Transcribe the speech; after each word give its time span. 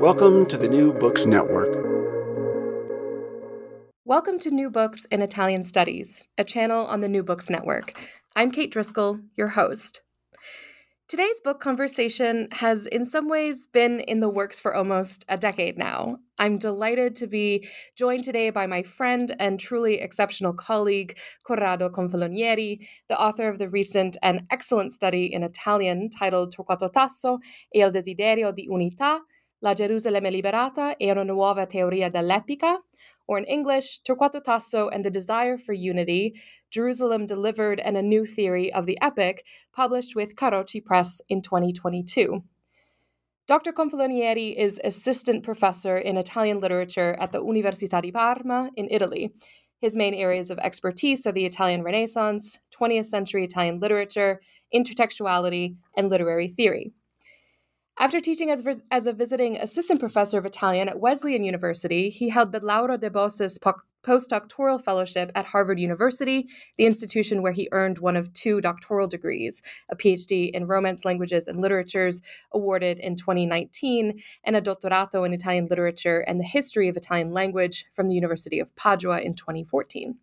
Welcome 0.00 0.46
to 0.46 0.56
the 0.56 0.66
New 0.66 0.94
Books 0.94 1.26
Network. 1.26 1.68
Welcome 4.06 4.38
to 4.38 4.50
New 4.50 4.70
Books 4.70 5.04
in 5.10 5.20
Italian 5.20 5.62
Studies, 5.62 6.26
a 6.38 6.42
channel 6.42 6.86
on 6.86 7.02
the 7.02 7.08
New 7.08 7.22
Books 7.22 7.50
Network. 7.50 7.92
I'm 8.34 8.50
Kate 8.50 8.72
Driscoll, 8.72 9.20
your 9.36 9.48
host. 9.48 10.00
Today's 11.06 11.42
book 11.42 11.60
conversation 11.60 12.48
has, 12.52 12.86
in 12.86 13.04
some 13.04 13.28
ways, 13.28 13.66
been 13.66 14.00
in 14.00 14.20
the 14.20 14.30
works 14.30 14.58
for 14.58 14.74
almost 14.74 15.26
a 15.28 15.36
decade 15.36 15.76
now. 15.76 16.16
I'm 16.38 16.56
delighted 16.56 17.14
to 17.16 17.26
be 17.26 17.68
joined 17.94 18.24
today 18.24 18.48
by 18.48 18.66
my 18.66 18.82
friend 18.82 19.36
and 19.38 19.60
truly 19.60 20.00
exceptional 20.00 20.54
colleague, 20.54 21.18
Corrado 21.46 21.90
Confalonieri, 21.90 22.78
the 23.10 23.20
author 23.20 23.50
of 23.50 23.58
the 23.58 23.68
recent 23.68 24.16
and 24.22 24.46
excellent 24.50 24.94
study 24.94 25.26
in 25.30 25.42
Italian 25.42 26.08
titled 26.08 26.54
Torquato 26.56 26.90
Tasso 26.90 27.40
e 27.74 27.82
il 27.82 27.90
desiderio 27.90 28.50
di 28.50 28.66
unità 28.66 29.20
La 29.62 29.74
Gerusalemme 29.74 30.30
liberata 30.30 30.96
e 30.96 31.10
una 31.10 31.22
nuova 31.22 31.66
teoria 31.66 32.08
dell'epica, 32.08 32.78
or 33.26 33.38
in 33.38 33.44
English, 33.46 34.00
Torquato 34.02 34.40
Tasso 34.42 34.88
and 34.88 35.04
the 35.04 35.10
Desire 35.10 35.58
for 35.58 35.74
Unity, 35.74 36.34
Jerusalem 36.70 37.26
Delivered 37.26 37.78
and 37.78 37.96
a 37.96 38.02
New 38.02 38.24
Theory 38.24 38.72
of 38.72 38.86
the 38.86 38.98
Epic, 39.02 39.44
published 39.72 40.16
with 40.16 40.34
Carocci 40.34 40.82
Press 40.82 41.20
in 41.28 41.42
2022. 41.42 42.42
Dr. 43.46 43.72
Confalonieri 43.72 44.56
is 44.56 44.80
assistant 44.82 45.42
professor 45.42 45.98
in 45.98 46.16
Italian 46.16 46.60
literature 46.60 47.16
at 47.18 47.32
the 47.32 47.42
Università 47.42 48.00
di 48.00 48.12
Parma 48.12 48.70
in 48.76 48.88
Italy. 48.90 49.34
His 49.80 49.94
main 49.94 50.14
areas 50.14 50.50
of 50.50 50.58
expertise 50.58 51.26
are 51.26 51.32
the 51.32 51.44
Italian 51.44 51.82
Renaissance, 51.82 52.60
20th 52.78 53.06
century 53.06 53.44
Italian 53.44 53.78
literature, 53.78 54.40
intertextuality, 54.74 55.76
and 55.96 56.08
literary 56.08 56.48
theory. 56.48 56.92
After 58.00 58.18
teaching 58.18 58.50
as, 58.50 58.82
as 58.90 59.06
a 59.06 59.12
visiting 59.12 59.58
assistant 59.58 60.00
professor 60.00 60.38
of 60.38 60.46
Italian 60.46 60.88
at 60.88 60.98
Wesleyan 60.98 61.44
University, 61.44 62.08
he 62.08 62.30
held 62.30 62.50
the 62.50 62.64
Lauro 62.64 62.96
de 62.96 63.10
Bosis 63.10 63.58
postdoctoral 64.02 64.82
fellowship 64.82 65.30
at 65.34 65.44
Harvard 65.44 65.78
University, 65.78 66.48
the 66.78 66.86
institution 66.86 67.42
where 67.42 67.52
he 67.52 67.68
earned 67.72 67.98
one 67.98 68.16
of 68.16 68.32
two 68.32 68.62
doctoral 68.62 69.06
degrees, 69.06 69.62
a 69.90 69.96
PhD 69.96 70.50
in 70.50 70.66
Romance 70.66 71.04
languages 71.04 71.46
and 71.46 71.60
literatures, 71.60 72.22
awarded 72.52 72.98
in 73.00 73.16
2019, 73.16 74.18
and 74.44 74.56
a 74.56 74.62
dottorato 74.62 75.26
in 75.26 75.34
Italian 75.34 75.66
literature 75.66 76.20
and 76.20 76.40
the 76.40 76.44
history 76.44 76.88
of 76.88 76.96
Italian 76.96 77.32
language 77.32 77.84
from 77.92 78.08
the 78.08 78.14
University 78.14 78.60
of 78.60 78.74
Padua 78.76 79.20
in 79.20 79.34
2014. 79.34 80.16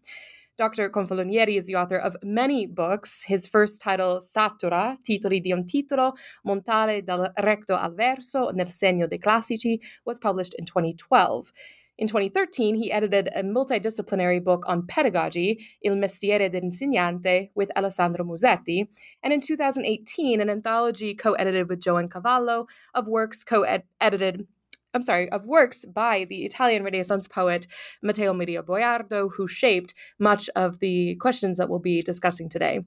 Dr. 0.57 0.89
Confalonieri 0.89 1.55
is 1.55 1.67
the 1.67 1.75
author 1.75 1.97
of 1.97 2.17
many 2.23 2.65
books. 2.65 3.23
His 3.27 3.45
first 3.45 3.79
title, 3.79 4.19
Satura, 4.19 4.97
Titoli 5.07 5.39
di 5.39 5.51
un 5.51 5.67
titolo, 5.67 6.13
Montale 6.45 7.03
dal 7.03 7.31
recto 7.37 7.75
al 7.75 7.93
verso 7.93 8.49
nel 8.49 8.65
segno 8.65 9.05
dei 9.05 9.19
classici, 9.19 9.79
was 10.03 10.17
published 10.17 10.55
in 10.57 10.65
2012. 10.65 11.51
In 11.99 12.07
2013, 12.07 12.75
he 12.75 12.91
edited 12.91 13.29
a 13.35 13.43
multidisciplinary 13.43 14.43
book 14.43 14.63
on 14.67 14.85
pedagogy, 14.87 15.59
Il 15.81 15.95
mestiere 15.95 16.49
dell'insegnante, 16.49 17.51
with 17.53 17.71
Alessandro 17.75 18.23
Musetti, 18.23 18.87
and 19.21 19.33
in 19.33 19.41
2018, 19.41 20.41
an 20.41 20.49
anthology 20.49 21.13
co 21.13 21.33
edited 21.33 21.69
with 21.69 21.79
Jo 21.79 21.97
Ann 21.97 22.09
Cavallo 22.09 22.67
of 22.95 23.07
works 23.07 23.43
co 23.43 23.63
edited 23.99 24.47
I'm 24.93 25.01
sorry, 25.01 25.29
of 25.31 25.45
works 25.45 25.85
by 25.85 26.25
the 26.27 26.43
Italian 26.43 26.83
Renaissance 26.83 27.27
poet 27.27 27.67
Matteo 28.01 28.33
Maria 28.33 28.63
Boiardo, 28.63 29.29
who 29.35 29.47
shaped 29.47 29.93
much 30.19 30.49
of 30.55 30.79
the 30.79 31.15
questions 31.15 31.57
that 31.57 31.69
we'll 31.69 31.79
be 31.79 32.01
discussing 32.01 32.49
today. 32.49 32.81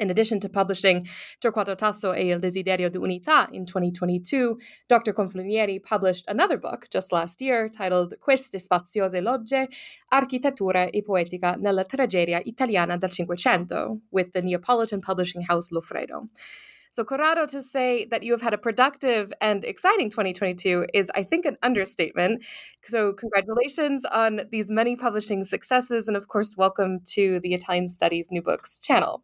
In 0.00 0.08
addition 0.08 0.40
to 0.40 0.48
publishing 0.48 1.06
Torquato 1.40 1.76
Tasso 1.76 2.14
e 2.14 2.32
il 2.32 2.38
desiderio 2.38 2.88
di 2.88 2.96
unità 2.96 3.48
in 3.52 3.66
2022, 3.66 4.56
Dr. 4.88 5.12
Confalonieri 5.12 5.78
published 5.78 6.24
another 6.26 6.58
book 6.58 6.88
just 6.90 7.12
last 7.12 7.42
year 7.42 7.68
titled 7.68 8.18
Queste 8.18 8.58
spaziose 8.58 9.20
logge, 9.20 9.68
architettura 10.08 10.88
e 10.90 11.02
poetica 11.02 11.54
nella 11.58 11.84
tragedia 11.84 12.40
italiana 12.42 12.96
del 12.96 13.10
Cinquecento 13.10 14.00
with 14.10 14.30
the 14.32 14.40
Neapolitan 14.40 15.00
publishing 15.00 15.44
house 15.46 15.68
Loffredo. 15.70 16.30
So, 16.92 17.04
Corrado, 17.04 17.46
to 17.46 17.62
say 17.62 18.06
that 18.06 18.24
you 18.24 18.32
have 18.32 18.42
had 18.42 18.52
a 18.52 18.58
productive 18.58 19.32
and 19.40 19.64
exciting 19.64 20.10
2022 20.10 20.86
is, 20.92 21.08
I 21.14 21.22
think, 21.22 21.44
an 21.44 21.56
understatement. 21.62 22.44
So, 22.84 23.12
congratulations 23.12 24.04
on 24.04 24.42
these 24.50 24.70
many 24.70 24.96
publishing 24.96 25.44
successes. 25.44 26.08
And 26.08 26.16
of 26.16 26.26
course, 26.26 26.56
welcome 26.56 26.98
to 27.14 27.38
the 27.40 27.54
Italian 27.54 27.86
Studies 27.86 28.28
New 28.32 28.42
Books 28.42 28.80
channel. 28.80 29.22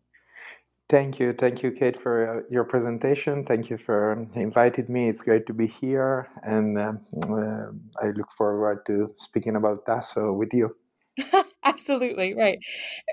Thank 0.88 1.18
you. 1.18 1.32
Thank 1.32 1.64
you, 1.64 1.72
Kate, 1.72 1.96
for 1.96 2.38
uh, 2.38 2.42
your 2.48 2.62
presentation. 2.62 3.44
Thank 3.44 3.70
you 3.70 3.76
for 3.76 4.12
inviting 4.34 4.86
me. 4.88 5.08
It's 5.08 5.22
great 5.22 5.44
to 5.46 5.52
be 5.52 5.66
here. 5.66 6.28
And 6.44 6.78
uh, 6.78 6.92
uh, 7.28 7.72
I 8.00 8.10
look 8.10 8.30
forward 8.30 8.86
to 8.86 9.10
speaking 9.14 9.56
about 9.56 9.84
Tasso 9.84 10.32
with 10.32 10.54
you. 10.54 10.76
Absolutely 11.64 12.34
right, 12.34 12.58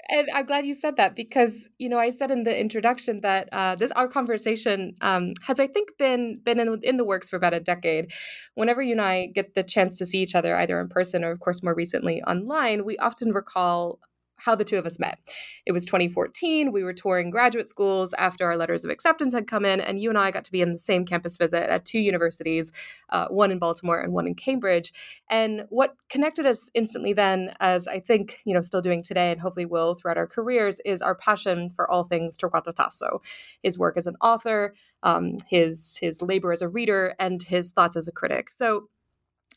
and 0.09 0.28
I'm 0.34 0.46
glad 0.46 0.66
you 0.66 0.74
said 0.74 0.97
that 0.97 1.16
because 1.16 1.69
you 1.78 1.88
know 1.90 1.97
I 2.00 2.12
said 2.12 2.31
in 2.31 2.44
the 2.44 2.58
introduction 2.58 3.22
that 3.22 3.50
uh, 3.53 3.75
this 3.75 3.91
our 3.91 4.08
conversation 4.09 4.96
um, 5.02 5.34
has 5.47 5.59
I 5.59 5.68
think 5.68 5.90
been 5.97 6.40
been 6.44 6.59
in, 6.59 6.80
in 6.84 6.97
the 6.97 7.06
works 7.06 7.30
for 7.30 7.38
about 7.38 7.53
a 7.53 7.62
decade. 7.62 8.12
Whenever 8.56 8.81
you 8.81 8.92
and 8.94 9.02
I 9.02 9.28
get 9.28 9.56
the 9.56 9.63
chance 9.63 9.97
to 10.00 10.06
see 10.06 10.19
each 10.22 10.36
other, 10.36 10.56
either 10.58 10.80
in 10.81 10.90
person 10.90 11.24
or 11.24 11.31
of 11.31 11.40
course 11.40 11.63
more 11.63 11.75
recently 11.75 12.22
online, 12.24 12.86
we 12.86 12.97
often 12.97 13.31
recall 13.31 14.00
how 14.38 14.56
the 14.56 14.64
two 14.64 14.78
of 14.78 14.86
us 14.86 15.00
met. 15.00 15.20
It 15.66 15.72
was 15.72 15.86
2014. 15.86 16.72
We 16.72 16.84
were 16.84 16.94
touring 16.94 17.30
graduate 17.30 17.70
schools 17.70 18.14
after 18.18 18.46
our 18.46 18.58
letters 18.58 18.84
of 18.84 18.92
acceptance 18.92 19.34
had 19.34 19.48
come 19.48 19.66
in, 19.66 19.80
and 19.80 20.00
you 20.00 20.10
and 20.10 20.18
I 20.18 20.32
got 20.32 20.44
to 20.46 20.52
be 20.52 20.62
in 20.62 20.74
the 20.74 20.80
same 20.80 21.06
campus 21.06 21.38
visit 21.38 21.70
at 21.70 21.86
two 21.86 22.00
universities, 22.00 22.72
uh, 23.10 23.28
one 23.28 23.52
in 23.52 23.60
Baltimore 23.60 24.00
and 24.00 24.14
one 24.14 24.28
in 24.28 24.36
Cambridge. 24.36 24.94
And 25.30 25.66
what 25.70 25.96
connected 26.10 26.46
us 26.46 26.70
instantly 26.74 27.14
then, 27.14 27.54
as 27.60 27.88
I 27.88 28.00
think, 28.00 28.40
you 28.46 28.54
know, 28.54 28.62
still 28.62 28.82
doing 28.82 29.04
today 29.04 29.32
and 29.32 29.40
hopefully 29.40 29.66
will 29.66 29.96
throughout 29.96 30.18
our 30.18 30.28
careers, 30.28 30.80
is 30.86 31.02
our 31.02 31.16
passion 31.16 31.70
for 31.70 31.90
all 31.90 32.04
things 32.04 32.38
Torquato 32.38 32.76
Tasso, 32.76 33.22
his 33.62 33.78
work 33.80 33.98
as 33.98 34.08
an 34.08 34.16
author, 34.22 34.74
um, 35.04 35.38
his 35.48 35.98
his 36.02 36.22
labor 36.22 36.52
as 36.52 36.62
a 36.62 36.70
reader, 36.70 37.16
and 37.20 37.44
his 37.44 37.72
thoughts 37.72 37.96
as 37.96 38.08
a 38.08 38.12
critic. 38.12 38.48
So 38.52 38.90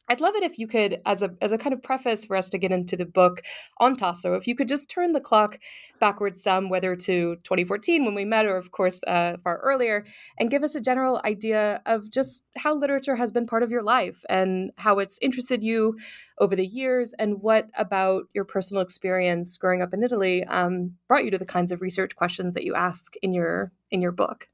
I'd 0.08 0.20
love 0.20 0.36
it 0.36 0.44
if 0.44 0.58
you 0.58 0.68
could, 0.68 1.00
as 1.04 1.22
a 1.22 1.34
as 1.40 1.50
a 1.50 1.58
kind 1.58 1.72
of 1.72 1.82
preface 1.82 2.24
for 2.24 2.36
us 2.36 2.48
to 2.50 2.58
get 2.58 2.70
into 2.70 2.96
the 2.96 3.06
book 3.06 3.42
on 3.78 3.96
Tasso, 3.96 4.34
if 4.34 4.46
you 4.46 4.54
could 4.54 4.68
just 4.68 4.88
turn 4.88 5.12
the 5.12 5.20
clock 5.20 5.58
backwards 5.98 6.42
some, 6.42 6.68
whether 6.68 6.94
to 6.94 7.36
2014 7.36 8.04
when 8.04 8.14
we 8.14 8.24
met, 8.24 8.46
or 8.46 8.56
of 8.56 8.70
course 8.70 9.00
uh, 9.06 9.36
far 9.42 9.58
earlier, 9.58 10.04
and 10.38 10.50
give 10.50 10.62
us 10.62 10.76
a 10.76 10.80
general 10.80 11.20
idea 11.24 11.82
of 11.86 12.10
just 12.10 12.44
how 12.56 12.74
literature 12.74 13.16
has 13.16 13.32
been 13.32 13.46
part 13.46 13.64
of 13.64 13.70
your 13.70 13.82
life 13.82 14.24
and 14.28 14.70
how 14.76 14.98
it's 15.00 15.18
interested 15.20 15.64
you 15.64 15.96
over 16.38 16.54
the 16.54 16.66
years, 16.66 17.12
and 17.18 17.42
what 17.42 17.68
about 17.76 18.24
your 18.32 18.44
personal 18.44 18.82
experience 18.82 19.56
growing 19.58 19.82
up 19.82 19.92
in 19.92 20.04
Italy 20.04 20.44
um, 20.44 20.92
brought 21.08 21.24
you 21.24 21.30
to 21.32 21.38
the 21.38 21.44
kinds 21.44 21.72
of 21.72 21.80
research 21.80 22.14
questions 22.14 22.54
that 22.54 22.64
you 22.64 22.74
ask 22.74 23.14
in 23.22 23.34
your 23.34 23.72
in 23.90 24.00
your 24.00 24.12
book. 24.12 24.48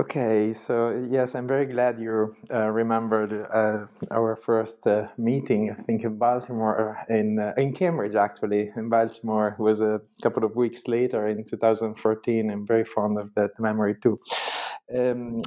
Okay, 0.00 0.54
so 0.54 1.04
yes, 1.10 1.34
I'm 1.34 1.46
very 1.46 1.66
glad 1.66 2.00
you 2.00 2.34
uh, 2.50 2.70
remembered 2.70 3.46
uh, 3.52 3.84
our 4.10 4.34
first 4.34 4.86
uh, 4.86 5.08
meeting. 5.18 5.70
I 5.70 5.74
think 5.74 6.04
in 6.04 6.16
Baltimore, 6.16 6.96
in 7.10 7.38
uh, 7.38 7.52
in 7.58 7.74
Cambridge 7.74 8.14
actually. 8.14 8.72
In 8.76 8.88
Baltimore, 8.88 9.48
it 9.48 9.58
was 9.58 9.82
a 9.82 10.00
couple 10.22 10.42
of 10.42 10.56
weeks 10.56 10.88
later 10.88 11.26
in 11.26 11.44
2014. 11.44 12.50
I'm 12.50 12.66
very 12.66 12.84
fond 12.84 13.18
of 13.18 13.34
that 13.34 13.50
memory 13.60 13.94
too. 14.02 14.18
Um, 14.94 15.42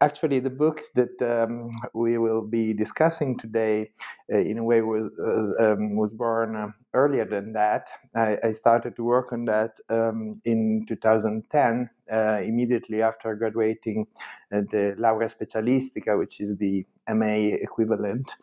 actually, 0.00 0.40
the 0.40 0.50
book 0.50 0.80
that 0.94 1.22
um, 1.22 1.70
we 1.94 2.18
will 2.18 2.42
be 2.42 2.72
discussing 2.72 3.38
today, 3.38 3.90
uh, 4.32 4.38
in 4.38 4.58
a 4.58 4.64
way, 4.64 4.80
was 4.80 5.08
was, 5.16 5.54
um, 5.60 5.96
was 5.96 6.12
born 6.12 6.56
uh, 6.56 6.68
earlier 6.92 7.24
than 7.24 7.52
that. 7.52 7.88
I, 8.16 8.38
I, 8.42 8.52
started 8.52 8.96
to 8.96 9.04
work 9.04 9.32
on 9.32 9.44
that 9.44 9.76
um, 9.90 10.40
in 10.44 10.86
2010, 10.88 11.88
uh, 12.12 12.40
immediately 12.42 13.00
after 13.00 13.36
graduating 13.36 14.06
the 14.50 14.96
laurea 14.98 15.28
specialistica, 15.28 16.18
which 16.18 16.40
is 16.40 16.56
the 16.56 16.84
MA 17.08 17.54
equivalent 17.62 18.34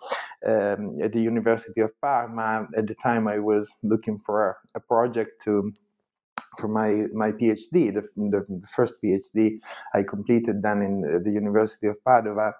um, 0.45 0.95
at 1.01 1.11
the 1.11 1.21
University 1.21 1.81
of 1.81 1.91
Parma. 1.99 2.67
At 2.77 2.87
the 2.87 2.95
time, 2.95 3.27
I 3.27 3.39
was 3.39 3.75
looking 3.83 4.17
for 4.17 4.49
a, 4.49 4.77
a 4.77 4.79
project 4.79 5.41
to 5.43 5.73
for 6.57 6.67
my 6.67 7.07
my 7.13 7.31
PhD, 7.31 7.93
the, 7.93 8.03
the, 8.15 8.67
first 8.67 8.95
PhD 9.03 9.59
I 9.93 10.03
completed 10.03 10.61
then 10.61 10.81
in 10.81 11.23
the 11.23 11.31
University 11.31 11.87
of 11.87 12.03
Padua. 12.03 12.53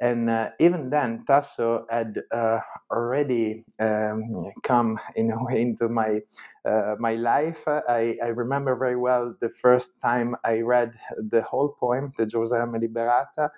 And 0.00 0.28
uh, 0.28 0.50
even 0.58 0.90
then, 0.90 1.24
Tasso 1.24 1.86
had 1.88 2.20
uh, 2.32 2.58
already 2.90 3.64
um, 3.78 4.34
come 4.62 4.98
in 5.14 5.30
a 5.30 5.42
way 5.44 5.62
into 5.62 5.88
my 5.88 6.20
uh, 6.64 6.96
my 6.98 7.14
life. 7.14 7.62
I, 7.68 8.16
I, 8.22 8.28
remember 8.28 8.74
very 8.74 8.96
well 8.96 9.34
the 9.40 9.50
first 9.50 10.00
time 10.00 10.34
I 10.44 10.60
read 10.60 10.92
the 11.16 11.42
whole 11.42 11.76
poem, 11.78 12.12
the 12.18 12.26
Gerusalemme 12.26 12.82
Liberata. 12.82 13.50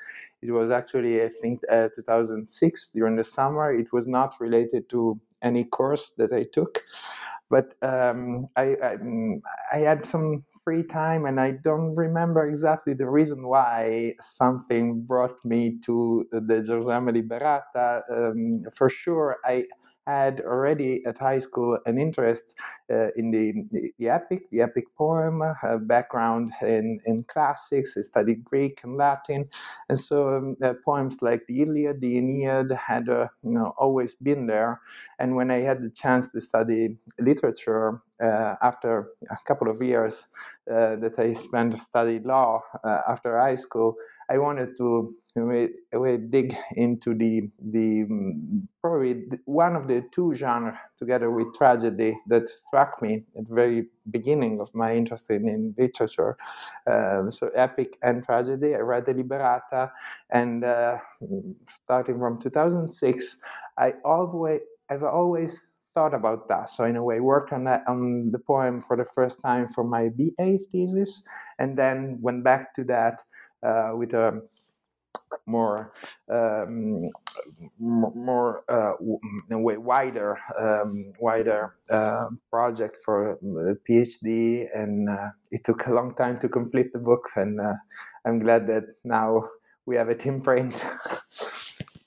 It 0.43 0.51
was 0.51 0.71
actually, 0.71 1.23
I 1.23 1.31
think, 1.31 1.63
uh, 1.71 1.89
2006 1.95 2.91
during 2.91 3.17
the 3.17 3.25
summer. 3.25 3.73
It 3.73 3.93
was 3.93 4.07
not 4.07 4.39
related 4.39 4.91
to 4.91 5.19
any 5.47 5.65
course 5.65 6.11
that 6.19 6.33
I 6.33 6.45
took 6.53 6.83
but 7.49 7.75
um, 7.83 8.47
I, 8.57 8.77
I, 8.83 8.97
I 9.73 9.79
had 9.79 10.05
some 10.05 10.45
free 10.65 10.83
time 10.83 11.27
and 11.27 11.41
I 11.41 11.53
don't 11.53 11.95
remember 11.95 12.49
exactly 12.49 12.95
the 12.95 13.09
reason 13.09 13.47
why 13.47 14.15
something 14.21 15.03
brought 15.03 15.45
me 15.45 15.79
to 15.85 16.27
the 16.33 16.41
Gerusalemme 16.41 17.11
Liberata. 17.17 18.03
Um, 18.11 18.65
for 18.77 18.89
sure, 18.89 19.37
I 19.45 19.67
had 20.07 20.41
already 20.41 21.05
at 21.07 21.19
high 21.19 21.39
school 21.39 21.79
an 21.87 21.99
interest 21.99 22.59
uh, 22.93 23.09
in 23.17 23.31
the, 23.31 23.93
the, 23.99 24.09
epic, 24.09 24.49
the 24.51 24.61
epic 24.61 24.85
poem, 24.97 25.43
a 25.43 25.79
background 25.79 26.53
in, 26.63 27.01
in 27.07 27.25
classics. 27.25 27.97
I 27.97 28.03
studied 28.03 28.45
Greek 28.45 28.81
and 28.85 28.97
Latin, 28.97 29.49
and 29.89 29.99
so 29.99 30.37
um, 30.37 30.57
uh, 30.63 30.75
poems 30.85 31.23
like 31.23 31.43
the 31.47 31.63
Iliad, 31.63 32.01
the 32.01 32.19
Aeneid 32.19 32.71
had 32.73 33.09
uh, 33.09 33.29
you 33.43 33.53
know 33.53 33.75
always 33.79 34.15
been 34.15 34.47
there. 34.47 34.81
And 35.19 35.37
when 35.37 35.51
I 35.51 35.59
had 35.59 35.83
the 35.83 35.91
chance 35.91 36.29
to 36.29 36.41
study 36.41 36.97
literature 37.19 38.03
uh, 38.23 38.55
after 38.63 39.09
a 39.31 39.37
couple 39.47 39.69
of 39.69 39.83
years 39.83 40.29
uh, 40.71 40.97
that 40.97 41.19
I 41.19 41.33
spent 41.35 41.79
studying 41.79 42.25
law 42.25 42.63
uh, 42.85 43.01
after 43.09 43.39
high 43.39 43.57
school, 43.57 43.97
I 44.29 44.39
wanted 44.39 44.77
to 44.77 45.11
dig 46.31 46.57
into 46.75 47.15
the 47.15 47.49
the 47.61 48.07
probably 48.83 49.25
one 49.45 49.77
of 49.77 49.87
the 49.87 50.05
two 50.13 50.35
genres 50.35 50.75
together 50.99 51.31
with 51.31 51.55
tragedy 51.55 52.19
that 52.27 52.49
struck 52.49 53.01
me 53.03 53.25
at 53.39 53.47
the 53.47 53.55
very 53.55 53.87
beginning 54.11 54.61
of 54.61 54.75
my 54.75 54.95
interest 54.95 55.31
in, 55.31 55.49
in 55.49 55.75
literature. 55.79 56.37
Um, 56.87 57.31
so 57.31 57.51
epic 57.55 57.99
and 58.03 58.25
tragedy. 58.25 58.75
I 58.75 58.79
read 58.79 59.07
the 59.07 59.15
Liberata, 59.15 59.91
and 60.31 60.65
uh, 60.65 60.99
starting 61.69 62.19
from 62.19 62.39
2006, 62.39 63.41
I 63.79 63.95
always 64.05 64.61
I've 64.91 65.03
always 65.03 65.61
thought 65.95 66.15
about 66.15 66.47
that. 66.49 66.69
So 66.69 66.85
in 66.85 66.97
a 66.97 67.03
way, 67.03 67.21
worked 67.21 67.53
on 67.53 67.65
that 67.65 67.83
on 67.89 68.31
the 68.31 68.39
poem 68.39 68.81
for 68.81 68.97
the 68.97 69.05
first 69.05 69.41
time 69.41 69.67
for 69.67 69.85
my 69.85 70.11
BA 70.11 70.59
thesis, 70.71 71.27
and 71.59 71.77
then 71.77 72.19
went 72.21 72.45
back 72.45 72.75
to 72.75 72.85
that 72.85 73.23
with 73.63 74.15
a 74.15 74.43
more 75.47 75.93
um, 76.31 77.09
more 77.79 78.65
uh, 78.69 78.93
wider 79.01 80.39
um, 80.59 81.13
wider 81.21 81.77
uh, 81.91 82.27
project 82.51 82.99
for 83.05 83.33
a 83.33 83.77
PhD, 83.89 84.67
and 84.75 85.09
uh, 85.09 85.31
it 85.51 85.65
took 85.65 85.87
a 85.87 85.93
long 85.93 86.15
time 86.15 86.39
to 86.39 86.49
complete 86.49 86.93
the 86.93 86.99
book, 86.99 87.31
and 87.37 87.61
uh, 87.61 87.75
I'm 88.25 88.39
glad 88.39 88.67
that 88.69 88.85
now 89.05 89.49
we 89.85 89.97
have 89.97 90.09
it 90.09 90.25
in 90.27 90.41
print. 90.41 90.75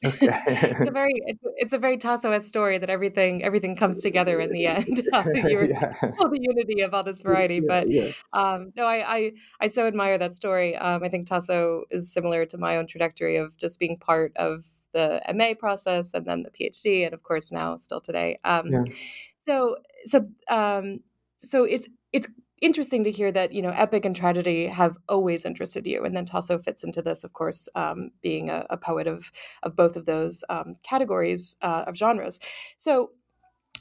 It's 0.02 0.88
a 0.88 0.92
very 0.92 1.14
it's, 1.26 1.44
it's 1.58 1.74
a 1.74 1.78
very 1.78 1.98
Tasso 1.98 2.38
story 2.40 2.78
that 2.78 2.90
everything 2.90 3.44
everything 3.44 3.76
comes 3.76 4.02
together 4.02 4.40
in 4.40 4.52
the 4.52 4.66
end. 4.66 4.88
yeah. 5.14 5.94
all 6.20 6.30
the 6.30 6.40
unity 6.40 6.82
of 6.82 6.94
all 6.94 7.04
this 7.04 7.22
variety, 7.22 7.56
yeah, 7.56 7.68
but 7.68 7.90
yeah. 7.90 8.12
Um, 8.34 8.72
no, 8.76 8.86
I, 8.86 9.18
I 9.18 9.32
I 9.62 9.68
so 9.68 9.88
admire 9.88 10.18
that 10.18 10.36
story. 10.36 10.76
Um, 10.78 11.04
I 11.04 11.10
think 11.10 11.28
Tasso 11.28 11.84
is 11.90 12.12
similar 12.12 12.46
to 12.48 12.58
my 12.58 12.78
own 12.78 12.88
trajectory 12.88 13.38
of 13.38 13.58
just 13.58 13.80
being 13.80 13.98
part 13.98 14.32
of 14.38 14.66
the 14.94 15.22
MA 15.34 15.54
process 15.58 16.14
and 16.14 16.26
then 16.26 16.44
the 16.44 16.52
PhD, 16.52 17.06
and 17.06 17.14
of 17.14 17.24
course 17.24 17.52
now 17.52 17.78
still 17.78 18.02
today. 18.02 18.40
Um, 18.44 18.68
yeah. 18.68 18.84
So 19.46 19.78
so 20.06 20.28
um, 20.50 21.00
so 21.38 21.64
it's 21.66 21.88
it's 22.14 22.28
interesting 22.62 23.04
to 23.04 23.12
hear 23.12 23.32
that 23.32 23.52
you 23.54 23.62
know 23.62 23.70
epic 23.70 24.06
and 24.06 24.16
tragedy 24.16 24.68
have 24.68 24.98
always 25.08 25.46
interested 25.46 25.88
you 25.88 26.04
and 26.04 26.16
then 26.16 26.26
tasso 26.26 26.58
fits 26.58 26.84
into 26.84 27.02
this 27.02 27.24
of 27.24 27.34
course 27.34 27.70
um, 27.76 28.12
being 28.22 28.50
a, 28.50 28.66
a, 28.70 28.78
poet 28.78 29.08
of 29.08 29.32
of 29.64 29.76
both 29.76 29.96
of 29.96 30.06
those 30.06 30.44
um, 30.50 30.76
categories 30.84 31.56
uh, 31.62 31.84
of 31.88 31.96
genres. 31.96 32.40
So 32.78 33.12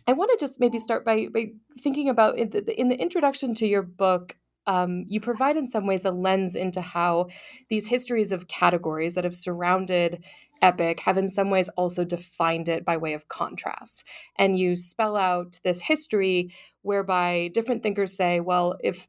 i 0.06 0.12
want 0.12 0.30
to 0.30 0.38
just 0.38 0.58
maybe 0.58 0.78
start 0.78 1.04
by, 1.04 1.28
by 1.32 1.52
thinking 1.80 2.08
about 2.08 2.38
in 2.38 2.50
the, 2.50 2.80
in 2.80 2.88
the 2.88 2.96
introduction 2.96 3.54
to 3.54 3.66
your 3.66 3.82
book 3.82 4.36
um, 4.68 5.06
you 5.08 5.18
provide 5.18 5.56
in 5.56 5.66
some 5.66 5.86
ways 5.86 6.04
a 6.04 6.12
lens 6.12 6.54
into 6.54 6.80
how 6.80 7.28
these 7.68 7.88
histories 7.88 8.30
of 8.30 8.46
categories 8.46 9.14
that 9.14 9.24
have 9.24 9.34
surrounded 9.34 10.22
epic 10.62 11.00
have 11.00 11.18
in 11.18 11.28
some 11.28 11.50
ways 11.50 11.68
also 11.70 12.04
defined 12.04 12.68
it 12.68 12.84
by 12.84 12.96
way 12.96 13.14
of 13.14 13.28
contrast 13.28 14.04
and 14.36 14.58
you 14.58 14.76
spell 14.76 15.16
out 15.16 15.58
this 15.64 15.82
history 15.82 16.50
whereby 16.82 17.50
different 17.52 17.82
thinkers 17.82 18.14
say, 18.14 18.40
well, 18.40 18.78
if 18.82 19.08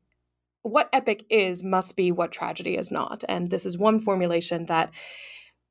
what 0.63 0.89
epic 0.91 1.25
is 1.29 1.63
must 1.63 1.95
be 1.95 2.11
what 2.11 2.31
tragedy 2.31 2.75
is 2.75 2.91
not. 2.91 3.23
And 3.29 3.49
this 3.49 3.65
is 3.65 3.77
one 3.77 3.99
formulation 3.99 4.65
that 4.65 4.91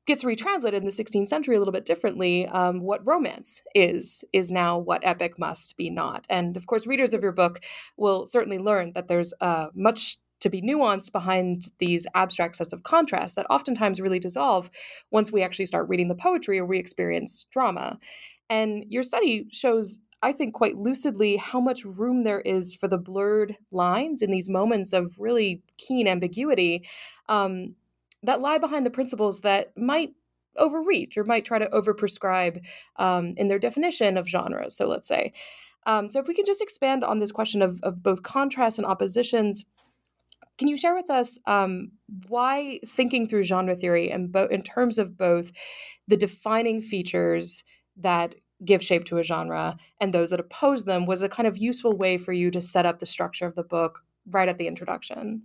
gets 0.09 0.25
retranslated 0.25 0.81
in 0.81 0.85
the 0.85 0.91
16th 0.91 1.27
century 1.27 1.55
a 1.55 1.59
little 1.59 1.71
bit 1.71 1.85
differently. 1.85 2.47
Um, 2.47 2.81
what 2.81 3.05
romance 3.05 3.61
is, 3.75 4.23
is 4.33 4.49
now 4.49 4.79
what 4.79 5.05
epic 5.05 5.37
must 5.37 5.77
be 5.77 5.91
not. 5.91 6.25
And 6.31 6.57
of 6.57 6.65
course, 6.65 6.87
readers 6.87 7.13
of 7.13 7.21
your 7.21 7.31
book 7.31 7.63
will 7.95 8.25
certainly 8.25 8.57
learn 8.57 8.93
that 8.95 9.07
there's 9.07 9.35
uh, 9.39 9.67
much 9.75 10.17
to 10.39 10.49
be 10.49 10.63
nuanced 10.63 11.11
behind 11.11 11.69
these 11.77 12.07
abstract 12.15 12.55
sets 12.55 12.73
of 12.73 12.81
contrast 12.81 13.35
that 13.35 13.45
oftentimes 13.51 14.01
really 14.01 14.19
dissolve 14.19 14.71
once 15.11 15.31
we 15.31 15.43
actually 15.43 15.67
start 15.67 15.87
reading 15.87 16.07
the 16.07 16.15
poetry 16.15 16.57
or 16.57 16.65
we 16.65 16.79
experience 16.79 17.45
drama. 17.51 17.99
And 18.49 18.85
your 18.89 19.03
study 19.03 19.45
shows 19.51 19.99
I 20.21 20.33
think, 20.33 20.53
quite 20.53 20.75
lucidly 20.75 21.37
how 21.37 21.61
much 21.61 21.85
room 21.85 22.23
there 22.23 22.41
is 22.41 22.75
for 22.75 22.89
the 22.89 22.97
blurred 22.97 23.55
lines 23.71 24.21
in 24.21 24.31
these 24.31 24.49
moments 24.49 24.91
of 24.91 25.15
really 25.17 25.61
keen 25.77 26.09
ambiguity 26.09 26.85
um, 27.29 27.75
that 28.23 28.41
lie 28.41 28.57
behind 28.57 28.85
the 28.85 28.91
principles 28.91 29.41
that 29.41 29.75
might 29.77 30.13
overreach 30.57 31.17
or 31.17 31.23
might 31.23 31.45
try 31.45 31.59
to 31.59 31.67
overprescribe 31.67 32.63
um, 32.97 33.33
in 33.37 33.47
their 33.47 33.59
definition 33.59 34.17
of 34.17 34.27
genres. 34.27 34.75
So 34.75 34.87
let's 34.87 35.07
say. 35.07 35.33
Um, 35.85 36.11
so 36.11 36.19
if 36.19 36.27
we 36.27 36.35
can 36.35 36.45
just 36.45 36.61
expand 36.61 37.03
on 37.03 37.19
this 37.19 37.31
question 37.31 37.61
of, 37.61 37.79
of 37.83 38.03
both 38.03 38.23
contrasts 38.23 38.77
and 38.77 38.85
oppositions, 38.85 39.65
can 40.57 40.67
you 40.67 40.77
share 40.77 40.93
with 40.93 41.09
us 41.09 41.39
um, 41.47 41.91
why 42.27 42.79
thinking 42.85 43.27
through 43.27 43.43
genre 43.43 43.75
theory 43.75 44.11
and 44.11 44.31
bo- 44.31 44.47
in 44.47 44.61
terms 44.61 44.97
of 44.97 45.17
both 45.17 45.51
the 46.07 46.17
defining 46.17 46.81
features 46.81 47.63
that 47.95 48.35
give 48.65 48.83
shape 48.83 49.05
to 49.05 49.17
a 49.17 49.23
genre 49.23 49.77
and 50.01 50.13
those 50.13 50.31
that 50.31 50.39
oppose 50.39 50.83
them 50.83 51.05
was 51.05 51.23
a 51.23 51.29
kind 51.29 51.47
of 51.47 51.57
useful 51.57 51.95
way 51.95 52.17
for 52.17 52.33
you 52.33 52.51
to 52.51 52.61
set 52.61 52.85
up 52.85 52.99
the 52.99 53.05
structure 53.05 53.45
of 53.45 53.55
the 53.55 53.63
book 53.63 54.03
right 54.31 54.49
at 54.49 54.57
the 54.57 54.67
introduction 54.67 55.41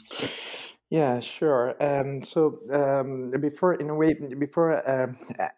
yeah 0.94 1.18
sure. 1.18 1.74
Um, 1.80 2.22
so 2.22 2.60
um, 2.70 3.32
before 3.40 3.74
in 3.74 3.90
a 3.90 3.94
way 3.96 4.14
before 4.14 4.70
uh, 4.88 5.08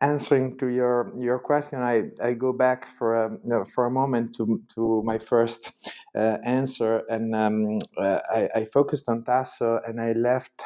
answering 0.00 0.56
to 0.56 0.68
your 0.68 1.12
your 1.14 1.38
question 1.38 1.82
i, 1.82 2.04
I 2.22 2.32
go 2.32 2.54
back 2.54 2.86
for 2.86 3.08
a, 3.26 3.64
for 3.66 3.84
a 3.84 3.90
moment 3.90 4.34
to 4.36 4.62
to 4.74 5.02
my 5.04 5.18
first 5.18 5.92
uh, 6.14 6.38
answer 6.42 7.02
and 7.10 7.34
um, 7.34 7.78
uh, 7.98 8.20
I, 8.30 8.48
I, 8.60 8.64
focused 8.64 9.10
on 9.10 9.24
tasso 9.24 9.78
and 9.86 10.00
i 10.00 10.12
left 10.12 10.62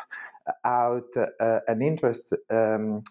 out 0.65 1.17
uh, 1.17 1.61
an 1.67 1.83
interest 1.83 2.33
um, 2.51 3.03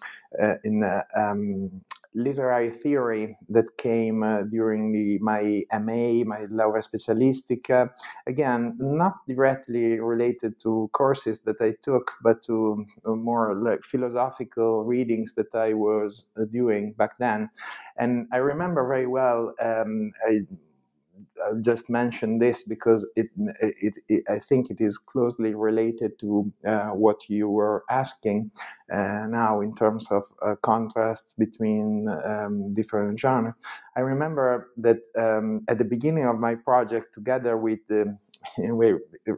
uh, 0.42 0.54
in 0.64 0.82
uh, 0.82 1.02
um, 1.14 1.82
literary 2.14 2.70
theory 2.70 3.36
that 3.48 3.66
came 3.78 4.22
uh, 4.22 4.42
during 4.42 4.92
the, 4.92 5.18
my 5.20 5.64
MA, 5.72 6.24
my 6.24 6.46
laurea 6.50 6.82
specialistica. 6.82 7.88
Again, 8.26 8.76
not 8.78 9.14
directly 9.28 10.00
related 10.00 10.58
to 10.60 10.90
courses 10.92 11.40
that 11.40 11.60
I 11.60 11.74
took, 11.82 12.12
but 12.22 12.42
to 12.42 12.84
uh, 13.06 13.14
more 13.14 13.54
like 13.54 13.82
philosophical 13.82 14.84
readings 14.84 15.34
that 15.34 15.54
I 15.54 15.74
was 15.74 16.26
uh, 16.40 16.44
doing 16.46 16.92
back 16.94 17.18
then. 17.18 17.48
And 17.96 18.26
I 18.32 18.38
remember 18.38 18.86
very 18.86 19.06
well 19.06 19.54
um, 19.60 20.12
I, 20.26 20.40
just 21.60 21.90
mention 21.90 22.38
this 22.38 22.64
because 22.64 23.06
it, 23.16 23.28
it, 23.60 23.96
it, 24.08 24.24
I 24.28 24.38
think 24.38 24.70
it 24.70 24.80
is 24.80 24.98
closely 24.98 25.54
related 25.54 26.18
to 26.20 26.52
uh, 26.66 26.88
what 26.88 27.28
you 27.28 27.48
were 27.48 27.84
asking 27.90 28.50
uh, 28.92 29.26
now 29.28 29.60
in 29.60 29.74
terms 29.74 30.08
of 30.10 30.24
uh, 30.42 30.56
contrasts 30.62 31.32
between 31.34 32.08
um, 32.24 32.72
different 32.74 33.18
genres. 33.18 33.54
I 33.96 34.00
remember 34.00 34.70
that 34.78 34.98
um, 35.18 35.64
at 35.68 35.78
the 35.78 35.84
beginning 35.84 36.26
of 36.26 36.38
my 36.38 36.54
project, 36.54 37.14
together 37.14 37.56
with 37.56 37.80
the 37.88 38.16
way 38.58 38.94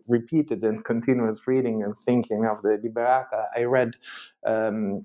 repeated 0.06 0.62
and 0.64 0.84
continuous 0.84 1.46
reading 1.46 1.82
and 1.82 1.96
thinking 1.96 2.46
of 2.46 2.62
the 2.62 2.78
Liberata, 2.84 3.46
I 3.56 3.64
read 3.64 3.94
um, 4.46 5.04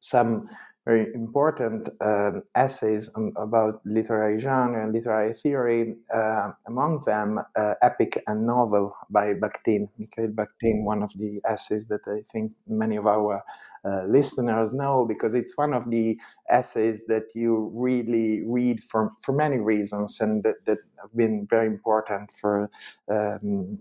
some 0.00 0.48
very 0.84 1.14
important 1.14 1.88
uh, 2.00 2.32
essays 2.56 3.08
on, 3.14 3.30
about 3.36 3.80
literary 3.84 4.38
genre 4.40 4.82
and 4.82 4.92
literary 4.92 5.32
theory, 5.32 5.94
uh, 6.12 6.50
among 6.66 7.00
them 7.06 7.38
uh, 7.56 7.74
Epic 7.82 8.20
and 8.26 8.46
Novel 8.46 8.92
by 9.08 9.34
Bakhtin, 9.34 9.88
Mikhail 9.98 10.28
Bakhtin, 10.28 10.82
one 10.84 11.02
of 11.02 11.12
the 11.16 11.40
essays 11.48 11.86
that 11.86 12.00
I 12.08 12.22
think 12.32 12.52
many 12.66 12.96
of 12.96 13.06
our 13.06 13.42
uh, 13.84 14.02
listeners 14.06 14.72
know 14.72 15.04
because 15.06 15.34
it's 15.34 15.56
one 15.56 15.72
of 15.72 15.88
the 15.88 16.18
essays 16.50 17.06
that 17.06 17.26
you 17.34 17.70
really 17.74 18.42
read 18.46 18.82
for, 18.82 19.12
for 19.24 19.32
many 19.32 19.58
reasons 19.58 20.20
and 20.20 20.42
that, 20.42 20.64
that 20.66 20.78
have 21.00 21.14
been 21.16 21.46
very 21.48 21.66
important 21.66 22.30
for 22.32 22.70
um, 23.08 23.78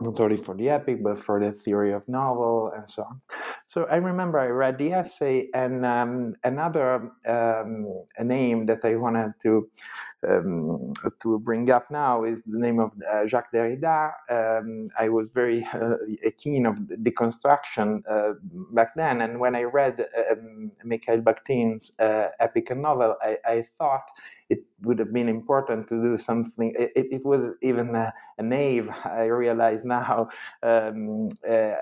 not 0.00 0.20
only 0.20 0.36
for 0.36 0.54
the 0.54 0.68
epic 0.68 1.02
but 1.02 1.18
for 1.18 1.40
the 1.40 1.52
theory 1.52 1.92
of 1.92 2.06
novel 2.08 2.70
and 2.76 2.88
so 2.88 3.02
on. 3.02 3.20
So 3.66 3.84
I 3.84 3.96
remember 3.96 4.38
I 4.38 4.48
read 4.48 4.78
the 4.78 4.92
essay 4.92 5.48
and 5.54 5.86
um, 5.86 6.34
another 6.44 7.10
um, 7.26 8.02
name 8.20 8.66
that 8.66 8.84
I 8.84 8.96
wanted 8.96 9.32
to 9.42 9.68
um, 10.28 10.92
to 11.20 11.38
bring 11.38 11.70
up 11.70 11.90
now 11.90 12.24
is 12.24 12.42
the 12.42 12.58
name 12.58 12.80
of 12.80 12.90
uh, 13.10 13.26
Jacques 13.26 13.52
Derrida. 13.52 14.12
Um, 14.30 14.86
I 14.98 15.08
was 15.08 15.28
very 15.30 15.64
uh, 15.72 15.96
keen 16.38 16.66
of 16.66 16.76
deconstruction 16.76 18.02
uh, 18.08 18.34
back 18.72 18.94
then, 18.96 19.20
and 19.22 19.38
when 19.38 19.54
I 19.54 19.62
read 19.62 20.06
um, 20.30 20.72
Mikhail 20.84 21.20
Bakhtin's 21.20 21.92
uh, 21.98 22.28
epic 22.40 22.74
novel, 22.76 23.16
I, 23.22 23.38
I, 23.44 23.64
thought 23.78 24.04
it 24.48 24.60
would 24.86 24.98
have 24.98 25.12
been 25.12 25.28
important 25.28 25.88
to 25.88 26.00
do 26.00 26.16
something. 26.16 26.72
It, 26.78 26.92
it 26.94 27.24
was 27.24 27.50
even 27.62 27.94
a, 27.94 28.12
a, 28.38 28.42
naive, 28.42 28.90
I 29.04 29.24
realize 29.24 29.84
now, 29.84 30.28
um, 30.62 31.28
a, 31.46 31.74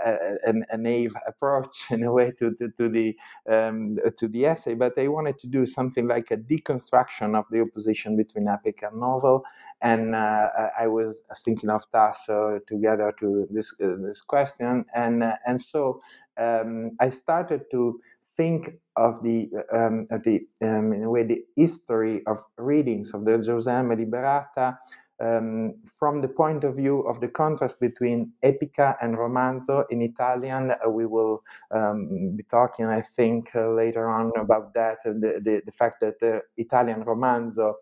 a, 0.47 0.53
a, 0.71 0.77
naive 0.77 1.15
approach 1.27 1.85
in 1.91 2.03
a 2.05 2.13
way 2.13 2.33
to, 2.39 2.55
to, 2.55 2.71
to 2.71 2.89
the 2.89 3.17
um, 3.51 3.99
to 4.17 4.29
the 4.29 4.47
essay, 4.47 4.75
but 4.75 4.99
I 4.99 5.09
wanted 5.09 5.39
to 5.41 5.47
do 5.47 5.67
something 5.67 6.09
like 6.09 6.31
a 6.31 6.37
deconstruction 6.37 7.37
of 7.37 7.45
the 7.51 7.61
opposition 7.61 8.17
between 8.17 8.49
epic 8.49 8.83
and 8.83 8.99
novel. 8.99 9.45
And 9.83 10.15
uh, 10.15 10.49
I 10.79 10.87
was 10.87 11.23
thinking 11.45 11.71
of 11.71 11.91
Tasso 11.93 12.59
together 12.67 13.13
to 13.21 13.47
this 13.51 13.75
uh, 13.83 13.97
this 14.01 14.23
question, 14.23 14.85
and 14.95 15.23
uh, 15.23 15.37
and 15.47 15.61
so 15.61 16.01
um, 16.39 16.93
I 17.01 17.11
started 17.11 17.71
to 17.71 18.01
think 18.37 18.71
of 18.97 19.23
the 19.23 19.51
um, 19.73 20.07
of 20.11 20.23
the 20.25 20.41
um, 20.63 20.93
in 20.93 21.03
a 21.05 21.11
way 21.11 21.25
the 21.25 21.43
history 21.57 22.23
of 22.27 22.39
readings 22.59 23.15
of 23.15 23.25
the 23.25 23.33
Gerusalemme 23.33 23.97
Liberata 23.97 24.77
um, 25.21 25.75
from 25.99 26.21
the 26.21 26.29
point 26.29 26.65
of 26.65 26.77
view 26.77 27.01
of 27.03 27.21
the 27.21 27.29
contrast 27.29 27.81
between 27.81 28.33
epica 28.45 28.97
and 29.01 29.17
romanzo 29.17 29.85
in 29.91 30.03
Italian. 30.03 30.73
Uh, 30.73 30.91
we 30.91 31.07
will 31.07 31.43
um, 31.71 32.37
be 32.37 32.43
talking, 32.45 32.87
I 32.87 33.01
think, 33.01 33.55
uh, 33.55 33.71
later 33.71 34.09
on 34.09 34.33
about 34.37 34.75
that, 34.75 34.99
uh, 35.07 35.13
the, 35.13 35.41
the, 35.43 35.63
the, 35.65 35.73
fact 35.73 36.01
that 36.01 36.19
the 36.21 36.43
Italian 36.57 37.05
romanzo 37.05 37.75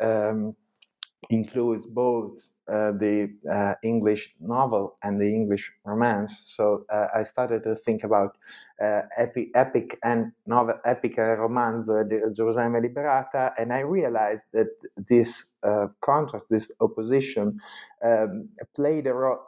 um, 0.00 0.52
includes 1.28 1.86
both 1.86 2.38
uh, 2.68 2.92
the 2.92 3.30
uh, 3.50 3.74
English 3.82 4.34
novel 4.40 4.96
and 5.02 5.20
the 5.20 5.34
English 5.34 5.70
romance. 5.84 6.52
So 6.56 6.84
uh, 6.90 7.08
I 7.14 7.22
started 7.22 7.62
to 7.64 7.76
think 7.76 8.04
about 8.04 8.36
uh, 8.82 9.02
epi- 9.16 9.50
epic 9.54 9.98
and 10.02 10.32
novel, 10.46 10.74
epic 10.84 11.16
romanzo, 11.16 12.08
the 12.08 12.32
Gerusalemme 12.36 12.80
Liberata, 12.82 13.52
and 13.58 13.72
I 13.72 13.80
realized 13.80 14.44
that 14.52 14.68
this 14.96 15.52
uh, 15.62 15.88
contrast, 16.00 16.46
this 16.50 16.70
opposition, 16.80 17.58
um, 18.04 18.48
played 18.74 19.06
a 19.06 19.14
role 19.14 19.40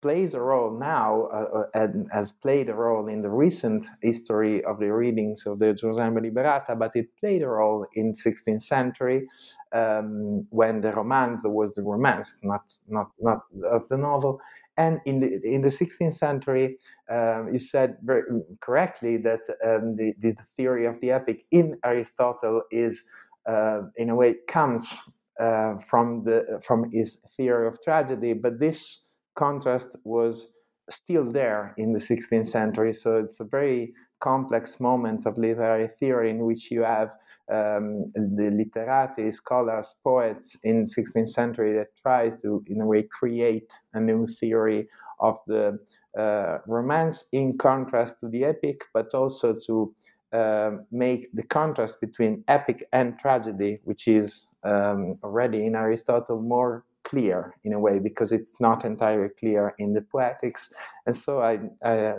plays 0.00 0.34
a 0.34 0.40
role 0.40 0.70
now 0.78 1.28
uh, 1.32 1.58
uh, 1.60 1.64
and 1.74 2.08
has 2.12 2.30
played 2.30 2.68
a 2.68 2.74
role 2.74 3.08
in 3.08 3.20
the 3.20 3.30
recent 3.30 3.86
history 4.02 4.64
of 4.64 4.78
the 4.78 4.92
readings 4.92 5.46
of 5.46 5.58
the 5.58 5.74
Gerusalemme 5.74 6.20
Liberata, 6.20 6.78
but 6.78 6.92
it 6.94 7.08
played 7.20 7.42
a 7.42 7.48
role 7.48 7.86
in 7.94 8.12
16th 8.12 8.62
century 8.62 9.26
um, 9.72 10.46
when 10.50 10.80
the 10.80 10.92
romance 10.92 11.42
was 11.44 11.74
the 11.74 11.82
romance, 11.82 12.38
not 12.42 12.62
not 12.88 13.10
not 13.20 13.40
of 13.70 13.88
the 13.88 13.96
novel. 13.96 14.40
And 14.76 15.00
in 15.06 15.20
the 15.20 15.40
in 15.42 15.62
the 15.62 15.68
16th 15.68 16.12
century, 16.12 16.78
um, 17.10 17.48
you 17.52 17.58
said 17.58 17.96
very 18.02 18.22
correctly 18.60 19.16
that 19.18 19.40
um, 19.64 19.96
the, 19.96 20.14
the 20.20 20.34
theory 20.56 20.86
of 20.86 21.00
the 21.00 21.10
epic 21.10 21.44
in 21.50 21.76
Aristotle 21.84 22.62
is 22.70 23.04
uh, 23.48 23.80
in 23.96 24.10
a 24.10 24.14
way 24.14 24.36
comes 24.46 24.94
uh, 25.40 25.76
from 25.78 26.24
the 26.24 26.60
from 26.64 26.90
his 26.92 27.16
theory 27.36 27.66
of 27.66 27.82
tragedy, 27.82 28.32
but 28.32 28.60
this 28.60 29.06
contrast 29.38 29.96
was 30.04 30.52
still 30.90 31.30
there 31.30 31.74
in 31.76 31.92
the 31.92 31.98
16th 31.98 32.46
century. 32.46 32.92
So 32.92 33.16
it's 33.16 33.40
a 33.40 33.44
very 33.44 33.92
complex 34.20 34.80
moment 34.80 35.26
of 35.26 35.38
literary 35.38 35.86
theory 35.86 36.30
in 36.30 36.44
which 36.44 36.70
you 36.72 36.82
have 36.82 37.10
um, 37.52 38.10
the 38.14 38.50
literati, 38.50 39.30
scholars, 39.30 39.94
poets 40.02 40.56
in 40.64 40.82
16th 40.82 41.28
century 41.28 41.72
that 41.74 41.96
tries 42.02 42.42
to, 42.42 42.64
in 42.66 42.80
a 42.80 42.86
way, 42.86 43.04
create 43.04 43.70
a 43.94 44.00
new 44.00 44.26
theory 44.26 44.88
of 45.20 45.38
the 45.46 45.78
uh, 46.18 46.58
romance 46.66 47.28
in 47.32 47.56
contrast 47.56 48.18
to 48.20 48.28
the 48.28 48.44
epic, 48.44 48.80
but 48.92 49.14
also 49.14 49.54
to 49.66 49.94
uh, 50.32 50.72
make 50.90 51.32
the 51.34 51.44
contrast 51.44 52.00
between 52.00 52.42
epic 52.48 52.84
and 52.92 53.18
tragedy, 53.18 53.78
which 53.84 54.08
is 54.08 54.48
um, 54.64 55.16
already 55.22 55.64
in 55.64 55.76
Aristotle 55.76 56.42
more 56.42 56.84
clear 57.08 57.54
in 57.64 57.72
a 57.72 57.80
way 57.80 57.98
because 57.98 58.32
it's 58.32 58.60
not 58.60 58.84
entirely 58.84 59.30
clear 59.40 59.74
in 59.78 59.94
the 59.94 60.02
poetics. 60.02 60.72
And 61.06 61.16
so 61.16 61.40
I, 61.40 61.58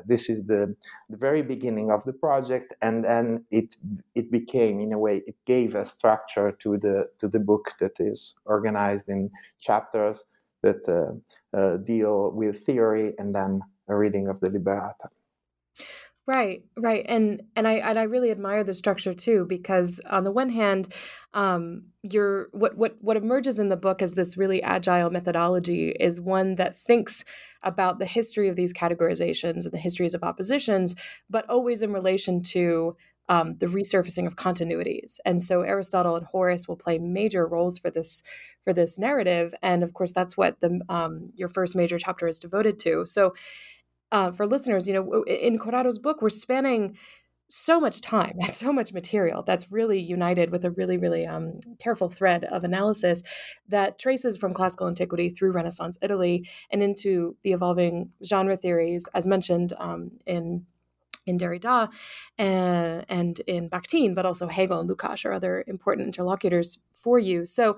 this 0.05 0.29
is 0.29 0.45
the, 0.45 0.75
the 1.09 1.17
very 1.17 1.43
beginning 1.43 1.91
of 1.91 2.03
the 2.05 2.13
project 2.13 2.73
and 2.81 3.03
then 3.03 3.45
it 3.51 3.75
it 4.15 4.31
became 4.31 4.79
in 4.79 4.91
a 4.93 4.97
way 4.97 5.21
it 5.27 5.35
gave 5.45 5.75
a 5.75 5.85
structure 5.85 6.51
to 6.63 6.77
the 6.77 7.07
to 7.19 7.27
the 7.27 7.39
book 7.39 7.73
that 7.79 7.99
is 7.99 8.35
organized 8.45 9.09
in 9.09 9.29
chapters 9.59 10.23
that 10.63 10.83
uh, 10.89 11.57
uh, 11.57 11.77
deal 11.77 12.31
with 12.31 12.57
theory 12.65 13.13
and 13.19 13.33
then 13.33 13.61
a 13.87 13.95
reading 13.95 14.27
of 14.27 14.39
the 14.39 14.49
liberata 14.49 15.07
Right, 16.29 16.63
right, 16.77 17.03
and 17.09 17.41
and 17.55 17.67
I 17.67 17.73
and 17.77 17.97
I 17.97 18.03
really 18.03 18.29
admire 18.29 18.63
the 18.63 18.75
structure 18.75 19.15
too 19.15 19.47
because 19.49 19.99
on 20.07 20.25
the 20.25 20.31
one 20.31 20.49
hand, 20.49 20.93
um, 21.33 21.85
you're 22.03 22.49
what 22.51 22.77
what 22.77 22.97
what 23.01 23.17
emerges 23.17 23.57
in 23.57 23.69
the 23.69 23.75
book 23.75 24.03
as 24.03 24.13
this 24.13 24.37
really 24.37 24.61
agile 24.61 25.09
methodology 25.09 25.89
is 25.89 26.21
one 26.21 26.53
that 26.57 26.77
thinks 26.77 27.25
about 27.63 27.97
the 27.97 28.05
history 28.05 28.47
of 28.47 28.55
these 28.55 28.73
categorizations 28.73 29.63
and 29.63 29.71
the 29.71 29.79
histories 29.79 30.13
of 30.13 30.21
oppositions, 30.23 30.95
but 31.31 31.49
always 31.49 31.81
in 31.81 31.93
relation 31.93 32.43
to 32.43 32.95
um, 33.27 33.57
the 33.57 33.65
resurfacing 33.65 34.27
of 34.27 34.35
continuities. 34.35 35.17
And 35.25 35.41
so 35.41 35.61
Aristotle 35.61 36.15
and 36.15 36.27
Horace 36.27 36.67
will 36.67 36.75
play 36.75 36.99
major 36.99 37.47
roles 37.47 37.79
for 37.79 37.89
this 37.89 38.21
for 38.63 38.71
this 38.71 38.99
narrative, 38.99 39.55
and 39.63 39.81
of 39.81 39.95
course 39.95 40.11
that's 40.11 40.37
what 40.37 40.61
the 40.61 40.79
um, 40.89 41.31
your 41.33 41.49
first 41.49 41.75
major 41.75 41.97
chapter 41.97 42.27
is 42.27 42.39
devoted 42.39 42.77
to. 42.81 43.07
So 43.07 43.33
uh, 44.11 44.31
for 44.31 44.45
listeners, 44.45 44.87
you 44.87 44.93
know, 44.93 45.23
in 45.23 45.57
Corrado's 45.57 45.99
book, 45.99 46.21
we're 46.21 46.29
spanning 46.29 46.97
so 47.49 47.79
much 47.79 48.01
time 48.01 48.37
and 48.41 48.53
so 48.53 48.71
much 48.71 48.93
material 48.93 49.43
that's 49.43 49.71
really 49.71 49.99
united 49.99 50.51
with 50.51 50.63
a 50.63 50.71
really, 50.71 50.97
really 50.97 51.25
um, 51.25 51.59
careful 51.79 52.09
thread 52.09 52.43
of 52.45 52.63
analysis 52.63 53.23
that 53.67 53.97
traces 53.99 54.37
from 54.37 54.53
classical 54.53 54.87
antiquity 54.87 55.29
through 55.29 55.51
Renaissance 55.51 55.97
Italy 56.01 56.47
and 56.71 56.83
into 56.83 57.35
the 57.43 57.51
evolving 57.51 58.11
genre 58.23 58.55
theories, 58.55 59.05
as 59.13 59.27
mentioned 59.27 59.73
um, 59.77 60.11
in 60.25 60.65
in 61.29 61.37
Derrida 61.37 61.89
and, 62.37 63.05
and 63.07 63.39
in 63.47 63.69
Bakhtin, 63.69 64.15
but 64.15 64.25
also 64.25 64.47
Hegel 64.47 64.79
and 64.79 64.89
Lukács 64.89 65.25
are 65.25 65.31
other 65.31 65.63
important 65.67 66.07
interlocutors 66.07 66.79
for 66.93 67.19
you. 67.19 67.45
So 67.45 67.77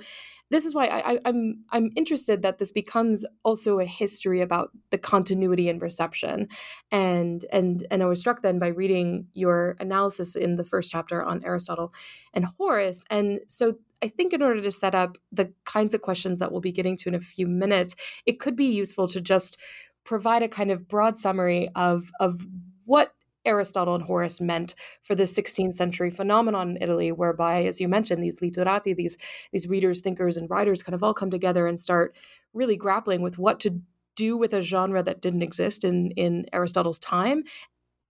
this 0.51 0.65
is 0.65 0.75
why 0.75 0.88
I, 0.88 1.13
am 1.13 1.20
I'm, 1.25 1.63
I'm 1.72 1.91
interested 1.96 2.41
that 2.41 2.58
this 2.60 2.74
becomes 2.74 3.25
also 3.43 3.79
a 3.79 3.86
history 3.86 4.41
about 4.41 4.72
the 4.89 4.98
continuity 4.98 5.70
and 5.70 5.81
reception, 5.81 6.50
and 6.91 7.46
and 7.53 7.88
and 7.89 8.03
I 8.03 8.05
was 8.05 8.20
struck 8.20 8.41
then 8.41 8.60
by 8.60 8.67
reading 8.67 9.27
your 9.31 9.77
analysis 9.79 10.36
in 10.36 10.58
the 10.58 10.65
first 10.65 10.91
chapter 10.91 11.24
on 11.24 11.43
Aristotle 11.46 11.93
and 12.34 12.46
Horace, 12.58 13.05
and 13.10 13.39
so 13.48 13.75
I 14.03 14.10
think 14.10 14.34
in 14.34 14.41
order 14.41 14.62
to 14.62 14.72
set 14.74 14.93
up 14.93 15.17
the 15.31 15.53
kinds 15.63 15.93
of 15.93 16.01
questions 16.01 16.39
that 16.39 16.51
we'll 16.51 16.60
be 16.60 16.74
getting 16.74 16.98
to 16.98 17.10
in 17.10 17.15
a 17.15 17.22
few 17.22 17.48
minutes, 17.48 17.96
it 18.25 18.41
could 18.41 18.58
be 18.58 18.65
useful 18.65 19.08
to 19.08 19.22
just 19.22 19.58
provide 20.03 20.43
a 20.43 20.50
kind 20.50 20.72
of 20.72 20.88
broad 20.88 21.17
summary 21.17 21.70
of 21.75 22.12
of 22.20 22.46
what 22.84 23.13
Aristotle 23.46 23.96
and 23.96 24.04
Horace 24.04 24.40
meant 24.40 24.76
for 25.02 25.16
the 25.16 25.24
16th 25.24 25.74
century 25.74 26.10
phenomenon 26.10 26.72
in 26.72 26.82
Italy, 26.82 27.12
whereby, 27.12 27.64
as 27.64 27.80
you 27.80 27.88
mentioned, 27.88 28.24
these 28.24 28.42
literati, 28.42 28.94
these 28.94 29.18
these 29.52 29.68
readers, 29.68 30.02
thinkers, 30.02 30.38
and 30.38 30.50
writers 30.50 30.84
kind 30.84 30.96
of 30.96 31.04
all 31.04 31.14
come 31.14 31.32
together 31.32 31.68
and 31.68 31.80
start 31.80 32.16
really 32.54 32.76
grappling 32.76 33.22
with 33.22 33.38
what 33.38 33.60
to 33.62 33.82
do 34.16 34.38
with 34.38 34.54
a 34.54 34.62
genre 34.62 35.02
that 35.02 35.22
didn't 35.22 35.42
exist 35.44 35.84
in 35.84 36.12
in 36.12 36.46
Aristotle's 36.54 37.00
time 37.00 37.44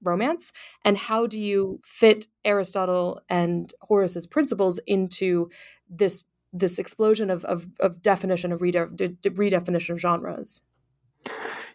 romance 0.03 0.51
and 0.83 0.97
how 0.97 1.27
do 1.27 1.39
you 1.39 1.79
fit 1.85 2.25
aristotle 2.43 3.21
and 3.29 3.71
horace's 3.81 4.25
principles 4.25 4.79
into 4.87 5.47
this 5.87 6.25
this 6.53 6.79
explosion 6.79 7.29
of 7.29 7.45
of, 7.45 7.67
of 7.79 8.01
definition 8.01 8.51
of 8.51 8.61
rede- 8.61 8.95
de- 8.95 9.29
redefinition 9.31 9.91
of 9.91 9.99
genres? 9.99 10.61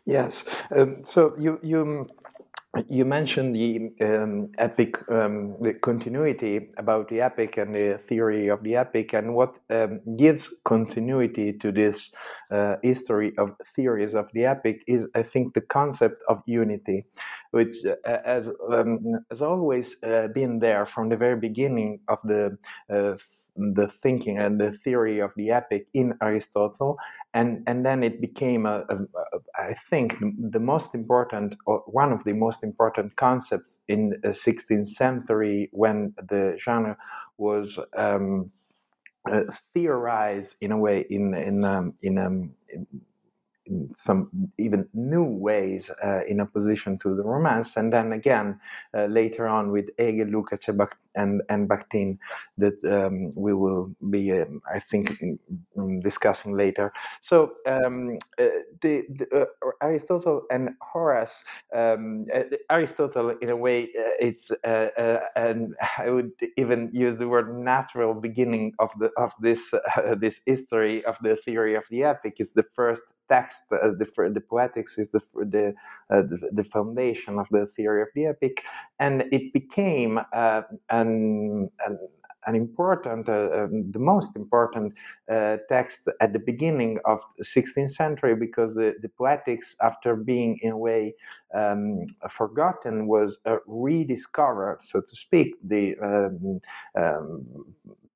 Yes. 0.05 0.45
Um, 0.75 1.03
so 1.05 1.35
you 1.39 1.59
you 1.63 2.09
you 2.88 3.04
mentioned 3.04 3.54
the 3.54 3.90
um, 4.00 4.50
epic, 4.59 4.99
um, 5.11 5.56
the 5.61 5.75
continuity 5.75 6.68
about 6.76 7.09
the 7.09 7.21
epic 7.21 7.56
and 7.56 7.75
the 7.75 7.99
theory 7.99 8.49
of 8.49 8.62
the 8.62 8.76
epic, 8.76 9.12
and 9.12 9.35
what 9.35 9.59
um, 9.71 10.00
gives 10.16 10.54
continuity 10.64 11.52
to 11.54 11.73
this 11.73 12.11
uh, 12.50 12.76
history 12.83 13.33
of 13.38 13.52
theories 13.75 14.14
of 14.14 14.30
the 14.33 14.45
epic 14.45 14.85
is, 14.87 15.06
I 15.14 15.23
think, 15.23 15.54
the 15.54 15.61
concept 15.61 16.23
of 16.28 16.42
unity, 16.47 17.06
which 17.50 17.76
uh, 17.85 18.18
has, 18.25 18.50
um, 18.73 18.99
has 19.30 19.42
always 19.42 19.97
uh, 20.02 20.28
been 20.35 20.59
there 20.59 20.87
from 20.87 21.09
the 21.09 21.16
very 21.16 21.37
beginning 21.37 22.00
of 22.09 22.18
the 22.25 22.56
uh, 22.90 23.16
the 23.56 23.88
thinking 23.88 24.38
and 24.38 24.61
the 24.61 24.73
theory 24.73 25.18
of 25.18 25.30
the 25.37 25.50
epic 25.50 25.87
in 25.95 26.14
Aristotle, 26.23 26.99
and 27.37 27.62
and 27.66 27.85
then 27.85 28.02
it 28.02 28.21
became 28.21 28.64
a, 28.64 28.85
a, 28.88 28.97
a 28.97 29.38
I 29.71 29.75
think 29.75 30.16
the 30.55 30.59
most 30.59 30.95
important 30.95 31.55
or 31.66 31.83
one 31.87 32.11
of 32.12 32.25
the 32.25 32.33
most 32.33 32.64
important 32.64 33.16
concepts 33.16 33.83
in 33.88 34.19
the 34.23 34.31
16th 34.31 34.88
century 34.88 35.69
when 35.73 36.14
the 36.31 36.57
genre 36.59 36.97
was 37.37 37.78
um, 37.95 38.50
uh, 39.31 39.43
theorized 39.75 40.57
in 40.62 40.73
a 40.73 40.78
way 40.78 41.05
in 41.11 41.35
in 41.35 41.64
um, 41.64 41.93
in, 42.02 42.19
um, 42.19 42.55
in 42.71 42.87
some 43.95 44.31
even 44.59 44.88
new 44.95 45.25
ways 45.25 45.90
uh, 46.02 46.21
in 46.26 46.40
opposition 46.40 46.97
to 46.99 47.14
the 47.14 47.23
romance, 47.23 47.76
and 47.76 47.93
then 47.93 48.12
again 48.12 48.59
uh, 48.97 49.07
later 49.07 49.47
on 49.47 49.73
with 49.73 49.87
Hegel, 49.99 50.26
Lukács, 50.26 50.69
and 51.16 51.42
and 51.49 51.68
Bakhtin 51.68 52.18
that 52.58 52.82
um, 52.85 53.32
we 53.37 53.54
will 53.54 53.94
be, 54.11 54.32
um, 54.32 54.62
I 54.73 54.78
think, 54.80 55.11
discussing 56.02 56.56
later. 56.56 56.92
So 57.20 57.54
um, 57.66 58.18
uh, 58.38 58.49
the, 58.82 59.04
the 59.11 59.26
uh, 59.42 59.70
Aristotle 59.82 60.42
and 60.50 60.70
Horace, 60.82 61.42
um, 61.75 62.26
uh, 62.35 62.44
Aristotle 62.70 63.30
in 63.42 63.50
a 63.50 63.56
way, 63.56 63.85
uh, 63.85 64.16
it's 64.20 64.50
and 65.37 65.75
I 65.99 66.11
would 66.11 66.32
even 66.56 66.90
use 66.92 67.18
the 67.18 67.28
word 67.28 67.56
natural 67.58 68.14
beginning 68.14 68.75
of 68.78 68.90
the 68.99 69.11
of 69.18 69.32
this 69.40 69.73
this 70.18 70.40
history 70.46 71.04
of 71.04 71.18
the 71.23 71.37
theory 71.37 71.75
of 71.75 71.85
the 71.90 72.04
epic 72.04 72.37
is 72.40 72.52
the 72.52 72.62
first 72.62 73.02
text, 73.28 73.73
uh, 73.73 73.88
the, 73.99 74.30
the 74.32 74.40
poetics 74.40 74.99
is 74.99 75.11
the 75.11 75.20
the, 75.35 75.75
uh, 76.11 76.23
the, 76.23 76.50
the 76.52 76.64
foundation 76.64 77.38
of 77.38 77.49
the 77.50 77.66
theory 77.66 78.02
of 78.02 78.08
the 78.14 78.26
epic, 78.26 78.64
and 78.99 79.25
it 79.32 79.52
became 79.52 80.20
uh, 80.32 80.62
an, 81.07 81.71
an 81.87 81.99
an 82.47 82.55
important, 82.55 83.29
uh, 83.29 83.49
um, 83.53 83.91
the 83.91 83.99
most 83.99 84.37
important 84.37 84.95
uh, 85.31 85.57
text 85.69 86.09
at 86.21 86.33
the 86.33 86.39
beginning 86.39 86.99
of 87.05 87.21
the 87.37 87.45
16th 87.45 87.91
century 87.91 88.37
because 88.37 88.75
the, 88.75 88.95
the 89.03 89.09
poetics, 89.09 89.75
after 89.83 90.15
being 90.15 90.59
in 90.63 90.71
a 90.71 90.79
way 90.79 91.15
um, 91.55 92.07
forgotten, 92.29 93.07
was 93.09 93.39
uh, 93.47 93.57
rediscovered, 93.67 94.81
so 94.81 95.01
to 95.01 95.17
speak. 95.17 95.57
The 95.63 95.97
um, 96.01 96.61
um 96.97 97.65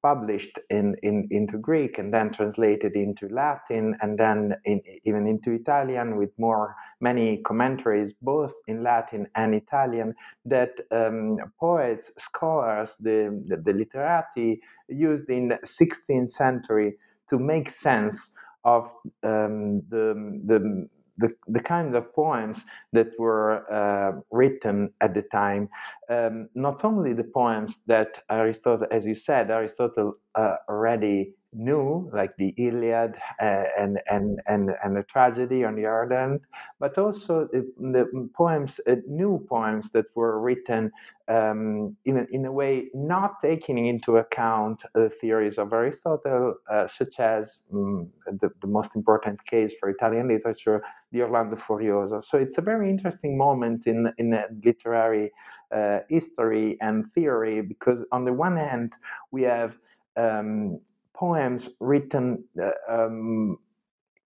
published 0.02 0.58
in, 0.70 0.96
in, 1.02 1.28
into 1.30 1.58
Greek 1.58 1.98
and 1.98 2.12
then 2.12 2.32
translated 2.32 2.94
into 2.94 3.28
Latin 3.28 3.96
and 4.00 4.18
then 4.18 4.54
in, 4.64 4.80
even 5.04 5.26
into 5.26 5.52
Italian 5.52 6.16
with 6.16 6.30
more 6.38 6.74
many 7.00 7.38
commentaries 7.38 8.12
both 8.12 8.52
in 8.66 8.82
Latin 8.82 9.26
and 9.34 9.54
Italian 9.54 10.14
that 10.44 10.72
um, 10.90 11.38
poets, 11.58 12.12
scholars, 12.18 12.96
the, 13.00 13.42
the, 13.46 13.56
the 13.56 13.72
literati 13.72 14.60
used 14.88 15.28
in 15.28 15.58
16th 15.64 16.30
century 16.30 16.96
to 17.28 17.38
make 17.38 17.70
sense 17.70 18.34
of 18.64 18.92
um, 19.22 19.80
the, 19.88 20.40
the 20.44 20.88
the, 21.20 21.30
the 21.46 21.60
kind 21.60 21.94
of 21.94 22.12
poems 22.14 22.64
that 22.92 23.08
were 23.18 23.70
uh, 23.72 24.20
written 24.30 24.92
at 25.00 25.14
the 25.14 25.22
time, 25.22 25.68
um, 26.08 26.48
not 26.54 26.84
only 26.84 27.12
the 27.12 27.24
poems 27.24 27.76
that 27.86 28.22
Aristotle, 28.30 28.86
as 28.90 29.06
you 29.06 29.14
said, 29.14 29.50
Aristotle 29.50 30.14
uh, 30.34 30.56
already 30.68 31.34
knew, 31.52 32.08
like 32.12 32.36
the 32.36 32.54
Iliad 32.56 33.16
uh, 33.40 33.64
and, 33.78 34.00
and, 34.10 34.40
and, 34.46 34.70
and 34.84 34.96
the 34.96 35.02
tragedy 35.02 35.64
on 35.64 35.74
the 35.74 35.86
other 35.86 36.16
hand, 36.16 36.40
but 36.78 36.96
also 36.96 37.48
the, 37.52 37.68
the 37.78 38.28
poems, 38.34 38.80
uh, 38.86 38.96
new 39.08 39.44
poems 39.48 39.90
that 39.92 40.06
were 40.14 40.40
written 40.40 40.92
um, 41.28 41.96
in, 42.04 42.26
in 42.30 42.44
a 42.44 42.52
way 42.52 42.88
not 42.94 43.40
taking 43.40 43.86
into 43.86 44.16
account 44.16 44.84
the 44.94 45.08
theories 45.08 45.58
of 45.58 45.72
Aristotle, 45.72 46.54
uh, 46.70 46.86
such 46.86 47.18
as 47.18 47.60
um, 47.72 48.08
the, 48.26 48.50
the 48.60 48.66
most 48.68 48.94
important 48.94 49.44
case 49.44 49.74
for 49.78 49.88
Italian 49.88 50.28
literature, 50.28 50.82
the 51.10 51.22
Orlando 51.22 51.56
Furioso. 51.56 52.22
So 52.22 52.38
it's 52.38 52.58
a 52.58 52.62
very 52.62 52.88
interesting 52.88 53.36
moment 53.36 53.86
in, 53.88 54.12
in 54.18 54.40
literary 54.64 55.32
uh, 55.74 56.00
history 56.08 56.76
and 56.80 57.04
theory 57.06 57.60
because 57.60 58.04
on 58.12 58.24
the 58.24 58.32
one 58.32 58.56
hand, 58.56 58.94
we 59.32 59.42
have 59.42 59.76
um, 60.16 60.80
poems 61.20 61.68
written 61.80 62.42
uh, 62.60 62.70
um, 62.88 63.58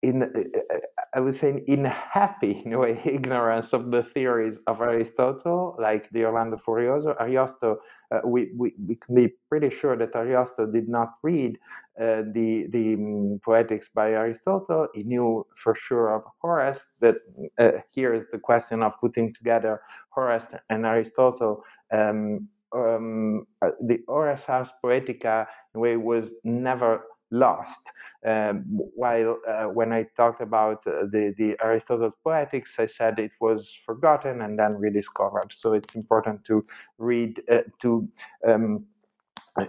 in, 0.02 0.23
uh, 0.23 0.28
uh, 0.73 0.80
I 1.13 1.19
would 1.19 1.36
say, 1.36 1.62
in 1.67 1.86
happy 1.86 2.63
in 2.65 2.73
a 2.73 2.80
way, 2.80 2.99
ignorance 3.06 3.73
of 3.73 3.91
the 3.91 4.02
theories 4.02 4.60
of 4.65 4.82
Aristotle, 4.82 5.75
like 5.80 6.10
the 6.10 6.25
Orlando 6.25 6.58
Furioso. 6.58 7.15
Ariosto, 7.21 7.78
uh, 8.12 8.21
we, 8.25 8.49
we, 8.58 8.73
we 8.88 8.95
can 8.95 9.13
be 9.13 9.34
pretty 9.49 9.69
sure 9.69 9.95
that 9.97 10.13
Ariosto 10.13 10.71
did 10.73 10.88
not 10.88 11.10
read 11.21 11.60
uh, 12.02 12.23
the, 12.34 12.65
the 12.69 12.95
um, 12.95 13.39
Poetics 13.43 13.89
by 13.89 14.12
Aristotle. 14.13 14.88
He 14.95 15.04
knew 15.04 15.45
for 15.56 15.75
sure 15.75 16.15
of 16.15 16.23
Horace, 16.39 16.95
that 17.02 17.17
uh, 17.60 17.71
here 17.93 18.13
is 18.15 18.28
the 18.32 18.39
question 18.39 18.82
of 18.82 18.93
putting 18.99 19.32
together 19.34 19.82
Horace 20.10 20.47
and 20.69 20.86
Aristotle. 20.86 21.63
Um, 21.91 22.47
um, 22.73 23.45
the 23.62 23.99
Horace 24.08 24.47
Ars 24.49 24.71
Poetica 24.84 25.47
in 25.73 25.77
a 25.77 25.79
way 25.79 25.97
was 25.97 26.34
never 26.43 27.03
lost. 27.32 27.91
Um, 28.25 28.63
while 28.95 29.39
uh, 29.47 29.65
when 29.65 29.93
I 29.93 30.05
talked 30.15 30.41
about 30.41 30.86
uh, 30.88 31.05
the, 31.12 31.34
the 31.38 32.12
Poetics, 32.23 32.79
I 32.79 32.86
said 32.86 33.19
it 33.19 33.32
was 33.39 33.71
forgotten 33.86 34.41
and 34.41 34.58
then 34.58 34.73
rediscovered. 34.75 35.53
So 35.53 35.73
it's 35.73 35.95
important 35.95 36.43
to 36.45 36.58
read, 36.97 37.41
uh, 37.49 37.60
to 37.82 38.10
um, 38.45 38.86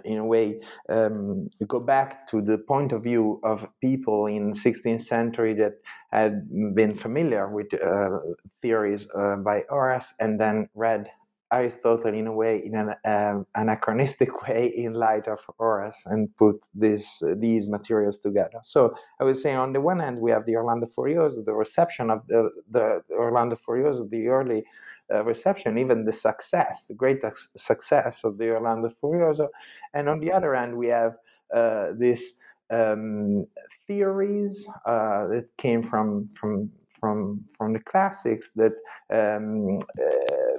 in 0.04 0.18
a 0.18 0.24
way 0.24 0.60
um, 0.88 1.48
go 1.66 1.80
back 1.80 2.26
to 2.28 2.40
the 2.40 2.58
point 2.58 2.92
of 2.92 3.02
view 3.02 3.40
of 3.42 3.66
people 3.80 4.26
in 4.26 4.52
16th 4.52 5.02
century 5.02 5.54
that 5.54 5.74
had 6.12 6.48
been 6.74 6.94
familiar 6.94 7.48
with 7.48 7.72
uh, 7.74 8.18
theories 8.60 9.08
uh, 9.16 9.36
by 9.36 9.64
Horace 9.68 10.14
and 10.20 10.38
then 10.38 10.68
read 10.74 11.10
Aristotle 11.52 12.14
in 12.14 12.26
a 12.26 12.32
way, 12.32 12.62
in 12.64 12.74
an 12.74 12.94
um, 13.04 13.46
anachronistic 13.54 14.42
way, 14.48 14.72
in 14.74 14.94
light 14.94 15.26
of 15.28 15.40
Horace, 15.58 16.06
and 16.06 16.34
put 16.36 16.64
this 16.74 17.22
uh, 17.22 17.34
these 17.36 17.68
materials 17.68 18.20
together. 18.20 18.58
So 18.62 18.94
I 19.20 19.24
was 19.24 19.42
saying, 19.42 19.56
on 19.56 19.72
the 19.72 19.80
one 19.80 20.00
hand, 20.00 20.18
we 20.20 20.30
have 20.30 20.46
the 20.46 20.56
Orlando 20.56 20.86
Furioso, 20.86 21.44
the 21.44 21.54
reception 21.54 22.10
of 22.10 22.26
the, 22.28 22.50
the 22.70 23.02
Orlando 23.10 23.56
Furioso, 23.56 24.08
the 24.08 24.28
early 24.28 24.64
uh, 25.12 25.24
reception, 25.24 25.78
even 25.78 26.04
the 26.04 26.12
success, 26.12 26.86
the 26.86 26.94
great 26.94 27.22
success 27.56 28.24
of 28.24 28.38
the 28.38 28.50
Orlando 28.50 28.90
Furioso, 29.02 29.48
and 29.94 30.08
on 30.08 30.20
the 30.20 30.32
other 30.32 30.54
hand, 30.54 30.76
we 30.76 30.88
have 30.88 31.16
uh, 31.54 31.88
this 31.98 32.38
um, 32.70 33.46
theories 33.86 34.68
uh, 34.86 35.26
that 35.26 35.48
came 35.58 35.82
from 35.82 36.28
from 36.34 36.70
from 36.92 37.44
from 37.56 37.72
the 37.72 37.80
classics 37.80 38.52
that 38.52 38.72
um, 39.10 39.78
uh, 40.00 40.58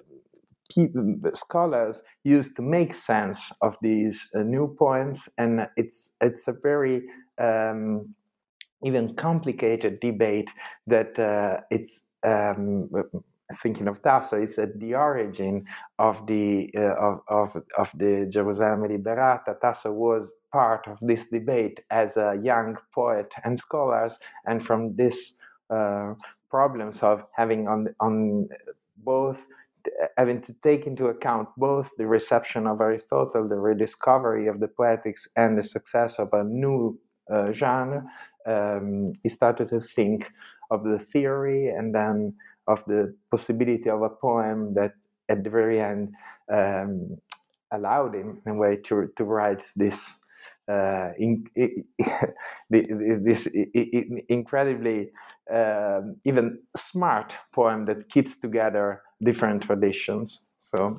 people, 0.73 1.15
scholars 1.34 2.03
use 2.23 2.53
to 2.53 2.62
make 2.62 2.93
sense 2.93 3.51
of 3.62 3.77
these 3.81 4.29
uh, 4.36 4.43
new 4.43 4.75
poems, 4.77 5.29
and 5.38 5.67
it's 5.77 6.15
it's 6.21 6.47
a 6.47 6.55
very 6.62 7.03
um, 7.39 8.13
even 8.84 9.13
complicated 9.15 9.99
debate 9.99 10.49
that 10.88 11.19
uh, 11.19 11.62
it's 11.69 12.07
um, 12.23 12.89
thinking 13.53 13.88
of 13.88 14.01
Tasso, 14.01 14.38
it's 14.38 14.57
at 14.57 14.79
the 14.79 14.95
origin 14.95 15.65
of 15.99 16.25
the 16.27 16.69
uh, 16.75 16.95
of, 16.95 17.19
of, 17.27 17.63
of 17.77 17.91
the 17.95 18.27
Jerusalem 18.29 18.84
Liberata. 18.84 19.60
Tasso 19.60 19.91
was 19.91 20.31
part 20.51 20.88
of 20.88 20.97
this 21.01 21.29
debate 21.29 21.81
as 21.89 22.17
a 22.17 22.39
young 22.41 22.77
poet 22.93 23.34
and 23.43 23.57
scholars, 23.57 24.19
and 24.45 24.63
from 24.65 24.95
this 24.95 25.36
uh, 25.69 26.13
problems 26.49 27.03
of 27.03 27.25
having 27.36 27.67
on 27.67 27.88
on 27.99 28.47
both 28.97 29.47
having 30.17 30.41
to 30.41 30.54
take 30.62 30.88
into 30.88 31.08
account 31.08 31.50
both 31.58 31.91
the 31.98 32.08
reception 32.08 32.67
of 32.67 32.82
Aristotle, 32.82 33.48
the 33.48 33.56
rediscovery 33.56 34.48
of 34.48 34.60
the 34.60 34.67
poetics, 34.67 35.28
and 35.36 35.58
the 35.58 35.63
success 35.63 36.20
of 36.20 36.30
a 36.34 36.44
new 36.44 37.00
uh, 37.32 37.52
genre, 37.52 38.04
um, 38.46 39.13
he 39.24 39.30
started 39.30 39.70
to 39.70 39.80
think 39.80 40.32
of 40.70 40.84
the 40.84 41.00
theory 41.00 41.70
and 41.70 41.96
then 41.96 42.34
of 42.67 42.84
the 42.86 43.15
possibility 43.30 43.89
of 43.89 44.02
a 44.02 44.10
poem 44.10 44.74
that 44.74 44.94
at 45.30 45.44
the 45.44 45.50
very 45.50 45.80
end 45.80 46.13
um, 46.52 47.17
allowed 47.72 48.13
him 48.15 48.41
in 48.46 48.52
a 48.54 48.56
way 48.56 48.76
to, 48.76 49.10
to 49.15 49.24
write 49.24 49.63
this 49.76 50.20
uh, 50.69 51.10
in, 51.17 51.45
this 52.69 53.47
incredibly 54.30 55.10
um, 55.54 56.15
even 56.26 56.60
smart 56.76 57.36
poem 57.54 57.86
that 57.86 58.10
keeps 58.10 58.38
together 58.38 59.02
different 59.24 59.63
traditions. 59.63 60.45
So 60.58 60.97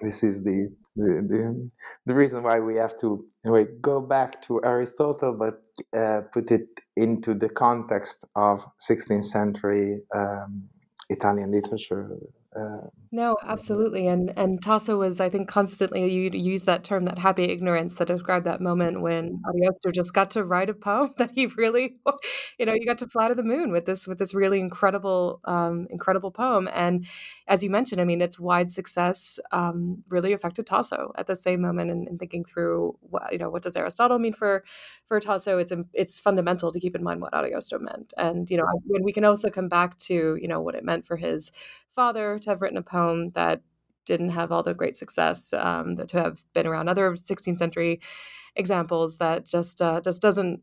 this 0.00 0.22
is 0.22 0.42
the 0.42 0.72
the, 0.96 1.24
the, 1.28 1.70
the 2.06 2.14
reason 2.14 2.42
why 2.42 2.58
we 2.58 2.74
have 2.76 2.98
to 2.98 3.24
anyway, 3.44 3.66
go 3.80 4.00
back 4.00 4.42
to 4.42 4.60
Aristotle, 4.64 5.32
but 5.32 5.62
uh, 5.96 6.22
put 6.32 6.50
it 6.50 6.68
into 6.96 7.32
the 7.32 7.48
context 7.48 8.24
of 8.34 8.66
16th 8.80 9.24
century 9.24 10.00
um, 10.14 10.64
Italian 11.08 11.52
literature 11.52 12.10
uh, 12.56 12.88
no, 13.12 13.36
absolutely, 13.44 14.08
and 14.08 14.32
and 14.36 14.60
Tasso 14.60 14.98
was, 14.98 15.20
I 15.20 15.28
think, 15.28 15.48
constantly 15.48 16.12
you 16.12 16.30
use 16.32 16.62
that 16.64 16.82
term, 16.82 17.04
that 17.04 17.18
happy 17.18 17.44
ignorance, 17.44 17.94
that 17.94 18.08
described 18.08 18.44
that 18.46 18.60
moment 18.60 19.00
when 19.00 19.40
Ariosto 19.46 19.92
just 19.92 20.14
got 20.14 20.30
to 20.32 20.44
write 20.44 20.68
a 20.68 20.74
poem 20.74 21.12
that 21.18 21.30
he 21.32 21.46
really, 21.46 21.96
you 22.58 22.66
know, 22.66 22.72
you 22.72 22.84
got 22.84 22.98
to 22.98 23.08
fly 23.08 23.28
to 23.28 23.36
the 23.36 23.44
moon 23.44 23.70
with 23.70 23.86
this 23.86 24.06
with 24.08 24.18
this 24.18 24.34
really 24.34 24.58
incredible, 24.58 25.40
um, 25.44 25.86
incredible 25.90 26.32
poem. 26.32 26.68
And 26.72 27.06
as 27.46 27.62
you 27.62 27.70
mentioned, 27.70 28.00
I 28.00 28.04
mean, 28.04 28.20
its 28.20 28.38
wide 28.38 28.72
success 28.72 29.38
um, 29.52 30.02
really 30.08 30.32
affected 30.32 30.66
Tasso 30.66 31.12
at 31.16 31.28
the 31.28 31.36
same 31.36 31.60
moment, 31.60 31.90
and, 31.92 32.08
and 32.08 32.18
thinking 32.18 32.44
through, 32.44 32.96
what, 33.00 33.32
you 33.32 33.38
know, 33.38 33.50
what 33.50 33.62
does 33.62 33.76
Aristotle 33.76 34.18
mean 34.18 34.32
for 34.32 34.64
for 35.06 35.20
Tasso? 35.20 35.58
It's 35.58 35.72
it's 35.92 36.18
fundamental 36.18 36.72
to 36.72 36.80
keep 36.80 36.96
in 36.96 37.04
mind 37.04 37.20
what 37.20 37.32
Ariosto 37.32 37.80
meant, 37.80 38.12
and 38.16 38.50
you 38.50 38.56
know, 38.56 38.66
when 38.86 39.04
we 39.04 39.12
can 39.12 39.24
also 39.24 39.50
come 39.50 39.68
back 39.68 39.98
to 39.98 40.36
you 40.40 40.48
know 40.48 40.60
what 40.60 40.74
it 40.74 40.84
meant 40.84 41.04
for 41.06 41.16
his 41.16 41.52
father 41.94 42.38
to 42.38 42.50
have 42.50 42.60
written 42.60 42.78
a 42.78 42.82
poem 42.82 43.30
that 43.30 43.62
didn't 44.06 44.30
have 44.30 44.50
all 44.50 44.62
the 44.62 44.74
great 44.74 44.96
success, 44.96 45.52
um, 45.52 45.96
to 45.96 46.20
have 46.20 46.42
been 46.54 46.66
around 46.66 46.88
other 46.88 47.12
16th 47.12 47.58
century 47.58 48.00
examples 48.56 49.18
that 49.18 49.46
just 49.46 49.80
uh, 49.80 50.00
just 50.00 50.20
doesn't 50.20 50.60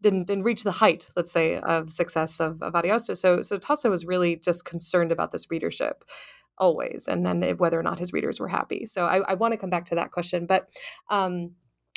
didn't 0.00 0.26
didn't 0.26 0.44
reach 0.44 0.62
the 0.62 0.70
height, 0.70 1.08
let's 1.16 1.32
say, 1.32 1.58
of 1.58 1.90
success 1.90 2.40
of, 2.40 2.62
of 2.62 2.74
Ariosto. 2.74 3.16
So 3.16 3.42
so 3.42 3.58
Tasso 3.58 3.90
was 3.90 4.04
really 4.04 4.36
just 4.36 4.64
concerned 4.64 5.10
about 5.12 5.32
this 5.32 5.50
readership 5.50 6.04
always, 6.56 7.06
and 7.08 7.24
then 7.24 7.42
whether 7.56 7.78
or 7.78 7.82
not 7.82 7.98
his 7.98 8.12
readers 8.12 8.38
were 8.40 8.48
happy. 8.48 8.86
So 8.86 9.04
I, 9.04 9.18
I 9.30 9.34
want 9.34 9.52
to 9.52 9.58
come 9.58 9.70
back 9.70 9.86
to 9.86 9.94
that 9.96 10.12
question, 10.12 10.46
but. 10.46 10.68
Um, 11.10 11.52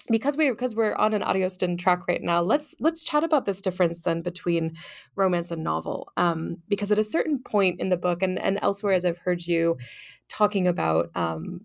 because 0.09 0.37
we 0.37 0.49
because 0.49 0.75
we're 0.75 0.95
on 0.95 1.13
an 1.13 1.21
Ariostan 1.21 1.77
track 1.77 2.07
right 2.07 2.21
now, 2.21 2.41
let's 2.41 2.75
let's 2.79 3.03
chat 3.03 3.23
about 3.23 3.45
this 3.45 3.61
difference 3.61 4.01
then 4.01 4.21
between 4.21 4.75
romance 5.15 5.51
and 5.51 5.63
novel. 5.63 6.11
Um, 6.17 6.57
because 6.67 6.91
at 6.91 6.99
a 6.99 7.03
certain 7.03 7.39
point 7.39 7.79
in 7.79 7.89
the 7.89 7.97
book 7.97 8.21
and 8.21 8.39
and 8.41 8.59
elsewhere, 8.61 8.93
as 8.93 9.05
I've 9.05 9.19
heard 9.19 9.45
you 9.45 9.77
talking 10.29 10.67
about 10.67 11.09
um, 11.15 11.61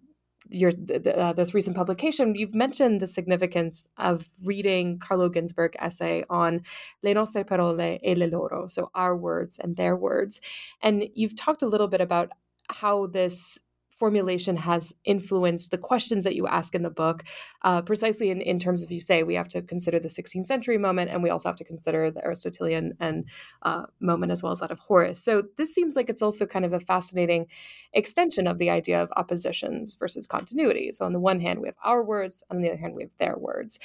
your 0.48 0.70
uh, 0.70 1.32
this 1.32 1.54
recent 1.54 1.76
publication, 1.76 2.34
you've 2.34 2.54
mentioned 2.54 3.00
the 3.00 3.06
significance 3.06 3.88
of 3.96 4.28
reading 4.42 4.98
Carlo 4.98 5.28
Ginzburg 5.28 5.74
essay 5.78 6.24
on 6.28 6.62
le 7.02 7.14
nostre 7.14 7.44
parole 7.44 7.98
e 8.02 8.14
le 8.14 8.26
loro, 8.26 8.66
so 8.66 8.90
our 8.94 9.16
words 9.16 9.58
and 9.58 9.76
their 9.76 9.96
words, 9.96 10.40
and 10.82 11.04
you've 11.14 11.36
talked 11.36 11.62
a 11.62 11.66
little 11.66 11.88
bit 11.88 12.00
about 12.00 12.30
how 12.68 13.06
this 13.06 13.60
formulation 13.96 14.56
has 14.56 14.94
influenced 15.04 15.70
the 15.70 15.78
questions 15.78 16.22
that 16.24 16.36
you 16.36 16.46
ask 16.46 16.74
in 16.74 16.82
the 16.82 16.90
book, 16.90 17.24
uh, 17.62 17.80
precisely 17.80 18.30
in, 18.30 18.42
in 18.42 18.58
terms 18.58 18.82
of 18.82 18.92
you 18.92 19.00
say 19.00 19.22
we 19.22 19.34
have 19.34 19.48
to 19.48 19.62
consider 19.62 19.98
the 19.98 20.08
16th 20.08 20.44
century 20.44 20.76
moment 20.76 21.10
and 21.10 21.22
we 21.22 21.30
also 21.30 21.48
have 21.48 21.56
to 21.56 21.64
consider 21.64 22.10
the 22.10 22.22
Aristotelian 22.24 22.94
and 23.00 23.24
uh, 23.62 23.86
moment 23.98 24.32
as 24.32 24.42
well 24.42 24.52
as 24.52 24.60
that 24.60 24.70
of 24.70 24.78
Horace. 24.78 25.22
So 25.22 25.44
this 25.56 25.74
seems 25.74 25.96
like 25.96 26.10
it's 26.10 26.22
also 26.22 26.44
kind 26.44 26.66
of 26.66 26.74
a 26.74 26.80
fascinating 26.80 27.46
extension 27.94 28.46
of 28.46 28.58
the 28.58 28.68
idea 28.68 29.02
of 29.02 29.08
oppositions 29.16 29.96
versus 29.96 30.26
continuity. 30.26 30.90
So 30.90 31.06
on 31.06 31.14
the 31.14 31.20
one 31.20 31.40
hand, 31.40 31.60
we 31.60 31.68
have 31.68 31.76
our 31.82 32.04
words, 32.04 32.44
on 32.50 32.60
the 32.60 32.68
other 32.68 32.78
hand, 32.78 32.94
we 32.94 33.04
have 33.04 33.16
their 33.18 33.38
words. 33.38 33.78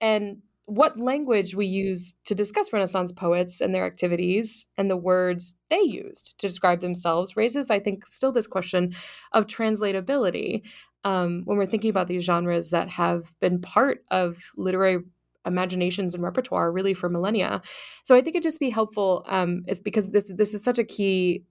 And 0.00 0.42
what 0.66 0.98
language 0.98 1.54
we 1.54 1.66
use 1.66 2.14
to 2.24 2.34
discuss 2.34 2.72
Renaissance 2.72 3.12
poets 3.12 3.60
and 3.60 3.74
their 3.74 3.84
activities 3.84 4.66
and 4.78 4.90
the 4.90 4.96
words 4.96 5.58
they 5.68 5.80
used 5.80 6.38
to 6.38 6.46
describe 6.46 6.80
themselves 6.80 7.36
raises, 7.36 7.70
I 7.70 7.80
think, 7.80 8.06
still 8.06 8.32
this 8.32 8.46
question 8.46 8.94
of 9.32 9.46
translatability 9.46 10.62
um, 11.04 11.42
when 11.44 11.58
we're 11.58 11.66
thinking 11.66 11.90
about 11.90 12.08
these 12.08 12.24
genres 12.24 12.70
that 12.70 12.88
have 12.88 13.38
been 13.40 13.60
part 13.60 14.04
of 14.10 14.38
literary 14.56 15.00
imaginations 15.46 16.14
and 16.14 16.24
repertoire 16.24 16.72
really 16.72 16.94
for 16.94 17.10
millennia. 17.10 17.60
So 18.04 18.14
I 18.14 18.22
think 18.22 18.34
it'd 18.34 18.42
just 18.42 18.60
be 18.60 18.70
helpful 18.70 19.24
um, 19.28 19.64
is 19.68 19.82
because 19.82 20.10
this 20.10 20.32
this 20.34 20.54
is 20.54 20.64
such 20.64 20.78
a 20.78 20.84
key 20.84 21.44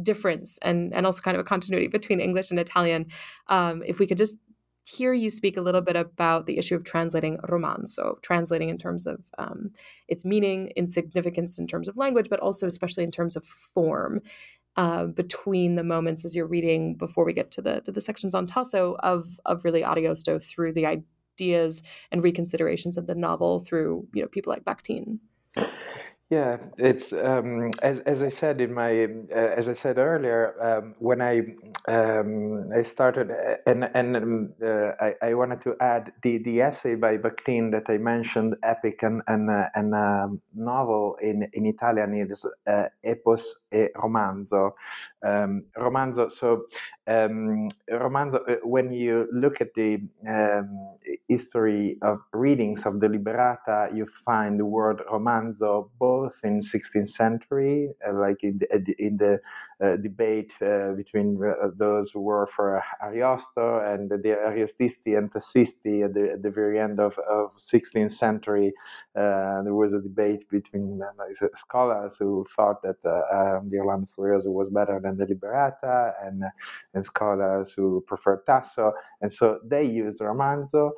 difference 0.00 0.58
and 0.62 0.94
and 0.94 1.04
also 1.04 1.20
kind 1.20 1.36
of 1.36 1.40
a 1.40 1.44
continuity 1.44 1.88
between 1.88 2.20
English 2.20 2.50
and 2.50 2.60
Italian. 2.60 3.06
Um, 3.48 3.82
if 3.84 3.98
we 3.98 4.06
could 4.06 4.18
just 4.18 4.36
hear 4.84 5.12
you 5.12 5.30
speak 5.30 5.56
a 5.56 5.60
little 5.60 5.80
bit 5.80 5.96
about 5.96 6.46
the 6.46 6.58
issue 6.58 6.74
of 6.74 6.84
translating 6.84 7.38
romanzo, 7.38 8.20
translating 8.22 8.68
in 8.68 8.78
terms 8.78 9.06
of 9.06 9.20
um, 9.38 9.70
its 10.08 10.24
meaning, 10.24 10.72
in 10.76 10.90
significance 10.90 11.58
in 11.58 11.66
terms 11.66 11.88
of 11.88 11.96
language, 11.96 12.28
but 12.28 12.40
also 12.40 12.66
especially 12.66 13.04
in 13.04 13.10
terms 13.10 13.36
of 13.36 13.44
form. 13.44 14.20
Uh, 14.74 15.04
between 15.04 15.74
the 15.74 15.84
moments 15.84 16.24
as 16.24 16.34
you're 16.34 16.46
reading 16.46 16.94
before 16.94 17.26
we 17.26 17.34
get 17.34 17.50
to 17.50 17.60
the 17.60 17.82
to 17.82 17.92
the 17.92 18.00
sections 18.00 18.34
on 18.34 18.46
Tasso 18.46 18.96
of 19.00 19.38
of 19.44 19.62
really 19.64 19.82
Ariosto 19.82 20.42
through 20.42 20.72
the 20.72 20.86
ideas 20.86 21.82
and 22.10 22.22
reconsiderations 22.22 22.96
of 22.96 23.06
the 23.06 23.14
novel 23.14 23.60
through 23.60 24.08
you 24.14 24.22
know 24.22 24.28
people 24.28 24.50
like 24.50 24.64
Bakhtin. 24.64 25.18
Yeah, 26.32 26.56
it's 26.78 27.12
um, 27.12 27.72
as, 27.82 27.98
as 27.98 28.22
I 28.22 28.30
said 28.30 28.62
in 28.62 28.72
my 28.72 29.04
uh, 29.04 29.52
as 29.60 29.68
I 29.68 29.74
said 29.74 29.98
earlier 29.98 30.54
um, 30.62 30.94
when 30.98 31.20
I 31.20 31.42
um, 31.88 32.72
I 32.72 32.84
started 32.84 33.30
uh, 33.30 33.56
and 33.66 33.90
and 33.92 34.16
um, 34.16 34.54
uh, 34.64 34.92
I, 34.98 35.14
I 35.20 35.34
wanted 35.34 35.60
to 35.60 35.76
add 35.78 36.10
the, 36.22 36.38
the 36.38 36.62
essay 36.62 36.94
by 36.94 37.18
Bakhtin 37.18 37.70
that 37.72 37.90
I 37.90 37.98
mentioned 37.98 38.56
epic 38.62 39.02
and 39.02 39.20
and, 39.26 39.50
uh, 39.50 39.68
and 39.74 39.94
um, 39.94 40.40
novel 40.54 41.18
in 41.20 41.50
in 41.52 41.66
Italian 41.66 42.14
is 42.14 42.46
uh, 42.66 42.88
epos 43.04 43.44
e 43.70 43.88
romanzo 43.94 44.72
um, 45.24 45.62
romanzo 45.76 46.30
so 46.30 46.64
romanzo 47.08 48.40
uh, 48.48 48.56
when 48.64 48.92
you 48.92 49.28
look 49.32 49.60
at 49.60 49.74
the 49.74 50.00
history 51.28 51.98
of 52.02 52.18
readings 52.32 52.86
of 52.86 53.00
the 53.00 53.08
Liberata 53.08 53.94
you 53.94 54.06
find 54.06 54.58
the 54.60 54.66
word 54.66 55.02
romanzo 55.10 55.90
both 55.98 56.40
in 56.44 56.60
16th 56.60 57.08
century, 57.08 57.90
uh, 58.06 58.12
like 58.14 58.42
in 58.42 58.58
the, 58.58 58.94
in 58.98 59.16
the 59.16 59.40
uh, 59.82 59.96
debate 59.96 60.52
uh, 60.62 60.92
between 60.92 61.38
uh, 61.44 61.68
those 61.76 62.10
who 62.10 62.20
were 62.20 62.46
for 62.46 62.82
Ariosto 63.04 63.94
and 63.94 64.10
the 64.10 64.18
Ariostisti 64.18 65.16
and 65.18 65.30
Tassisti 65.32 66.04
at 66.04 66.14
the, 66.14 66.32
at 66.32 66.42
the 66.42 66.50
very 66.50 66.78
end 66.80 67.00
of, 67.00 67.18
of 67.28 67.54
16th 67.56 68.12
century. 68.12 68.72
Uh, 69.16 69.62
there 69.62 69.74
was 69.74 69.92
a 69.92 70.00
debate 70.00 70.44
between 70.50 71.00
scholars 71.54 72.16
who 72.18 72.44
thought 72.56 72.82
that 72.82 73.00
um, 73.32 73.68
the 73.68 73.78
Orlando 73.78 74.06
Furioso 74.06 74.52
was 74.52 74.70
better 74.70 75.00
than 75.02 75.11
the 75.18 75.26
Liberata 75.26 76.12
and, 76.22 76.44
and 76.94 77.04
scholars 77.04 77.72
who 77.72 78.02
prefer 78.06 78.42
Tasso. 78.46 78.92
And 79.20 79.32
so 79.32 79.58
they 79.64 79.84
used 79.84 80.20
Romanzo 80.20 80.92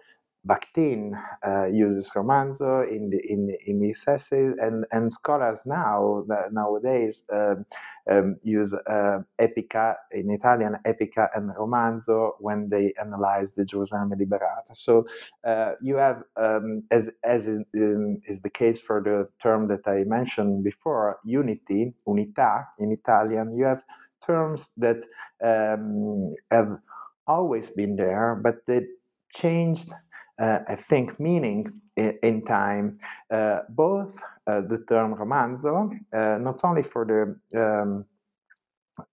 Bakhtin 0.47 1.15
uh, 1.47 1.67
uses 1.67 2.11
romanzo 2.15 2.87
in 2.89 3.11
the, 3.11 3.21
in 3.33 3.57
in 3.67 3.83
his 3.83 4.05
essays, 4.07 4.55
and 4.61 4.85
and 4.93 5.11
scholars 5.13 5.63
now 5.67 6.25
nowadays 6.53 7.25
um, 7.33 7.65
um, 8.11 8.37
use 8.43 8.75
uh, 8.75 9.19
epica 9.41 9.97
in 10.13 10.31
Italian 10.31 10.77
epica 10.87 11.29
and 11.35 11.51
romanzo 11.57 12.33
when 12.41 12.69
they 12.69 12.93
analyze 13.01 13.53
the 13.55 13.65
Gerusalemme 13.65 14.15
Liberata. 14.15 14.75
So 14.75 15.07
uh, 15.45 15.73
you 15.81 15.97
have, 15.97 16.23
um, 16.37 16.83
as 16.91 17.11
as 17.23 17.49
in, 17.49 17.65
in, 17.75 18.23
is 18.27 18.43
the 18.43 18.51
case 18.51 18.81
for 18.81 19.03
the 19.03 19.29
term 19.43 19.69
that 19.69 19.87
I 19.87 20.05
mentioned 20.05 20.65
before, 20.65 21.19
unity, 21.25 21.95
unità 22.07 22.67
in 22.79 22.93
Italian. 22.93 23.57
You 23.57 23.65
have 23.65 23.83
terms 24.25 24.73
that 24.77 25.05
um, 25.43 26.35
have 26.51 26.79
always 27.27 27.71
been 27.71 27.97
there, 27.97 28.39
but 28.43 28.67
they 28.67 28.87
changed 29.33 29.93
I 30.39 30.75
think, 30.77 31.21
meaning 31.21 31.67
in, 31.97 32.19
in 32.23 32.43
time, 32.43 32.99
uh, 33.31 33.61
both 33.69 34.23
uh, 34.47 34.63
the 34.63 34.85
term 34.89 35.15
romanzo, 35.15 35.91
uh, 36.13 36.39
not 36.39 36.65
only 36.65 36.83
for 36.83 37.05
the 37.05 37.61
um, 37.61 38.05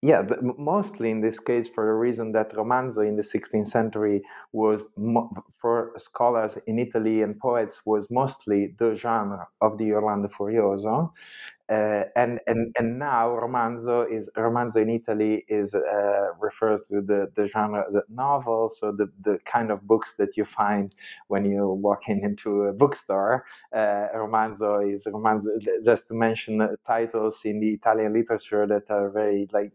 yeah, 0.01 0.21
the, 0.21 0.37
mostly 0.57 1.09
in 1.09 1.21
this 1.21 1.39
case 1.39 1.67
for 1.67 1.85
the 1.85 1.93
reason 1.93 2.31
that 2.33 2.53
romanzo 2.53 3.07
in 3.07 3.15
the 3.15 3.23
16th 3.23 3.67
century 3.67 4.21
was 4.51 4.89
mo- 4.95 5.31
for 5.59 5.91
scholars 5.97 6.57
in 6.67 6.77
Italy 6.77 7.23
and 7.23 7.39
poets 7.39 7.81
was 7.85 8.11
mostly 8.11 8.75
the 8.77 8.93
genre 8.93 9.47
of 9.59 9.77
the 9.79 9.91
Orlando 9.91 10.27
Furioso, 10.27 11.11
uh, 11.71 12.03
and 12.17 12.39
and 12.47 12.75
and 12.77 12.99
now 12.99 13.29
romanzo 13.29 14.01
is 14.11 14.29
romanzo 14.37 14.81
in 14.81 14.89
Italy 14.89 15.45
is 15.47 15.73
uh, 15.73 16.27
refers 16.39 16.85
to 16.87 17.01
the 17.01 17.31
the 17.35 17.47
genre 17.47 17.85
the 17.91 18.03
novel, 18.09 18.69
so 18.69 18.91
the 18.91 19.07
the 19.21 19.39
kind 19.45 19.71
of 19.71 19.87
books 19.87 20.15
that 20.17 20.35
you 20.37 20.45
find 20.45 20.93
when 21.29 21.45
you 21.45 21.67
walk 21.67 22.09
in 22.09 22.23
into 22.25 22.63
a 22.63 22.73
bookstore. 22.73 23.45
Uh, 23.73 24.07
romanzo 24.15 24.79
is 24.93 25.05
romanzo. 25.07 25.49
Just 25.85 26.07
to 26.09 26.13
mention 26.13 26.75
titles 26.85 27.45
in 27.45 27.59
the 27.59 27.69
Italian 27.71 28.13
literature 28.13 28.67
that 28.67 28.91
are 28.91 29.09
very 29.09 29.47
like 29.53 29.71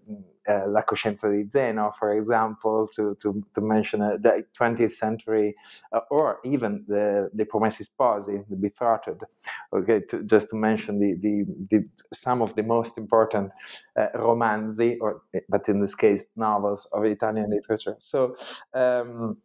uh, 0.48 0.68
La 0.68 0.82
Coscienza 0.82 1.28
di 1.28 1.48
Zeno, 1.48 1.90
for 1.90 2.12
example, 2.12 2.88
to, 2.94 3.14
to, 3.16 3.42
to 3.52 3.60
mention 3.60 4.02
uh, 4.02 4.16
the 4.20 4.44
20th 4.58 4.90
century, 4.90 5.54
uh, 5.92 6.00
or 6.10 6.38
even 6.44 6.84
the, 6.88 7.30
the 7.34 7.44
Promessi 7.44 7.86
Sposi, 7.88 8.44
the 8.48 8.56
Betrothed, 8.56 9.24
okay, 9.72 10.00
to, 10.00 10.22
just 10.24 10.50
to 10.50 10.56
mention 10.56 10.98
the, 10.98 11.14
the, 11.20 11.44
the, 11.70 11.88
some 12.12 12.42
of 12.42 12.54
the 12.54 12.62
most 12.62 12.98
important 12.98 13.52
uh, 13.96 14.08
romanzi, 14.14 14.96
or, 15.00 15.22
but 15.48 15.68
in 15.68 15.80
this 15.80 15.94
case, 15.94 16.26
novels 16.36 16.88
of 16.92 17.04
Italian 17.04 17.50
literature. 17.50 17.96
So, 17.98 18.36
um, 18.74 19.38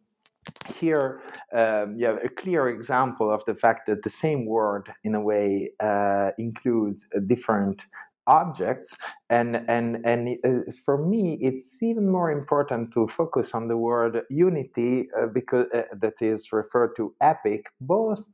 here 0.76 1.22
um, 1.52 1.96
you 1.96 2.06
have 2.06 2.18
a 2.24 2.28
clear 2.28 2.68
example 2.68 3.30
of 3.30 3.44
the 3.44 3.54
fact 3.54 3.86
that 3.86 4.02
the 4.02 4.10
same 4.10 4.44
word 4.46 4.92
in 5.04 5.14
a 5.14 5.20
way 5.20 5.70
uh, 5.80 6.32
includes 6.38 7.06
a 7.14 7.20
different 7.20 7.82
objects 8.26 8.96
and 9.30 9.56
and 9.68 10.04
and 10.06 10.38
uh, 10.44 10.70
for 10.84 10.96
me 11.06 11.38
it's 11.40 11.82
even 11.82 12.08
more 12.08 12.30
important 12.30 12.92
to 12.92 13.06
focus 13.08 13.54
on 13.54 13.68
the 13.68 13.76
word 13.76 14.22
unity 14.30 15.08
uh, 15.18 15.26
because 15.26 15.66
uh, 15.74 15.82
that 15.92 16.22
is 16.22 16.52
referred 16.52 16.94
to 16.96 17.14
epic 17.20 17.66
both 17.80 18.28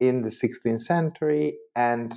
in 0.00 0.22
the 0.22 0.28
16th 0.28 0.80
century 0.80 1.56
and 1.76 2.14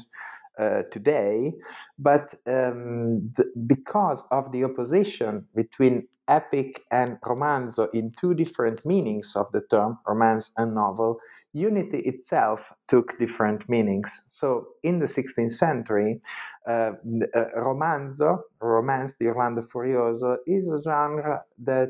uh, 0.60 0.84
today. 0.92 1.54
But 2.00 2.34
um, 2.48 3.34
because 3.68 4.24
of 4.32 4.52
the 4.52 4.64
opposition 4.64 5.46
between 5.56 6.08
epic 6.28 6.82
and 6.92 7.20
romanzo 7.22 7.88
in 7.94 8.12
two 8.12 8.34
different 8.34 8.86
meanings 8.86 9.36
of 9.36 9.52
the 9.52 9.62
term 9.70 9.98
romance 10.08 10.52
and 10.58 10.74
novel 10.74 11.20
unity 11.54 12.00
itself 12.00 12.74
took 12.88 13.18
different 13.20 13.68
meanings. 13.70 14.22
So 14.28 14.68
in 14.84 15.00
the 15.00 15.06
16th 15.06 15.52
century 15.52 16.20
uh, 16.68 16.92
uh, 17.36 17.46
romanzo 17.58 18.40
romance 18.60 19.16
di 19.20 19.28
orlando 19.28 19.62
furioso 19.62 20.38
is 20.48 20.68
a 20.68 20.82
genre 20.82 21.44
that 21.64 21.90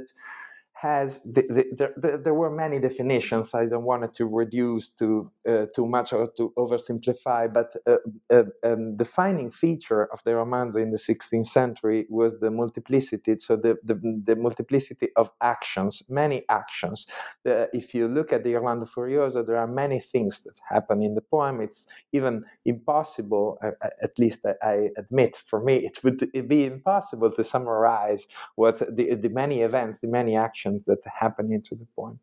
has 0.76 1.22
the, 1.24 1.44
the, 1.44 1.94
the, 1.96 2.22
there 2.22 2.34
were 2.34 2.52
many 2.52 2.80
definitions. 2.80 3.54
I 3.54 3.66
don't 3.66 3.86
want 3.86 4.14
to 4.14 4.26
reduce 4.26 4.90
to 4.90 5.32
uh, 5.48 5.68
too 5.74 5.88
much 5.88 6.12
or 6.12 6.30
to 6.36 6.52
oversimplify, 6.58 7.54
but 7.54 7.74
uh, 7.88 7.96
uh, 8.30 8.44
um, 8.64 8.98
defining 8.98 9.52
feature 9.52 10.12
of 10.12 10.22
the 10.26 10.32
romanzo 10.32 10.82
in 10.82 10.92
the 10.92 10.98
16th 10.98 11.48
century 11.48 12.06
was 12.10 12.40
the 12.42 12.52
multiplicity. 12.52 13.38
So 13.38 13.56
the, 13.56 13.78
the, 13.86 13.96
the 14.26 14.36
multiplicity 14.36 15.08
of 15.16 15.32
actions, 15.42 16.04
many 16.10 16.44
actions. 16.50 17.08
if 17.46 17.96
you 17.96 18.10
look 18.10 18.34
at 18.34 18.44
the 18.44 18.56
Orlando 18.58 18.86
Furioso, 18.86 19.46
there 19.46 19.58
are 19.58 19.68
many 19.68 20.02
things 20.02 20.42
that 20.44 20.60
happen 20.70 21.02
in 21.02 21.16
the 21.16 21.22
poem. 21.22 21.62
It's 21.62 21.88
even 22.12 22.44
impossible, 22.66 23.58
at 24.04 24.20
least 24.20 24.42
I, 24.46 24.56
I 24.62 24.90
admit, 24.98 25.38
for 25.38 25.62
me, 25.64 25.78
it 25.86 26.04
would 26.04 26.48
be 26.50 26.66
impossible 26.66 27.32
to 27.32 27.44
summarize 27.46 28.28
what 28.56 28.80
the, 28.94 29.16
the 29.16 29.30
many 29.30 29.62
events, 29.62 30.00
the 30.00 30.10
many 30.10 30.36
actions 30.36 30.65
that 30.88 31.00
happen 31.20 31.52
into 31.52 31.76
the 31.76 31.88
poem. 31.96 32.20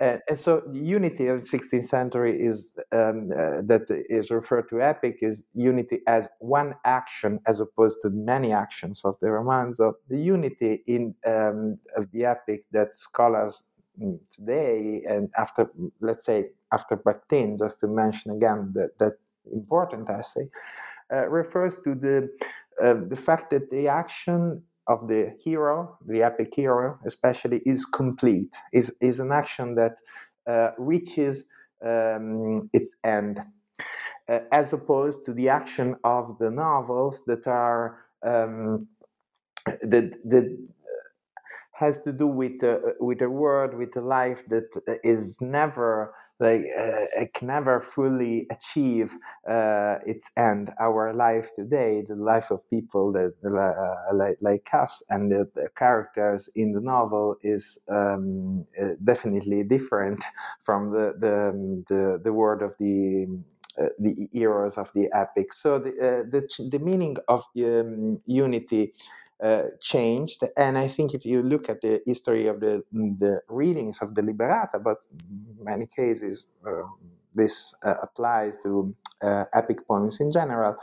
Uh, 0.00 0.18
and 0.28 0.38
so 0.38 0.62
the 0.68 0.78
unity 0.78 1.26
of 1.26 1.40
16th 1.40 1.84
century 1.84 2.40
is 2.40 2.72
um, 2.92 3.32
uh, 3.32 3.60
that 3.62 3.82
is 4.08 4.30
referred 4.30 4.68
to 4.68 4.80
epic 4.80 5.18
is 5.22 5.46
unity 5.54 6.00
as 6.06 6.30
one 6.38 6.74
action 6.84 7.40
as 7.46 7.58
opposed 7.58 8.00
to 8.00 8.10
many 8.10 8.52
actions 8.52 9.04
of 9.04 9.16
the 9.20 9.26
romanzo. 9.26 9.94
The 10.08 10.18
unity 10.18 10.84
in 10.86 11.14
um, 11.26 11.78
of 11.96 12.10
the 12.12 12.26
epic 12.26 12.64
that 12.70 12.94
scholars 12.94 13.64
mm, 14.00 14.18
today 14.30 15.02
and 15.08 15.30
after 15.36 15.68
let's 16.00 16.24
say 16.24 16.50
after 16.72 16.96
Bakhtin, 16.96 17.58
just 17.58 17.80
to 17.80 17.88
mention 17.88 18.30
again 18.30 18.70
that, 18.74 18.98
that 18.98 19.14
important 19.52 20.08
essay, 20.10 20.48
uh, 21.12 21.26
refers 21.28 21.78
to 21.78 21.96
the 21.96 22.28
uh, 22.80 22.94
the 23.08 23.16
fact 23.16 23.50
that 23.50 23.68
the 23.70 23.88
action 23.88 24.62
of 24.88 25.08
the 25.08 25.34
hero, 25.44 25.98
the 26.06 26.22
epic 26.22 26.54
hero, 26.54 26.98
especially, 27.06 27.62
is 27.66 27.84
complete. 27.84 28.56
is 28.72 28.96
is 29.00 29.20
an 29.20 29.32
action 29.32 29.74
that 29.76 29.98
uh, 30.48 30.70
reaches 30.78 31.46
um, 31.84 32.70
its 32.72 32.96
end, 33.04 33.40
uh, 34.28 34.40
as 34.52 34.72
opposed 34.72 35.24
to 35.26 35.32
the 35.34 35.48
action 35.48 35.96
of 36.04 36.38
the 36.40 36.50
novels 36.50 37.24
that 37.26 37.46
are 37.46 37.98
um, 38.24 38.88
that 39.82 40.16
that 40.24 40.58
has 41.72 42.02
to 42.02 42.12
do 42.12 42.26
with 42.26 42.62
uh, 42.64 42.80
with 43.00 43.22
a 43.22 43.30
world, 43.30 43.74
with 43.74 43.96
a 43.96 44.00
life 44.02 44.44
that 44.48 44.68
is 45.04 45.40
never 45.40 46.14
like 46.40 46.60
uh, 46.78 47.06
it 47.16 47.34
can 47.34 47.48
never 47.48 47.80
fully 47.80 48.46
achieve 48.50 49.16
uh, 49.48 49.96
its 50.06 50.30
end. 50.36 50.70
Our 50.80 51.12
life 51.12 51.50
today, 51.54 52.04
the 52.06 52.14
life 52.14 52.50
of 52.50 52.68
people 52.70 53.12
that 53.12 53.34
uh, 53.44 54.14
like, 54.14 54.38
like, 54.40 54.68
us 54.72 55.02
and 55.10 55.32
the, 55.32 55.48
the, 55.54 55.68
characters 55.76 56.48
in 56.54 56.72
the 56.72 56.80
novel 56.80 57.36
is 57.42 57.78
um, 57.88 58.64
uh, 58.80 58.90
definitely 59.02 59.64
different 59.64 60.22
from 60.62 60.92
the 60.92 61.14
the 61.18 61.48
um, 61.50 61.84
the, 61.88 62.20
the 62.22 62.32
world 62.32 62.62
of 62.62 62.74
the 62.78 63.26
uh, 63.80 63.88
the 63.98 64.28
heroes 64.32 64.78
of 64.78 64.90
the 64.94 65.08
epic. 65.12 65.52
So 65.52 65.78
the 65.78 65.90
uh, 65.90 66.22
the, 66.30 66.68
the 66.70 66.78
meaning 66.78 67.16
of 67.28 67.44
um, 67.58 68.18
unity 68.26 68.92
uh, 69.42 69.64
changed. 69.80 70.44
And 70.56 70.78
I 70.78 70.88
think 70.88 71.14
if 71.14 71.24
you 71.24 71.42
look 71.42 71.68
at 71.68 71.80
the 71.80 72.00
history 72.06 72.46
of 72.46 72.60
the, 72.60 72.82
the 72.92 73.40
readings 73.48 74.02
of 74.02 74.14
the 74.14 74.22
Liberata, 74.22 74.82
but 74.82 75.04
in 75.12 75.64
many 75.64 75.86
cases 75.86 76.48
uh, 76.66 76.82
this 77.34 77.74
uh, 77.84 77.94
applies 78.02 78.58
to 78.62 78.94
uh, 79.22 79.44
epic 79.54 79.86
poems 79.86 80.20
in 80.20 80.32
general, 80.32 80.76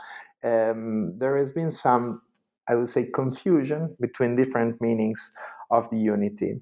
um, 0.44 1.16
there 1.18 1.36
has 1.36 1.50
been 1.50 1.70
some, 1.70 2.22
I 2.68 2.74
would 2.74 2.88
say, 2.88 3.06
confusion 3.06 3.96
between 4.00 4.36
different 4.36 4.80
meanings 4.80 5.32
of 5.70 5.90
the 5.90 5.98
unity. 5.98 6.60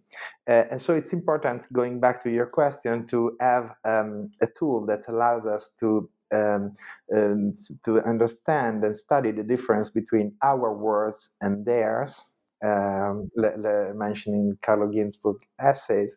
Uh, 0.48 0.64
and 0.70 0.80
so 0.80 0.94
it's 0.94 1.12
important, 1.12 1.70
going 1.72 2.00
back 2.00 2.22
to 2.22 2.30
your 2.30 2.46
question, 2.46 3.06
to 3.06 3.36
have 3.40 3.74
um, 3.84 4.30
a 4.40 4.46
tool 4.46 4.86
that 4.86 5.06
allows 5.08 5.46
us 5.46 5.72
to 5.78 6.08
um, 6.34 6.72
um, 7.14 7.52
to 7.84 8.02
understand 8.02 8.84
and 8.84 8.96
study 8.96 9.30
the 9.30 9.42
difference 9.42 9.90
between 9.90 10.34
our 10.42 10.72
words 10.74 11.30
and 11.40 11.64
theirs, 11.64 12.34
um, 12.64 13.30
le- 13.36 13.56
le- 13.56 13.94
mentioning 13.94 14.56
Carlo 14.62 14.90
Ginzburg 14.90 15.36
essays, 15.60 16.16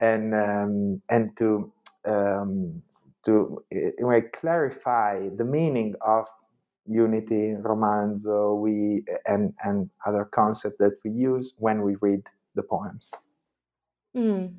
and 0.00 0.34
um, 0.34 1.02
and 1.08 1.36
to 1.36 1.72
um, 2.04 2.82
to 3.24 3.62
way 3.98 4.22
clarify 4.22 5.28
the 5.36 5.44
meaning 5.44 5.94
of 6.00 6.26
unity, 6.86 7.54
romanzo, 7.60 8.58
we 8.60 9.04
and 9.26 9.52
and 9.64 9.90
other 10.06 10.24
concepts 10.24 10.78
that 10.78 10.96
we 11.04 11.10
use 11.10 11.54
when 11.58 11.82
we 11.82 11.96
read 12.00 12.22
the 12.54 12.62
poems. 12.62 13.12
Mm. 14.16 14.54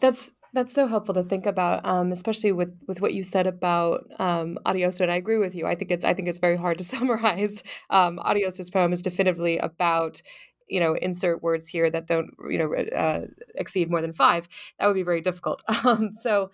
That's 0.00 0.32
that's 0.54 0.72
so 0.72 0.86
helpful 0.86 1.14
to 1.14 1.24
think 1.24 1.46
about, 1.46 1.84
um, 1.84 2.12
especially 2.12 2.52
with 2.52 2.72
with 2.86 3.00
what 3.00 3.12
you 3.12 3.22
said 3.22 3.46
about 3.46 4.06
um, 4.18 4.58
Ariosto. 4.64 5.00
And 5.00 5.10
I 5.10 5.16
agree 5.16 5.38
with 5.38 5.54
you. 5.54 5.66
I 5.66 5.74
think 5.74 5.90
it's 5.90 6.04
I 6.04 6.14
think 6.14 6.28
it's 6.28 6.38
very 6.38 6.56
hard 6.56 6.78
to 6.78 6.84
summarize. 6.94 7.62
Um, 7.90 8.18
Ariosto's 8.24 8.70
poem 8.70 8.92
is 8.92 9.02
definitively 9.02 9.58
about 9.58 10.22
you 10.68 10.80
know 10.80 10.94
insert 10.94 11.42
words 11.42 11.68
here 11.68 11.90
that 11.90 12.06
don't 12.06 12.30
you 12.48 12.58
know 12.58 12.74
uh, 12.74 13.26
exceed 13.56 13.90
more 13.90 14.00
than 14.00 14.12
five. 14.12 14.48
That 14.78 14.86
would 14.86 14.94
be 14.94 15.02
very 15.02 15.20
difficult. 15.20 15.62
Um, 15.84 16.12
so, 16.14 16.50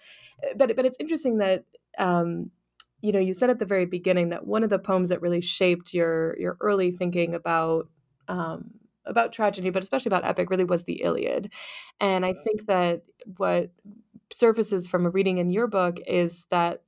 but 0.56 0.74
but 0.74 0.86
it's 0.86 0.98
interesting 0.98 1.38
that. 1.38 1.64
Um, 1.98 2.50
you 3.02 3.12
know, 3.12 3.18
you 3.18 3.32
said 3.32 3.48
at 3.48 3.58
the 3.58 3.64
very 3.64 3.86
beginning 3.86 4.28
that 4.28 4.46
one 4.46 4.62
of 4.62 4.68
the 4.68 4.78
poems 4.78 5.08
that 5.08 5.22
really 5.22 5.40
shaped 5.40 5.94
your 5.94 6.36
your 6.38 6.58
early 6.60 6.90
thinking 6.90 7.34
about 7.34 7.88
um, 8.28 8.72
about 9.06 9.32
tragedy, 9.32 9.70
but 9.70 9.82
especially 9.82 10.10
about 10.10 10.24
epic, 10.24 10.50
really 10.50 10.64
was 10.64 10.84
the 10.84 11.02
Iliad. 11.02 11.52
And 12.00 12.24
I 12.24 12.32
think 12.32 12.66
that 12.66 13.02
what 13.36 13.70
surfaces 14.32 14.86
from 14.86 15.06
a 15.06 15.10
reading 15.10 15.38
in 15.38 15.50
your 15.50 15.66
book 15.66 15.98
is 16.06 16.46
that 16.50 16.82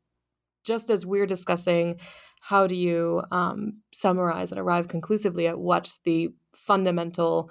just 0.64 0.90
as 0.90 1.04
we're 1.04 1.26
discussing 1.26 1.98
how 2.40 2.66
do 2.66 2.74
you 2.74 3.22
um, 3.30 3.78
summarize 3.92 4.50
and 4.50 4.60
arrive 4.60 4.88
conclusively 4.88 5.46
at 5.46 5.58
what 5.58 5.96
the 6.04 6.30
fundamental 6.54 7.50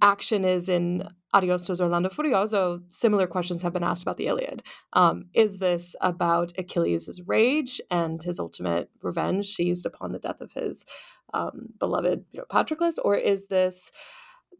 action 0.00 0.44
is 0.44 0.68
in 0.68 1.06
Ariosto's 1.34 1.80
Orlando 1.80 2.08
Furioso, 2.08 2.82
similar 2.88 3.26
questions 3.26 3.62
have 3.62 3.72
been 3.72 3.82
asked 3.82 4.02
about 4.02 4.16
the 4.16 4.26
Iliad. 4.26 4.62
Um, 4.94 5.26
is 5.34 5.58
this 5.58 5.94
about 6.00 6.52
Achilles' 6.56 7.20
rage 7.26 7.80
and 7.90 8.22
his 8.22 8.38
ultimate 8.38 8.88
revenge 9.02 9.54
seized 9.54 9.84
upon 9.84 10.12
the 10.12 10.18
death 10.18 10.40
of 10.40 10.52
his 10.52 10.86
um, 11.34 11.68
beloved 11.78 12.24
you 12.32 12.40
know, 12.40 12.46
Patroclus, 12.50 12.98
or 13.02 13.16
is 13.16 13.46
this 13.46 13.92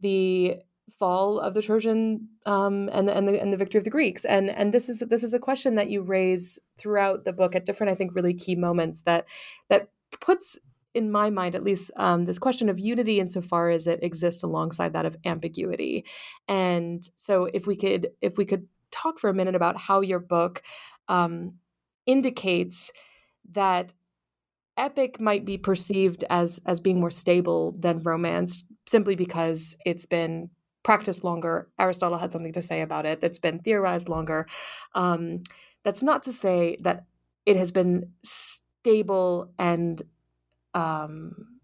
the 0.01 0.57
fall 0.99 1.39
of 1.39 1.53
the 1.53 1.61
Trojan 1.61 2.29
um, 2.45 2.89
and 2.93 3.07
the, 3.07 3.15
and 3.15 3.27
the 3.27 3.41
and 3.41 3.51
the 3.51 3.57
victory 3.57 3.77
of 3.77 3.83
the 3.83 3.89
Greeks. 3.89 4.25
And 4.25 4.49
and 4.49 4.73
this 4.73 4.89
is 4.89 4.99
this 4.99 5.23
is 5.23 5.33
a 5.33 5.39
question 5.39 5.75
that 5.75 5.89
you 5.89 6.01
raise 6.01 6.59
throughout 6.77 7.25
the 7.25 7.33
book 7.33 7.55
at 7.55 7.65
different, 7.65 7.91
I 7.91 7.95
think, 7.95 8.15
really 8.15 8.33
key 8.33 8.55
moments 8.55 9.01
that 9.03 9.25
that 9.69 9.89
puts 10.21 10.57
in 10.93 11.11
my 11.11 11.29
mind 11.29 11.53
at 11.53 11.63
least 11.63 11.91
um, 11.97 12.25
this 12.25 12.39
question 12.39 12.69
of 12.69 12.79
unity 12.79 13.19
insofar 13.19 13.69
as 13.69 13.85
it 13.85 14.01
exists 14.01 14.41
alongside 14.41 14.93
that 14.93 15.05
of 15.05 15.15
ambiguity 15.25 16.05
and 16.47 17.07
so 17.17 17.45
if 17.53 17.67
we 17.67 17.75
could 17.75 18.07
if 18.21 18.37
we 18.37 18.45
could 18.45 18.67
talk 18.89 19.19
for 19.19 19.29
a 19.29 19.33
minute 19.33 19.53
about 19.53 19.77
how 19.77 20.01
your 20.01 20.17
book 20.17 20.63
um, 21.07 21.53
indicates 22.07 22.91
that 23.51 23.93
epic 24.77 25.19
might 25.19 25.45
be 25.45 25.57
perceived 25.57 26.23
as 26.29 26.59
as 26.65 26.79
being 26.79 26.99
more 26.99 27.11
stable 27.11 27.75
than 27.79 28.03
romance 28.03 28.63
simply 28.87 29.15
because 29.15 29.75
it's 29.85 30.05
been 30.05 30.49
practiced 30.83 31.23
longer 31.23 31.69
aristotle 31.79 32.17
had 32.17 32.31
something 32.31 32.53
to 32.53 32.61
say 32.61 32.81
about 32.81 33.05
it 33.05 33.19
that's 33.19 33.39
been 33.39 33.59
theorized 33.59 34.07
longer 34.07 34.47
um, 34.95 35.41
that's 35.83 36.03
not 36.03 36.23
to 36.23 36.31
say 36.31 36.77
that 36.81 37.05
it 37.45 37.55
has 37.55 37.71
been 37.71 38.11
stable 38.23 39.53
and 39.57 40.01
um, 40.73 41.57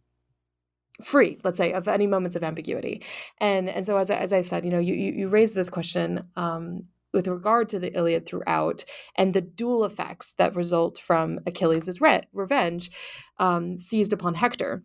free, 1.02 1.40
let's 1.44 1.58
say, 1.58 1.74
of 1.74 1.88
any 1.88 2.08
moments 2.08 2.36
of 2.36 2.44
ambiguity. 2.44 3.04
And 3.40 3.70
and 3.70 3.86
so 3.86 3.98
as 3.98 4.10
I, 4.10 4.16
as 4.16 4.34
I 4.34 4.42
said, 4.42 4.66
you 4.66 4.72
know, 4.72 4.80
you 4.80 4.94
you, 4.94 5.12
you 5.14 5.28
raised 5.28 5.56
this 5.56 5.70
question 5.70 6.28
um, 6.36 6.88
with 7.14 7.28
regard 7.28 7.70
to 7.70 7.80
the 7.80 7.96
Iliad 7.96 8.26
throughout 8.26 8.84
and 9.16 9.34
the 9.34 9.42
dual 9.42 9.86
effects 9.86 10.34
that 10.38 10.56
result 10.56 10.98
from 10.98 11.40
Achilles' 11.46 12.02
re- 12.02 12.28
revenge 12.34 12.92
um, 13.38 13.78
seized 13.78 14.14
upon 14.14 14.34
Hector 14.34 14.84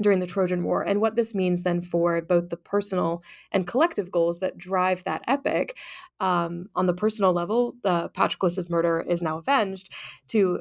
during 0.00 0.20
the 0.20 0.26
Trojan 0.26 0.62
War, 0.62 0.82
and 0.82 1.00
what 1.00 1.16
this 1.16 1.34
means 1.34 1.62
then 1.62 1.82
for 1.82 2.20
both 2.22 2.50
the 2.50 2.56
personal 2.56 3.22
and 3.50 3.66
collective 3.66 4.10
goals 4.10 4.38
that 4.38 4.56
drive 4.56 5.02
that 5.04 5.24
epic. 5.26 5.76
Um, 6.20 6.66
on 6.74 6.86
the 6.86 6.94
personal 6.94 7.32
level, 7.32 7.74
the 7.82 8.10
Patroclus' 8.14 8.70
murder 8.70 9.04
is 9.08 9.22
now 9.22 9.38
avenged. 9.38 9.92
To 10.28 10.60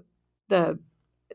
the 0.50 0.80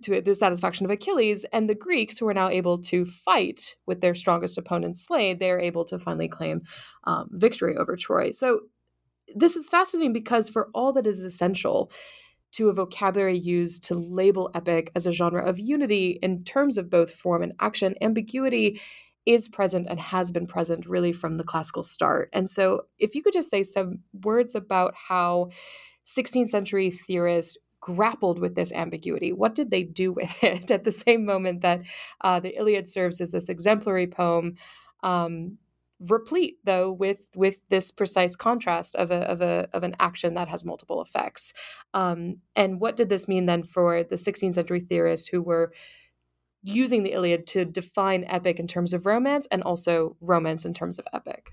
to 0.02 0.20
the 0.20 0.34
satisfaction 0.34 0.84
of 0.84 0.90
Achilles 0.90 1.44
and 1.52 1.68
the 1.68 1.76
Greeks, 1.76 2.18
who 2.18 2.26
are 2.26 2.34
now 2.34 2.48
able 2.48 2.78
to 2.82 3.04
fight 3.04 3.76
with 3.86 4.00
their 4.00 4.14
strongest 4.16 4.58
opponent 4.58 4.98
slain, 4.98 5.38
they 5.38 5.50
are 5.50 5.60
able 5.60 5.84
to 5.84 5.98
finally 5.98 6.28
claim 6.28 6.62
um, 7.04 7.28
victory 7.30 7.76
over 7.76 7.94
Troy. 7.94 8.32
So 8.32 8.62
this 9.34 9.56
is 9.56 9.68
fascinating 9.68 10.12
because 10.12 10.48
for 10.48 10.68
all 10.74 10.92
that 10.94 11.06
is 11.06 11.20
essential 11.20 11.90
to 12.52 12.68
a 12.68 12.74
vocabulary 12.74 13.36
used 13.36 13.84
to 13.84 13.94
label 13.94 14.50
epic 14.54 14.92
as 14.94 15.06
a 15.06 15.12
genre 15.12 15.42
of 15.42 15.58
unity 15.58 16.18
in 16.22 16.44
terms 16.44 16.76
of 16.76 16.90
both 16.90 17.14
form 17.14 17.42
and 17.42 17.54
action, 17.60 17.94
ambiguity 18.00 18.80
is 19.24 19.48
present 19.48 19.86
and 19.88 19.98
has 20.00 20.32
been 20.32 20.46
present 20.46 20.86
really 20.86 21.12
from 21.12 21.36
the 21.36 21.44
classical 21.44 21.82
start. 21.82 22.28
And 22.32 22.50
so, 22.50 22.82
if 22.98 23.14
you 23.14 23.22
could 23.22 23.32
just 23.32 23.50
say 23.50 23.62
some 23.62 24.00
words 24.24 24.54
about 24.54 24.94
how 25.08 25.50
16th 26.06 26.50
century 26.50 26.90
theorists 26.90 27.56
grappled 27.82 28.38
with 28.38 28.54
this 28.54 28.72
ambiguity. 28.72 29.32
What 29.32 29.54
did 29.54 29.70
they 29.70 29.82
do 29.82 30.12
with 30.12 30.42
it 30.42 30.70
at 30.70 30.84
the 30.84 30.90
same 30.90 31.26
moment 31.26 31.60
that 31.60 31.82
uh, 32.22 32.40
the 32.40 32.56
Iliad 32.56 32.88
serves 32.88 33.20
as 33.20 33.32
this 33.32 33.50
exemplary 33.50 34.06
poem? 34.06 34.54
Um, 35.02 35.58
replete 36.08 36.58
though 36.64 36.90
with 36.90 37.26
with 37.34 37.60
this 37.68 37.90
precise 37.90 38.36
contrast 38.36 38.96
of 38.96 39.10
a 39.10 39.20
of 39.30 39.40
a 39.40 39.68
of 39.72 39.82
an 39.82 39.96
action 40.00 40.34
that 40.34 40.48
has 40.48 40.64
multiple 40.64 41.02
effects. 41.02 41.52
Um, 41.94 42.38
and 42.56 42.80
what 42.80 42.96
did 42.96 43.08
this 43.08 43.28
mean 43.28 43.46
then 43.46 43.62
for 43.62 44.02
the 44.02 44.16
16th 44.16 44.54
century 44.54 44.80
theorists 44.80 45.28
who 45.28 45.42
were 45.42 45.72
using 46.62 47.02
the 47.02 47.12
iliad 47.12 47.46
to 47.48 47.64
define 47.64 48.24
epic 48.28 48.58
in 48.58 48.66
terms 48.66 48.92
of 48.92 49.06
romance 49.06 49.46
and 49.50 49.62
also 49.62 50.16
romance 50.20 50.64
in 50.64 50.74
terms 50.74 50.98
of 50.98 51.06
epic? 51.12 51.52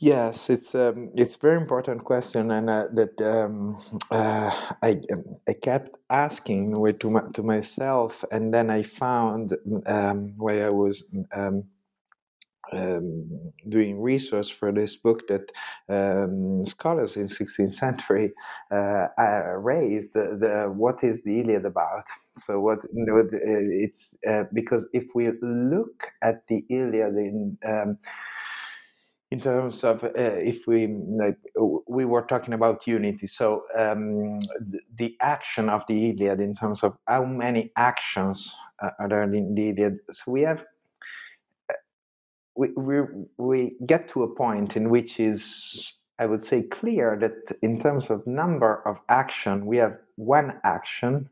Yes, 0.00 0.48
it's 0.48 0.76
um, 0.76 1.10
it's 1.16 1.34
very 1.34 1.56
important 1.56 2.04
question, 2.04 2.52
and 2.52 2.70
uh, 2.70 2.86
that 2.92 3.20
um, 3.20 3.76
uh, 4.12 4.54
I 4.80 4.90
um, 5.12 5.24
I 5.48 5.54
kept 5.54 5.98
asking 6.08 6.72
to 7.00 7.10
my, 7.10 7.22
to 7.34 7.42
myself, 7.42 8.24
and 8.30 8.54
then 8.54 8.70
I 8.70 8.84
found 8.84 9.56
um, 9.86 10.34
while 10.36 10.66
I 10.66 10.70
was 10.70 11.02
um, 11.32 11.64
um, 12.72 13.52
doing 13.68 14.00
research 14.00 14.52
for 14.54 14.72
this 14.72 14.96
book 14.96 15.26
that 15.28 15.50
um, 15.88 16.64
scholars 16.64 17.16
in 17.16 17.26
16th 17.26 17.72
century 17.72 18.32
uh, 18.70 19.06
raised 19.56 20.14
the, 20.14 20.36
the, 20.40 20.72
what 20.74 21.02
is 21.02 21.22
the 21.24 21.40
Iliad 21.40 21.64
about. 21.64 22.04
So 22.38 22.60
what 22.60 22.78
it's 22.92 24.16
uh, 24.28 24.44
because 24.52 24.86
if 24.92 25.06
we 25.14 25.30
look 25.42 26.12
at 26.22 26.46
the 26.46 26.64
Iliad 26.70 27.16
in 27.16 27.58
um, 27.66 27.98
in 29.30 29.40
terms 29.40 29.84
of 29.84 30.02
uh, 30.04 30.10
if 30.14 30.66
we 30.66 30.86
like, 30.86 31.36
we 31.86 32.04
were 32.04 32.22
talking 32.22 32.54
about 32.54 32.86
unity 32.86 33.26
so 33.26 33.64
um, 33.78 34.40
the 34.96 35.16
action 35.20 35.68
of 35.68 35.84
the 35.86 36.10
iliad 36.10 36.40
in 36.40 36.54
terms 36.54 36.82
of 36.82 36.96
how 37.06 37.24
many 37.24 37.70
actions 37.76 38.54
uh, 38.82 38.90
are 38.98 39.08
there 39.08 39.22
in 39.22 39.54
the 39.54 39.68
iliad 39.68 39.98
so 40.12 40.22
we 40.28 40.40
have 40.42 40.60
uh, 40.60 40.77
we, 42.58 42.68
we, 42.76 43.00
we 43.38 43.76
get 43.86 44.08
to 44.08 44.24
a 44.24 44.34
point 44.34 44.76
in 44.76 44.90
which 44.90 45.20
is 45.20 45.94
i 46.18 46.26
would 46.26 46.42
say 46.42 46.62
clear 46.62 47.16
that 47.20 47.56
in 47.62 47.80
terms 47.80 48.10
of 48.10 48.26
number 48.26 48.82
of 48.86 48.98
action 49.08 49.64
we 49.64 49.76
have 49.76 49.96
one 50.16 50.52
action 50.64 51.28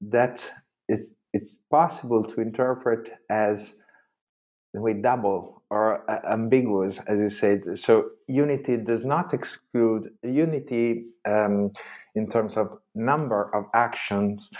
that 0.00 0.44
is 0.88 1.12
it's 1.32 1.56
possible 1.70 2.22
to 2.22 2.40
interpret 2.40 3.12
as 3.30 3.76
way 4.74 4.94
double 4.94 5.62
or 5.70 6.10
uh, 6.10 6.20
ambiguous, 6.30 6.98
as 7.06 7.20
you 7.20 7.28
said. 7.28 7.78
So 7.78 8.10
unity 8.26 8.76
does 8.76 9.04
not 9.04 9.34
exclude 9.34 10.08
unity 10.22 11.06
um, 11.26 11.72
in 12.14 12.26
terms 12.26 12.56
of 12.56 12.78
number 12.94 13.54
of 13.54 13.66
actions 13.74 14.50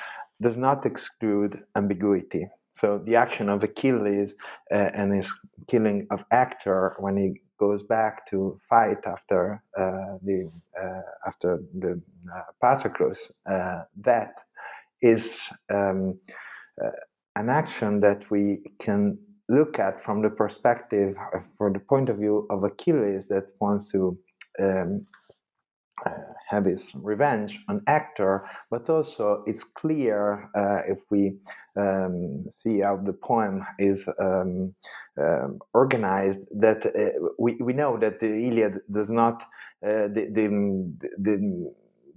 does 0.40 0.57
not 0.57 0.85
exclude 0.85 1.62
ambiguity. 1.77 2.46
So 2.73 2.99
the 2.99 3.17
action 3.17 3.49
of 3.49 3.63
Achilles 3.63 4.35
uh, 4.73 4.91
and 4.95 5.15
his 5.15 5.33
killing 5.69 6.07
of 6.11 6.25
Hector 6.31 6.97
when 6.99 7.17
he 7.17 7.41
goes 7.59 7.83
back 7.83 8.27
to 8.27 8.57
fight 8.69 9.07
after 9.07 9.63
uh, 9.77 10.17
the 10.23 10.51
uh, 10.83 11.03
after 11.27 11.63
the 11.79 12.01
uh, 12.35 12.43
Patroclus 12.61 13.31
uh, 13.49 13.83
that 14.01 14.35
is 15.03 15.43
um, 15.71 16.19
an 17.37 17.49
action 17.49 18.01
that 18.01 18.31
we 18.31 18.45
can 18.81 19.19
look 19.49 19.79
at 19.79 20.01
from 20.01 20.23
the 20.23 20.31
perspective, 20.31 21.17
from 21.59 21.73
the 21.75 21.81
point 21.81 22.09
of 22.09 22.17
view 22.17 22.47
of 22.51 22.65
Achilles 22.65 23.29
that 23.29 23.45
wants 23.61 23.93
to 23.93 24.19
um, 24.59 25.07
have 26.53 26.67
his 26.67 26.93
revenge 26.95 27.59
on 27.69 27.83
Hector, 27.87 28.47
but 28.71 28.88
also 28.88 29.43
it's 29.47 29.65
clear 29.65 30.49
uh, 30.55 30.81
if 30.87 31.01
we 31.11 31.38
um, 31.77 32.45
see 32.51 32.81
how 32.81 32.97
the 32.99 33.12
poem 33.12 33.65
is 33.79 34.09
um, 34.19 34.75
um 35.19 35.59
organized 35.75 36.43
that 36.65 36.87
uh, 36.87 37.19
we, 37.38 37.57
we 37.57 37.73
know 37.73 37.99
that 37.99 38.21
the 38.21 38.33
Iliad 38.49 38.81
does 38.91 39.11
not 39.11 39.43
uh, 39.85 40.09
the, 40.15 40.29
the, 40.37 40.47
the 41.19 41.73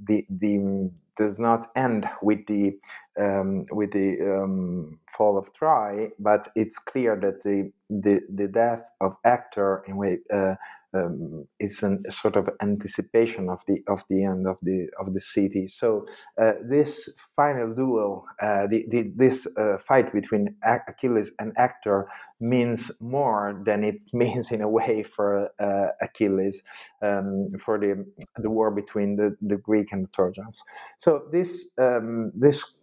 the, 0.08 0.26
the 0.30 0.92
does 1.16 1.40
not 1.40 1.68
end 1.76 2.08
with 2.22 2.46
the 2.48 2.78
um, 3.18 3.66
with 3.72 3.94
the 3.94 4.20
um, 4.22 5.00
fall 5.10 5.38
of 5.38 5.54
Troy, 5.54 6.10
but 6.20 6.50
it's 6.56 6.78
clear 6.78 7.16
that 7.22 7.42
the 7.42 7.72
the, 7.90 8.20
the 8.30 8.48
death 8.48 8.92
of 9.00 9.16
Hector 9.24 9.84
in 9.88 9.96
way 9.96 10.20
uh, 10.32 10.56
um, 10.96 11.48
it's 11.60 11.84
a 11.84 11.98
sort 12.10 12.36
of 12.36 12.50
anticipation 12.62 13.50
of 13.50 13.62
the 13.68 13.84
of 13.88 14.04
the 14.10 14.24
end 14.24 14.48
of 14.48 14.58
the 14.62 14.90
of 15.00 15.14
the 15.14 15.20
city. 15.20 15.68
So 15.68 16.06
uh, 16.42 16.54
this 16.64 17.10
final 17.36 17.74
duel, 17.74 18.26
uh, 18.42 18.68
the, 18.68 18.86
the, 18.90 19.12
this 19.16 19.48
uh, 19.58 19.78
fight 19.78 20.14
between 20.14 20.56
Achilles 20.88 21.32
and 21.40 21.54
Hector, 21.58 22.08
means 22.40 22.92
more 23.02 23.62
than 23.66 23.84
it 23.84 24.04
means 24.14 24.52
in 24.52 24.62
a 24.62 24.70
way 24.70 25.04
for 25.04 25.50
uh, 25.60 25.88
Achilles 26.02 26.62
um, 27.02 27.48
for 27.60 27.78
the 27.80 28.06
the 28.38 28.50
war 28.50 28.72
between 28.72 29.16
the, 29.16 29.36
the 29.42 29.58
Greek 29.58 29.92
and 29.92 30.06
the 30.06 30.12
Trojans. 30.12 30.64
So 30.98 31.28
this 31.32 31.72
um, 31.78 32.32
this 32.36 32.76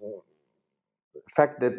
fact 1.29 1.61
that 1.61 1.73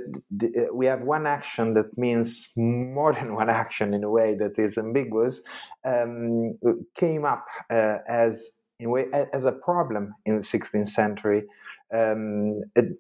uh, 0.43 0.73
we 0.73 0.85
have 0.85 1.01
one 1.01 1.27
action 1.27 1.73
that 1.73 1.97
means 1.97 2.51
more 2.55 3.13
than 3.13 3.35
one 3.41 3.49
action 3.49 3.93
in 3.93 4.03
a 4.03 4.09
way 4.09 4.35
that 4.35 4.57
is 4.57 4.77
ambiguous 4.77 5.41
um, 5.85 6.51
came 6.95 7.25
up 7.25 7.47
uh, 7.69 7.97
as 8.07 8.59
in 8.79 8.87
a 8.87 8.89
way 8.89 9.05
as 9.33 9.45
a 9.45 9.51
problem 9.51 10.13
in 10.25 10.35
the 10.35 10.41
16th 10.41 10.87
century. 10.87 11.43
Um, 11.93 12.61
it, 12.75 12.97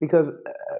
because 0.00 0.28
uh, 0.28 0.78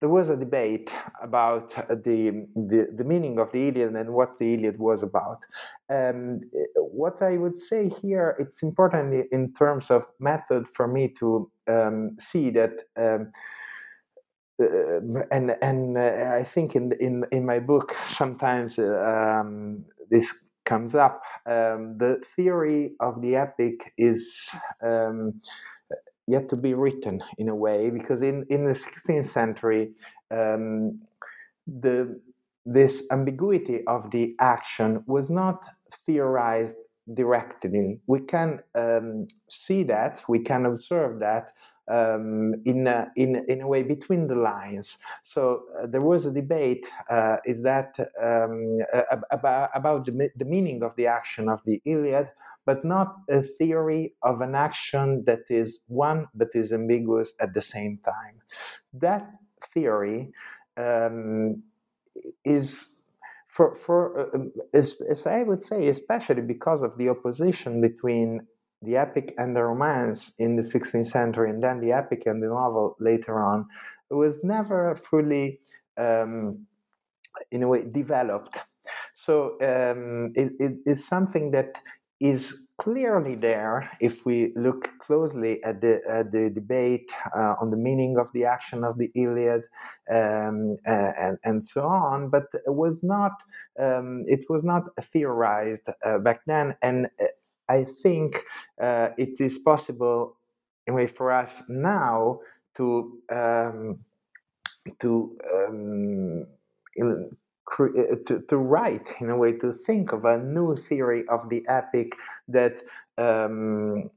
there 0.00 0.08
was 0.08 0.30
a 0.30 0.36
debate 0.36 0.90
about 1.22 1.70
the, 1.88 2.46
the, 2.56 2.88
the 2.96 3.04
meaning 3.04 3.38
of 3.38 3.52
the 3.52 3.68
Iliad 3.68 3.94
and 3.94 4.14
what 4.14 4.38
the 4.38 4.54
Iliad 4.54 4.78
was 4.78 5.02
about. 5.02 5.44
Um, 5.90 6.40
what 6.76 7.20
I 7.22 7.36
would 7.36 7.58
say 7.58 7.88
here, 7.88 8.34
it's 8.38 8.62
important 8.62 9.26
in 9.30 9.52
terms 9.52 9.90
of 9.90 10.06
method 10.18 10.66
for 10.68 10.88
me 10.88 11.08
to 11.18 11.50
um, 11.68 12.16
see 12.18 12.50
that 12.50 12.82
um, 12.96 13.30
uh, 14.60 15.00
and 15.30 15.56
and 15.62 15.96
uh, 15.96 16.34
I 16.34 16.42
think 16.42 16.76
in 16.76 16.92
in 17.00 17.24
in 17.32 17.46
my 17.46 17.60
book 17.60 17.94
sometimes 18.06 18.78
uh, 18.78 19.42
this 20.10 20.34
comes 20.66 20.94
up. 20.94 21.22
Um, 21.46 21.96
the 21.98 22.22
theory 22.36 22.92
of 23.00 23.22
the 23.22 23.36
epic 23.36 23.92
is 23.96 24.50
um, 24.82 25.40
yet 26.30 26.48
to 26.48 26.56
be 26.56 26.74
written 26.74 27.22
in 27.38 27.48
a 27.48 27.54
way 27.54 27.90
because 27.90 28.22
in, 28.22 28.46
in 28.48 28.64
the 28.64 28.72
16th 28.72 29.24
century 29.24 29.92
um, 30.30 31.00
the 31.66 32.20
this 32.66 33.06
ambiguity 33.10 33.84
of 33.86 34.10
the 34.10 34.34
action 34.38 35.02
was 35.06 35.30
not 35.30 35.64
theorized 36.06 36.76
directly. 37.12 38.00
We 38.06 38.20
can 38.20 38.60
um, 38.74 39.26
see 39.48 39.82
that, 39.84 40.22
we 40.28 40.40
can 40.40 40.66
observe 40.66 41.20
that 41.20 41.50
um, 41.90 42.54
in, 42.64 42.86
in, 43.16 43.44
in 43.48 43.60
a 43.60 43.68
way 43.68 43.82
between 43.82 44.28
the 44.28 44.36
lines. 44.36 44.98
So 45.22 45.64
uh, 45.78 45.86
there 45.86 46.02
was 46.02 46.24
a 46.24 46.32
debate 46.32 46.86
uh, 47.10 47.38
is 47.44 47.62
that 47.62 47.98
um, 48.22 48.78
about, 49.30 49.70
about 49.74 50.06
the, 50.06 50.30
the 50.36 50.44
meaning 50.44 50.82
of 50.82 50.94
the 50.96 51.06
action 51.06 51.48
of 51.48 51.60
the 51.64 51.82
Iliad, 51.84 52.30
but 52.64 52.84
not 52.84 53.16
a 53.28 53.42
theory 53.42 54.14
of 54.22 54.40
an 54.40 54.54
action 54.54 55.24
that 55.26 55.50
is 55.50 55.80
one 55.88 56.28
but 56.34 56.48
is 56.54 56.72
ambiguous 56.72 57.34
at 57.40 57.54
the 57.54 57.62
same 57.62 57.98
time. 57.98 58.40
That 58.92 59.28
theory 59.62 60.32
um, 60.76 61.62
is 62.44 62.99
for 63.50 63.74
for 63.74 64.00
uh, 64.32 64.44
as, 64.72 65.00
as 65.10 65.26
I 65.26 65.42
would 65.42 65.60
say, 65.60 65.88
especially 65.88 66.42
because 66.42 66.82
of 66.82 66.96
the 66.96 67.08
opposition 67.08 67.80
between 67.80 68.46
the 68.80 68.96
epic 68.96 69.34
and 69.38 69.56
the 69.56 69.64
romance 69.64 70.32
in 70.38 70.54
the 70.54 70.62
16th 70.62 71.06
century, 71.06 71.50
and 71.50 71.62
then 71.62 71.80
the 71.80 71.92
epic 71.92 72.26
and 72.26 72.40
the 72.42 72.48
novel 72.48 72.96
later 73.00 73.40
on, 73.40 73.66
was 74.08 74.44
never 74.44 74.94
fully, 74.94 75.58
um, 75.98 76.64
in 77.50 77.64
a 77.64 77.68
way, 77.68 77.84
developed. 77.90 78.56
So 79.14 79.58
um, 79.60 80.32
it, 80.36 80.52
it 80.60 80.74
is 80.86 81.06
something 81.06 81.50
that 81.50 81.74
is 82.20 82.66
clearly 82.80 83.34
there 83.34 83.90
if 84.00 84.24
we 84.24 84.54
look 84.56 84.98
closely 84.98 85.62
at 85.64 85.82
the, 85.82 86.00
at 86.08 86.32
the 86.32 86.48
debate 86.48 87.12
uh, 87.36 87.54
on 87.60 87.70
the 87.70 87.76
meaning 87.76 88.16
of 88.18 88.32
the 88.32 88.42
action 88.46 88.84
of 88.84 88.96
the 88.96 89.10
Iliad 89.14 89.64
um, 90.10 90.78
uh, 90.86 91.12
and, 91.20 91.36
and 91.44 91.62
so 91.62 91.86
on, 91.86 92.30
but 92.30 92.44
it 92.54 92.74
was 92.74 93.02
not 93.02 93.32
um, 93.78 94.24
it 94.26 94.46
was 94.48 94.64
not 94.64 94.84
theorized 95.02 95.90
uh, 96.04 96.18
back 96.18 96.40
then, 96.46 96.74
and 96.80 97.06
uh, 97.20 97.26
I 97.68 97.84
think 97.84 98.42
uh, 98.82 99.08
it 99.18 99.40
is 99.40 99.58
possible 99.58 100.36
for 101.14 101.30
us 101.30 101.62
now 101.68 102.40
to 102.76 103.18
um, 103.30 103.98
to 104.98 105.38
um, 105.54 106.46
to, 107.76 108.42
to 108.48 108.56
write 108.56 109.14
in 109.20 109.30
a 109.30 109.36
way 109.36 109.52
to 109.52 109.72
think 109.72 110.12
of 110.12 110.24
a 110.24 110.38
new 110.38 110.76
theory 110.76 111.24
of 111.28 111.48
the 111.48 111.64
epic 111.68 112.14
that 112.48 112.82
um, 113.18 114.10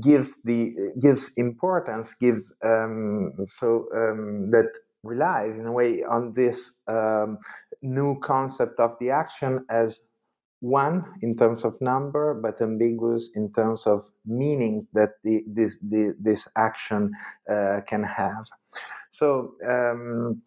gives 0.00 0.42
the 0.42 0.74
gives 1.00 1.30
importance 1.36 2.14
gives 2.14 2.52
um, 2.62 3.32
so 3.44 3.86
um, 3.94 4.50
that 4.50 4.70
relies 5.02 5.58
in 5.58 5.66
a 5.66 5.72
way 5.72 6.02
on 6.02 6.32
this 6.32 6.80
um, 6.88 7.38
new 7.82 8.18
concept 8.20 8.78
of 8.80 8.96
the 9.00 9.10
action 9.10 9.64
as 9.70 10.00
one 10.60 11.04
in 11.22 11.36
terms 11.36 11.64
of 11.64 11.80
number 11.80 12.34
but 12.34 12.60
ambiguous 12.60 13.30
in 13.36 13.50
terms 13.52 13.86
of 13.86 14.02
meaning 14.24 14.86
that 14.92 15.10
the, 15.22 15.44
this 15.46 15.78
the, 15.80 16.14
this 16.18 16.48
action 16.56 17.12
uh, 17.50 17.80
can 17.86 18.02
have. 18.02 18.46
So 19.10 19.54
um, 19.66 20.42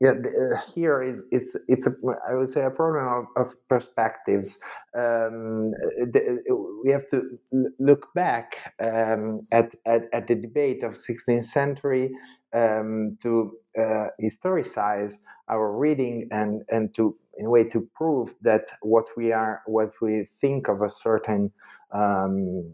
yeah 0.00 0.12
uh, 0.12 0.60
here 0.74 1.02
is 1.02 1.24
it's 1.30 1.56
it's 1.68 1.86
a 1.86 1.92
i 2.28 2.34
would 2.34 2.48
say 2.48 2.64
a 2.64 2.70
problem 2.70 3.06
of, 3.06 3.26
of 3.36 3.54
perspectives. 3.68 4.58
Um, 4.96 5.72
the, 6.12 6.40
we 6.84 6.90
have 6.90 7.08
to 7.10 7.38
look 7.78 8.12
back 8.14 8.74
um, 8.80 9.40
at, 9.52 9.74
at, 9.86 10.02
at 10.12 10.26
the 10.26 10.34
debate 10.34 10.82
of 10.82 10.94
16th 10.94 11.44
century 11.44 12.10
um, 12.54 13.18
to 13.22 13.52
uh, 13.78 14.06
historicize 14.22 15.18
our 15.48 15.76
reading 15.76 16.28
and 16.30 16.62
and 16.70 16.94
to 16.94 17.16
in 17.38 17.46
a 17.46 17.50
way 17.50 17.64
to 17.64 17.88
prove 17.94 18.34
that 18.42 18.66
what 18.82 19.06
we 19.16 19.32
are 19.32 19.62
what 19.66 19.92
we 20.02 20.24
think 20.24 20.68
of 20.68 20.82
a 20.82 20.90
certain 20.90 21.52
um, 21.92 22.72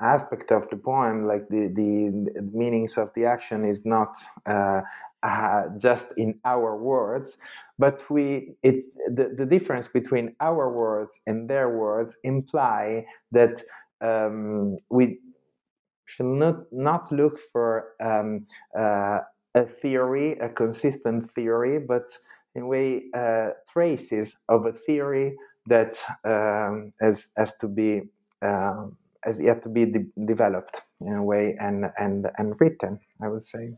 aspect 0.00 0.50
of 0.50 0.68
the 0.70 0.76
poem, 0.76 1.26
like 1.26 1.48
the, 1.48 1.68
the, 1.68 2.30
the 2.34 2.42
meanings 2.52 2.96
of 2.96 3.10
the 3.14 3.24
action, 3.24 3.64
is 3.64 3.84
not 3.84 4.14
uh, 4.46 4.80
uh, 5.22 5.64
just 5.78 6.12
in 6.16 6.38
our 6.44 6.76
words, 6.76 7.36
but 7.78 8.08
we 8.10 8.54
it's 8.62 8.94
the, 9.08 9.34
the 9.36 9.46
difference 9.46 9.88
between 9.88 10.34
our 10.40 10.72
words 10.72 11.20
and 11.26 11.48
their 11.48 11.68
words 11.68 12.16
imply 12.24 13.04
that 13.32 13.62
um, 14.00 14.76
we 14.90 15.18
should 16.06 16.26
not 16.26 16.72
not 16.72 17.12
look 17.12 17.38
for 17.38 17.92
um, 18.00 18.46
uh, 18.76 19.20
a 19.54 19.64
theory, 19.64 20.32
a 20.38 20.48
consistent 20.48 21.24
theory, 21.24 21.78
but 21.78 22.10
in 22.54 22.62
a 22.62 22.66
way 22.66 23.04
uh, 23.14 23.50
traces 23.70 24.36
of 24.48 24.66
a 24.66 24.72
theory 24.72 25.36
that 25.66 25.98
um, 26.24 26.92
has 27.00 27.30
has 27.36 27.56
to 27.56 27.68
be 27.68 28.02
um, 28.42 28.96
has 29.24 29.40
yet 29.40 29.62
to 29.62 29.68
be 29.68 29.86
de- 29.86 30.24
developed 30.26 30.82
in 31.00 31.14
a 31.14 31.22
way 31.22 31.56
and 31.60 31.86
and 31.98 32.26
and 32.38 32.54
written. 32.60 33.00
I 33.22 33.28
would 33.28 33.44
say. 33.44 33.74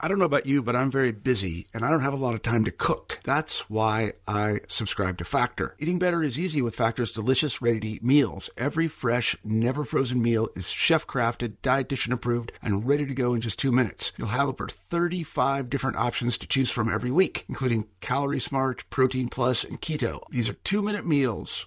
I 0.00 0.06
don't 0.06 0.20
know 0.20 0.24
about 0.24 0.46
you, 0.46 0.62
but 0.62 0.76
I'm 0.76 0.92
very 0.92 1.10
busy 1.10 1.66
and 1.74 1.84
I 1.84 1.90
don't 1.90 2.02
have 2.02 2.12
a 2.12 2.16
lot 2.16 2.34
of 2.34 2.42
time 2.42 2.64
to 2.64 2.70
cook. 2.70 3.18
That's 3.24 3.68
why 3.68 4.12
I 4.28 4.60
subscribe 4.68 5.18
to 5.18 5.24
Factor. 5.24 5.74
Eating 5.80 5.98
better 5.98 6.22
is 6.22 6.38
easy 6.38 6.62
with 6.62 6.76
Factor's 6.76 7.10
delicious, 7.10 7.60
ready 7.60 7.80
to 7.80 7.88
eat 7.88 8.04
meals. 8.04 8.48
Every 8.56 8.86
fresh, 8.86 9.36
never 9.42 9.84
frozen 9.84 10.22
meal 10.22 10.50
is 10.54 10.68
chef 10.68 11.04
crafted, 11.04 11.56
dietitian 11.64 12.12
approved, 12.12 12.52
and 12.62 12.86
ready 12.86 13.06
to 13.06 13.14
go 13.14 13.34
in 13.34 13.40
just 13.40 13.58
two 13.58 13.72
minutes. 13.72 14.12
You'll 14.16 14.28
have 14.28 14.48
over 14.48 14.68
35 14.68 15.68
different 15.68 15.96
options 15.96 16.38
to 16.38 16.46
choose 16.46 16.70
from 16.70 16.92
every 16.92 17.10
week, 17.10 17.44
including 17.48 17.88
Calorie 18.00 18.38
Smart, 18.38 18.88
Protein 18.90 19.28
Plus, 19.28 19.64
and 19.64 19.80
Keto. 19.80 20.22
These 20.30 20.48
are 20.48 20.54
two 20.54 20.80
minute 20.80 21.06
meals 21.06 21.66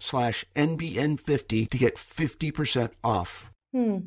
slash 0.00 0.44
NBN50 0.56 1.70
to 1.70 1.78
get 1.78 1.96
50% 1.96 2.90
off. 3.02 3.50
Hmm. 3.72 3.98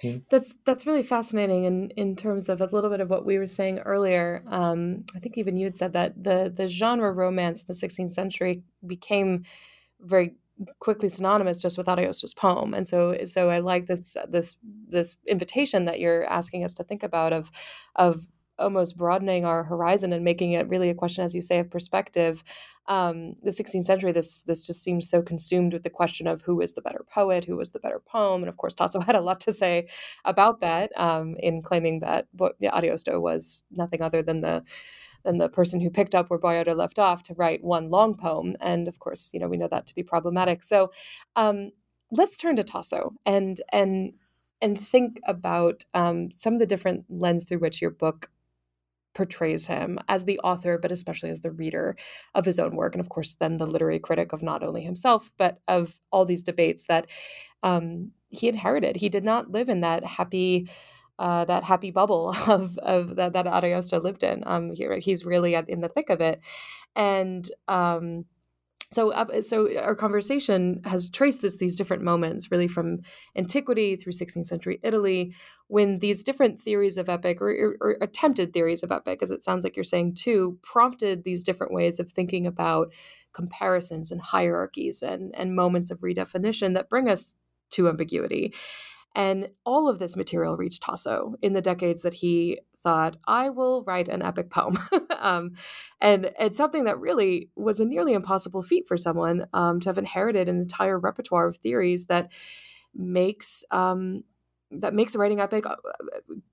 hmm. 0.00 0.16
That's 0.30 0.56
that's 0.64 0.86
really 0.86 1.02
fascinating 1.02 1.64
in, 1.64 1.90
in 1.90 2.16
terms 2.16 2.48
of 2.48 2.62
a 2.62 2.66
little 2.66 2.88
bit 2.88 3.00
of 3.00 3.10
what 3.10 3.26
we 3.26 3.36
were 3.36 3.46
saying 3.46 3.80
earlier. 3.80 4.42
Um, 4.46 5.04
I 5.14 5.18
think 5.18 5.36
even 5.36 5.58
you 5.58 5.66
had 5.66 5.76
said 5.76 5.92
that 5.92 6.24
the 6.24 6.52
the 6.54 6.66
genre 6.68 7.12
romance 7.12 7.60
in 7.60 7.66
the 7.68 7.74
16th 7.74 8.14
century 8.14 8.62
became 8.86 9.44
very 10.00 10.36
quickly 10.78 11.08
synonymous 11.08 11.60
just 11.60 11.76
with 11.76 11.86
Ariosto's 11.86 12.32
poem, 12.32 12.72
and 12.72 12.88
so 12.88 13.18
so 13.26 13.50
I 13.50 13.58
like 13.58 13.86
this 13.86 14.16
this 14.26 14.56
this 14.88 15.16
invitation 15.26 15.84
that 15.84 16.00
you're 16.00 16.24
asking 16.24 16.64
us 16.64 16.72
to 16.74 16.84
think 16.84 17.02
about 17.02 17.34
of 17.34 17.50
of 17.96 18.26
almost 18.58 18.96
broadening 18.96 19.44
our 19.44 19.64
horizon 19.64 20.12
and 20.12 20.24
making 20.24 20.52
it 20.52 20.68
really 20.68 20.90
a 20.90 20.94
question, 20.94 21.24
as 21.24 21.34
you 21.34 21.42
say, 21.42 21.58
of 21.58 21.70
perspective. 21.70 22.42
Um, 22.86 23.34
the 23.42 23.50
16th 23.50 23.84
century, 23.84 24.12
this 24.12 24.42
this 24.42 24.62
just 24.62 24.82
seems 24.82 25.08
so 25.08 25.22
consumed 25.22 25.72
with 25.72 25.82
the 25.82 25.90
question 25.90 26.26
of 26.26 26.42
who 26.42 26.60
is 26.60 26.74
the 26.74 26.82
better 26.82 27.04
poet, 27.08 27.44
who 27.44 27.56
was 27.56 27.70
the 27.70 27.78
better 27.78 28.00
poem, 28.00 28.42
and 28.42 28.48
of 28.48 28.56
course 28.56 28.74
Tasso 28.74 29.00
had 29.06 29.16
a 29.16 29.22
lot 29.22 29.40
to 29.40 29.52
say 29.52 29.88
about 30.24 30.60
that 30.60 30.92
um, 30.96 31.36
in 31.38 31.62
claiming 31.62 32.00
that 32.00 32.26
Ariosto 32.38 33.20
was 33.20 33.62
nothing 33.70 34.02
other 34.02 34.22
than 34.22 34.42
the 34.42 34.64
than 35.24 35.38
the 35.38 35.48
person 35.48 35.80
who 35.80 35.88
picked 35.88 36.14
up 36.14 36.28
where 36.28 36.38
Boiardo 36.38 36.76
left 36.76 36.98
off 36.98 37.22
to 37.24 37.34
write 37.34 37.64
one 37.64 37.88
long 37.88 38.14
poem, 38.14 38.54
and 38.60 38.86
of 38.86 38.98
course, 38.98 39.30
you 39.32 39.40
know, 39.40 39.48
we 39.48 39.56
know 39.56 39.68
that 39.68 39.86
to 39.86 39.94
be 39.94 40.02
problematic. 40.02 40.62
So, 40.62 40.90
um, 41.36 41.70
let's 42.10 42.36
turn 42.36 42.56
to 42.56 42.64
Tasso 42.64 43.14
and 43.24 43.60
and 43.72 44.14
and 44.60 44.80
think 44.80 45.20
about 45.26 45.84
um, 45.94 46.30
some 46.30 46.54
of 46.54 46.58
the 46.58 46.66
different 46.66 47.04
lens 47.08 47.44
through 47.44 47.58
which 47.58 47.82
your 47.82 47.90
book 47.90 48.30
portrays 49.14 49.66
him 49.66 49.98
as 50.08 50.24
the 50.24 50.38
author, 50.40 50.78
but 50.78 50.92
especially 50.92 51.30
as 51.30 51.40
the 51.40 51.50
reader 51.50 51.96
of 52.34 52.44
his 52.44 52.58
own 52.58 52.76
work. 52.76 52.94
And 52.94 53.00
of 53.00 53.08
course, 53.08 53.34
then 53.34 53.58
the 53.58 53.66
literary 53.66 53.98
critic 53.98 54.32
of 54.32 54.42
not 54.42 54.62
only 54.62 54.82
himself, 54.82 55.30
but 55.38 55.60
of 55.68 55.98
all 56.10 56.24
these 56.24 56.44
debates 56.44 56.84
that 56.88 57.06
um, 57.62 58.10
he 58.28 58.48
inherited. 58.48 58.96
He 58.96 59.08
did 59.08 59.24
not 59.24 59.50
live 59.50 59.68
in 59.68 59.80
that 59.80 60.04
happy, 60.04 60.68
uh, 61.18 61.44
that 61.46 61.64
happy 61.64 61.90
bubble 61.90 62.34
of 62.46 62.76
of 62.78 63.16
that 63.16 63.32
that 63.32 63.46
Ariosto 63.46 64.02
lived 64.02 64.22
in. 64.22 64.42
Um, 64.46 64.72
he, 64.72 64.86
he's 65.00 65.24
really 65.24 65.54
in 65.54 65.80
the 65.80 65.88
thick 65.88 66.10
of 66.10 66.20
it, 66.20 66.40
and 66.94 67.48
um, 67.68 68.24
so 68.94 69.12
uh, 69.12 69.42
so 69.42 69.68
our 69.78 69.94
conversation 69.94 70.80
has 70.84 71.08
traced 71.08 71.42
this 71.42 71.58
these 71.58 71.76
different 71.76 72.02
moments 72.02 72.50
really 72.50 72.68
from 72.68 73.00
antiquity 73.36 73.96
through 73.96 74.12
16th 74.12 74.46
century 74.46 74.78
italy 74.82 75.34
when 75.68 75.98
these 75.98 76.22
different 76.22 76.60
theories 76.60 76.98
of 76.98 77.08
epic 77.08 77.40
or, 77.40 77.76
or, 77.80 77.96
attempted 78.02 78.52
theories 78.52 78.82
of 78.82 78.92
epic 78.92 79.20
as 79.22 79.30
it 79.30 79.42
sounds 79.42 79.64
like 79.64 79.76
you're 79.76 79.84
saying 79.84 80.14
too 80.14 80.58
prompted 80.62 81.24
these 81.24 81.42
different 81.42 81.72
ways 81.72 81.98
of 81.98 82.10
thinking 82.10 82.46
about 82.46 82.92
comparisons 83.32 84.10
and 84.10 84.20
hierarchies 84.20 85.02
and 85.02 85.34
and 85.34 85.56
moments 85.56 85.90
of 85.90 86.00
redefinition 86.00 86.74
that 86.74 86.88
bring 86.88 87.08
us 87.08 87.34
to 87.74 87.88
ambiguity. 87.88 88.54
And 89.14 89.50
all 89.64 89.88
of 89.88 89.98
this 89.98 90.16
material 90.16 90.56
reached 90.56 90.82
Tasso 90.82 91.34
in 91.42 91.52
the 91.52 91.60
decades 91.60 92.02
that 92.02 92.14
he 92.14 92.60
thought, 92.84 93.16
I 93.26 93.50
will 93.50 93.82
write 93.84 94.08
an 94.08 94.22
epic 94.22 94.50
poem. 94.50 94.78
um, 95.18 95.54
and 96.00 96.30
it's 96.38 96.56
something 96.56 96.84
that 96.84 97.00
really 97.00 97.48
was 97.56 97.80
a 97.80 97.84
nearly 97.84 98.12
impossible 98.12 98.62
feat 98.62 98.86
for 98.86 98.96
someone 98.96 99.46
um, 99.52 99.80
to 99.80 99.88
have 99.88 99.98
inherited 99.98 100.48
an 100.48 100.60
entire 100.60 100.98
repertoire 100.98 101.48
of 101.48 101.56
theories 101.56 102.06
that 102.06 102.30
makes 102.94 103.64
um, 103.72 104.22
that 104.70 104.94
makes 104.94 105.14
writing 105.14 105.40
epic 105.40 105.66
uh, 105.66 105.76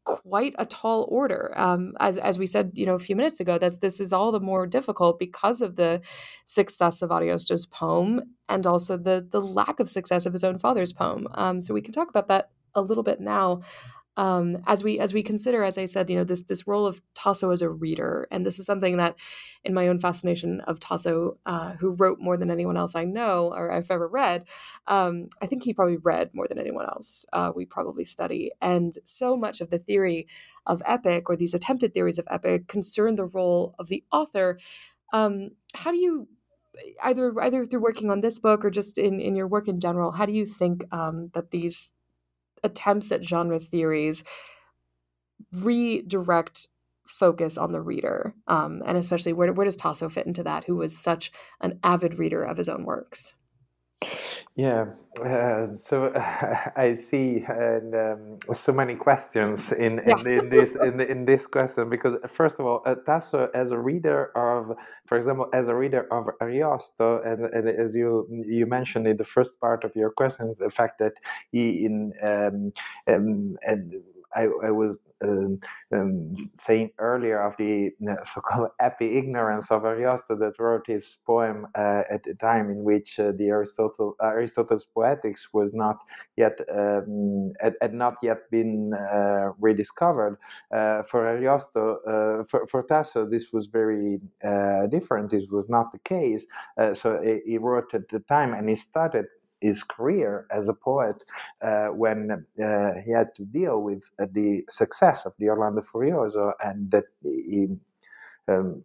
quite 0.03 0.53
a 0.57 0.65
tall 0.65 1.07
order. 1.09 1.53
Um, 1.55 1.93
as 1.99 2.17
as 2.17 2.39
we 2.39 2.47
said, 2.47 2.71
you 2.75 2.85
know, 2.85 2.95
a 2.95 2.99
few 2.99 3.15
minutes 3.15 3.39
ago, 3.39 3.57
that 3.57 3.81
this 3.81 3.99
is 3.99 4.13
all 4.13 4.31
the 4.31 4.39
more 4.39 4.65
difficult 4.67 5.19
because 5.19 5.61
of 5.61 5.75
the 5.75 6.01
success 6.45 7.01
of 7.01 7.09
Ariosto's 7.09 7.65
poem 7.65 8.21
and 8.47 8.65
also 8.65 8.97
the 8.97 9.27
the 9.29 9.41
lack 9.41 9.79
of 9.79 9.89
success 9.89 10.25
of 10.25 10.33
his 10.33 10.43
own 10.43 10.57
father's 10.57 10.93
poem. 10.93 11.27
Um, 11.33 11.61
so 11.61 11.73
we 11.73 11.81
can 11.81 11.93
talk 11.93 12.09
about 12.09 12.27
that 12.27 12.51
a 12.73 12.81
little 12.81 13.03
bit 13.03 13.19
now 13.19 13.61
um, 14.17 14.57
as 14.67 14.83
we 14.83 14.99
as 14.99 15.13
we 15.13 15.23
consider, 15.23 15.63
as 15.63 15.77
I 15.77 15.85
said, 15.85 16.09
you 16.09 16.17
know, 16.17 16.23
this 16.23 16.43
this 16.43 16.67
role 16.67 16.85
of 16.85 17.01
Tasso 17.15 17.51
as 17.51 17.61
a 17.61 17.69
reader, 17.69 18.27
and 18.29 18.45
this 18.45 18.59
is 18.59 18.65
something 18.65 18.97
that, 18.97 19.15
in 19.63 19.73
my 19.73 19.87
own 19.87 19.99
fascination 19.99 20.61
of 20.61 20.79
Tasso, 20.79 21.37
uh, 21.45 21.73
who 21.73 21.91
wrote 21.91 22.19
more 22.19 22.35
than 22.35 22.51
anyone 22.51 22.77
else 22.77 22.95
I 22.95 23.05
know 23.05 23.53
or 23.53 23.71
I've 23.71 23.89
ever 23.89 24.07
read, 24.07 24.45
um, 24.87 25.27
I 25.41 25.45
think 25.45 25.63
he 25.63 25.73
probably 25.73 25.97
read 25.97 26.31
more 26.33 26.47
than 26.47 26.59
anyone 26.59 26.85
else 26.85 27.25
uh, 27.31 27.51
we 27.55 27.65
probably 27.65 28.03
study, 28.05 28.51
and 28.61 28.93
so 29.05 29.37
much 29.37 29.61
of 29.61 29.69
the 29.69 29.79
theory 29.79 30.27
of 30.65 30.83
epic 30.85 31.29
or 31.29 31.35
these 31.35 31.53
attempted 31.53 31.93
theories 31.93 32.19
of 32.19 32.27
epic 32.29 32.67
concern 32.67 33.15
the 33.15 33.25
role 33.25 33.75
of 33.79 33.87
the 33.87 34.03
author. 34.11 34.59
Um, 35.13 35.51
how 35.73 35.91
do 35.91 35.97
you 35.97 36.27
either 37.03 37.33
either 37.41 37.65
through 37.65 37.81
working 37.81 38.09
on 38.09 38.21
this 38.21 38.39
book 38.39 38.63
or 38.65 38.69
just 38.69 38.97
in 38.97 39.19
in 39.21 39.35
your 39.35 39.47
work 39.47 39.67
in 39.67 39.79
general, 39.79 40.11
how 40.11 40.25
do 40.25 40.33
you 40.33 40.45
think 40.45 40.83
um, 40.91 41.29
that 41.33 41.51
these 41.51 41.93
attempts 42.63 43.11
at 43.11 43.23
genre 43.23 43.59
theories 43.59 44.23
redirect 45.53 46.69
focus 47.07 47.57
on 47.57 47.71
the 47.71 47.81
reader 47.81 48.33
um, 48.47 48.81
and 48.85 48.97
especially 48.97 49.33
where, 49.33 49.51
where 49.51 49.65
does 49.65 49.75
tasso 49.75 50.07
fit 50.07 50.27
into 50.27 50.43
that 50.43 50.63
who 50.65 50.75
was 50.75 50.97
such 50.97 51.31
an 51.59 51.79
avid 51.83 52.17
reader 52.17 52.43
of 52.43 52.57
his 52.57 52.69
own 52.69 52.85
works 52.85 53.33
yeah, 54.55 54.91
uh, 55.23 55.75
so 55.75 56.05
uh, 56.05 56.71
I 56.75 56.95
see 56.95 57.45
and, 57.47 57.95
um, 57.95 58.37
so 58.53 58.73
many 58.73 58.95
questions 58.95 59.71
in, 59.71 59.99
in, 59.99 60.17
yeah. 60.17 60.39
in 60.39 60.49
this 60.49 60.75
in, 60.75 60.99
in, 60.99 61.25
this 61.25 61.47
question 61.47 61.89
because 61.89 62.15
first 62.27 62.59
of 62.59 62.65
all, 62.65 62.81
uh, 62.85 62.95
Tasso 63.05 63.49
as 63.53 63.71
a 63.71 63.77
reader 63.77 64.31
of, 64.35 64.77
for 65.05 65.17
example, 65.17 65.47
as 65.53 65.67
a 65.67 65.75
reader 65.75 66.07
of 66.11 66.25
Ariosto, 66.41 67.25
and, 67.25 67.45
and, 67.45 67.69
as 67.69 67.95
you 67.95 68.27
you 68.45 68.65
mentioned 68.65 69.07
in 69.07 69.17
the 69.17 69.23
first 69.23 69.59
part 69.59 69.83
of 69.83 69.95
your 69.95 70.11
question, 70.11 70.53
the 70.59 70.69
fact 70.69 70.99
that 70.99 71.13
he 71.51 71.85
in 71.85 72.13
um, 72.21 72.73
um, 73.07 73.57
and 73.65 73.93
I, 74.35 74.47
I 74.63 74.71
was 74.71 74.97
um, 75.23 75.59
um, 75.93 76.33
saying 76.55 76.91
earlier 76.97 77.41
of 77.41 77.55
the 77.57 77.91
so-called 78.23 78.69
happy 78.79 79.17
ignorance 79.17 79.71
of 79.71 79.83
Ariosto 79.83 80.37
that 80.39 80.53
wrote 80.59 80.87
his 80.87 81.17
poem 81.25 81.67
uh, 81.75 82.03
at 82.09 82.25
a 82.27 82.33
time 82.35 82.69
in 82.69 82.83
which 82.83 83.19
uh, 83.19 83.31
the 83.33 83.49
Aristotle 83.49 84.15
Aristotle's 84.21 84.85
Poetics 84.85 85.53
was 85.53 85.73
not 85.73 85.97
yet 86.37 86.59
um, 86.75 87.53
had, 87.59 87.75
had, 87.81 87.93
not 87.93 88.15
yet 88.23 88.49
been 88.49 88.93
uh, 88.93 89.51
rediscovered. 89.59 90.37
Uh, 90.73 91.03
for 91.03 91.25
Ariosto, 91.25 91.97
uh, 92.07 92.43
for, 92.43 92.65
for 92.67 92.83
Tasso, 92.83 93.25
this 93.25 93.51
was 93.51 93.67
very 93.67 94.19
different. 94.89 95.29
This 95.29 95.49
was 95.49 95.69
not 95.69 95.91
the 95.91 95.99
case. 95.99 96.45
so 96.93 97.21
he, 97.21 97.51
he 97.51 97.57
wrote 97.57 97.93
at 97.93 98.09
the 98.09 98.19
time, 98.19 98.53
and 98.53 98.69
he 98.69 98.75
started 98.75 99.25
his 99.61 99.83
career 99.83 100.47
as 100.51 100.67
a 100.67 100.73
poet 100.73 101.23
uh, 101.61 101.87
when 101.87 102.45
uh, 102.63 102.93
he 103.05 103.11
had 103.11 103.33
to 103.35 103.45
deal 103.45 103.81
with 103.81 104.03
uh, 104.21 104.27
the 104.33 104.63
success 104.69 105.25
of 105.25 105.33
the 105.39 105.49
Orlando 105.49 105.81
Furioso 105.81 106.53
and 106.63 106.91
that 106.91 107.05
he 107.23 107.67
um, 108.47 108.83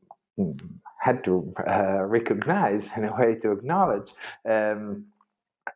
had 1.01 1.25
to 1.25 1.53
recognize 2.07 2.89
in 2.97 3.05
a 3.05 3.17
way 3.17 3.37
to 3.37 3.53
acknowledge. 3.53 4.11
Um, 4.49 5.07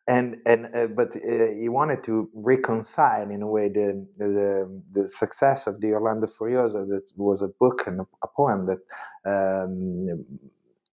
and 0.09 0.37
and 0.47 0.67
uh, 0.75 0.87
but 0.89 1.17
uh, 1.17 1.49
he 1.61 1.69
wanted 1.69 2.05
to 2.05 2.31
reconcile 2.35 3.31
in 3.31 3.43
a 3.43 3.47
way 3.47 3.69
the, 3.69 4.07
the 4.19 4.83
the 4.93 5.09
success 5.09 5.67
of 5.67 5.81
the 5.81 5.93
Orlando 5.95 6.27
Furioso 6.27 6.87
that 6.89 7.11
was 7.17 7.43
a 7.43 7.49
book 7.49 7.85
and 7.87 8.01
a, 8.01 8.07
a 8.23 8.29
poem 8.29 8.67
that 8.67 8.81
um, 9.27 10.25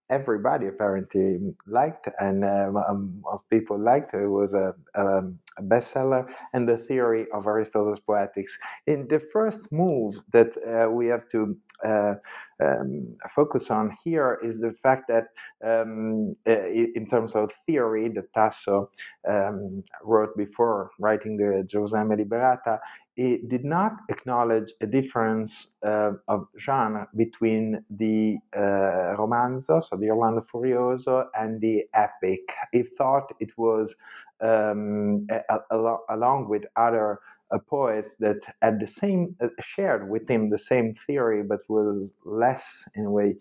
everybody 0.10 0.68
apparently 0.68 1.38
liked, 1.66 2.08
and 2.20 2.43
uh, 2.43 2.72
um, 2.89 3.22
most 3.24 3.49
people 3.49 3.78
liked. 3.80 4.14
It 4.14 4.28
was 4.28 4.53
a, 4.53 4.74
a, 4.95 5.20
a, 5.58 5.64
bestseller, 5.64 6.30
and 6.53 6.68
the 6.68 6.78
theory 6.78 7.28
of 7.34 7.47
Aristotle's 7.47 7.99
Poetics. 7.99 8.58
In 8.86 9.08
the 9.08 9.20
first 9.20 9.72
move 9.72 10.22
that 10.32 10.55
uh, 10.66 10.89
we 10.89 11.08
have 11.08 11.28
to 11.30 11.58
uh, 11.86 12.16
um, 12.64 13.16
focus 13.30 13.70
on 13.70 13.95
here 14.03 14.39
is 14.43 14.60
the 14.60 14.74
fact 14.74 15.10
that, 15.10 15.28
um, 15.64 16.36
in 16.45 17.05
terms 17.10 17.36
of 17.36 17.51
theory, 17.68 18.10
that 18.10 18.34
Tasso 18.34 18.89
um, 19.28 19.84
wrote 20.03 20.36
before 20.36 20.91
writing 20.99 21.38
the 21.38 21.68
Gerusalemme 21.72 22.18
Liberata, 22.20 22.80
it 23.18 23.49
did 23.49 23.65
not 23.65 23.93
acknowledge 24.09 24.72
a 24.82 24.88
difference 24.88 25.74
uh, 25.84 26.11
of 26.28 26.47
genre 26.59 27.07
between 27.15 27.84
the 27.89 28.38
uh, 28.55 29.15
romanzo, 29.18 29.84
so 29.84 29.97
the 29.97 30.09
Orlando 30.09 30.41
Furioso, 30.41 31.26
and 31.38 31.59
the 31.59 31.86
epic. 31.93 32.53
He 32.72 32.84
thought 32.84 33.34
it 33.39 33.57
was, 33.57 33.95
um, 34.41 35.28
a, 35.32 35.59
a, 35.72 35.97
along 36.09 36.47
with 36.49 36.65
other 36.76 37.20
uh, 37.49 37.57
poets 37.59 38.18
that 38.18 38.39
had 38.61 38.80
the 38.80 38.88
same 38.88 39.36
uh, 39.41 39.47
shared 39.61 40.09
with 40.09 40.28
him 40.30 40.49
the 40.49 40.57
same 40.57 40.93
theory, 40.93 41.43
but 41.43 41.61
was 41.70 42.13
less 42.26 42.88
in 42.95 43.05
a 43.05 43.11
way 43.11 43.36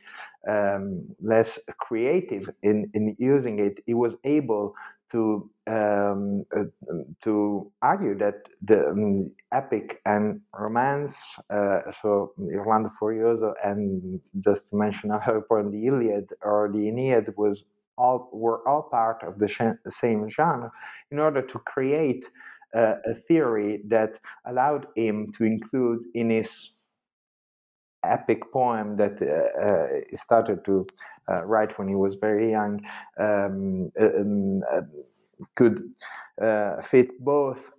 um, 0.49 1.05
less 1.20 1.59
creative 1.79 2.49
in 2.62 2.91
in 2.95 3.16
using 3.18 3.59
it. 3.59 3.81
He 3.87 3.95
was 3.95 4.16
able 4.24 4.74
to 5.12 5.50
um, 5.66 6.44
uh, 6.57 6.64
to 7.22 7.72
argue 7.82 8.16
that 8.18 8.48
the 8.62 8.88
um, 8.88 9.30
epic 9.52 10.00
and 10.07 10.40
romance, 10.59 11.38
uh, 11.50 11.90
so 12.02 12.32
Orlando 12.38 12.90
Furioso, 13.00 13.54
and 13.64 14.20
just 14.40 14.70
to 14.70 14.76
mention 14.76 15.11
another 15.12 15.40
point, 15.42 15.72
the 15.72 15.86
Iliad 15.86 16.32
or 16.42 16.70
the 16.72 16.88
Aeneid 16.88 17.34
was 17.36 17.64
all 17.98 18.28
were 18.32 18.66
all 18.68 18.82
part 18.82 19.22
of 19.22 19.38
the 19.38 19.48
sh- 19.48 19.62
same 19.88 20.28
genre 20.28 20.70
in 21.11 21.18
order 21.18 21.42
to 21.42 21.59
create 21.61 22.26
uh, 22.74 22.94
a 23.07 23.14
theory 23.14 23.82
that 23.88 24.18
allowed 24.46 24.86
him 24.96 25.32
to 25.32 25.44
include 25.44 26.00
in 26.14 26.30
his 26.30 26.72
epic 28.04 28.52
poem 28.52 28.96
that 28.96 29.20
uh, 29.22 29.61
uh, 29.66 30.16
started 30.16 30.64
to 30.64 30.86
uh, 31.31 31.45
write 31.45 31.79
when 31.79 31.89
he 31.89 31.95
was 31.95 32.14
very 32.14 32.51
young 32.51 32.81
um, 33.18 33.91
could 35.55 35.81
fit 36.83 37.18
both 37.20 37.72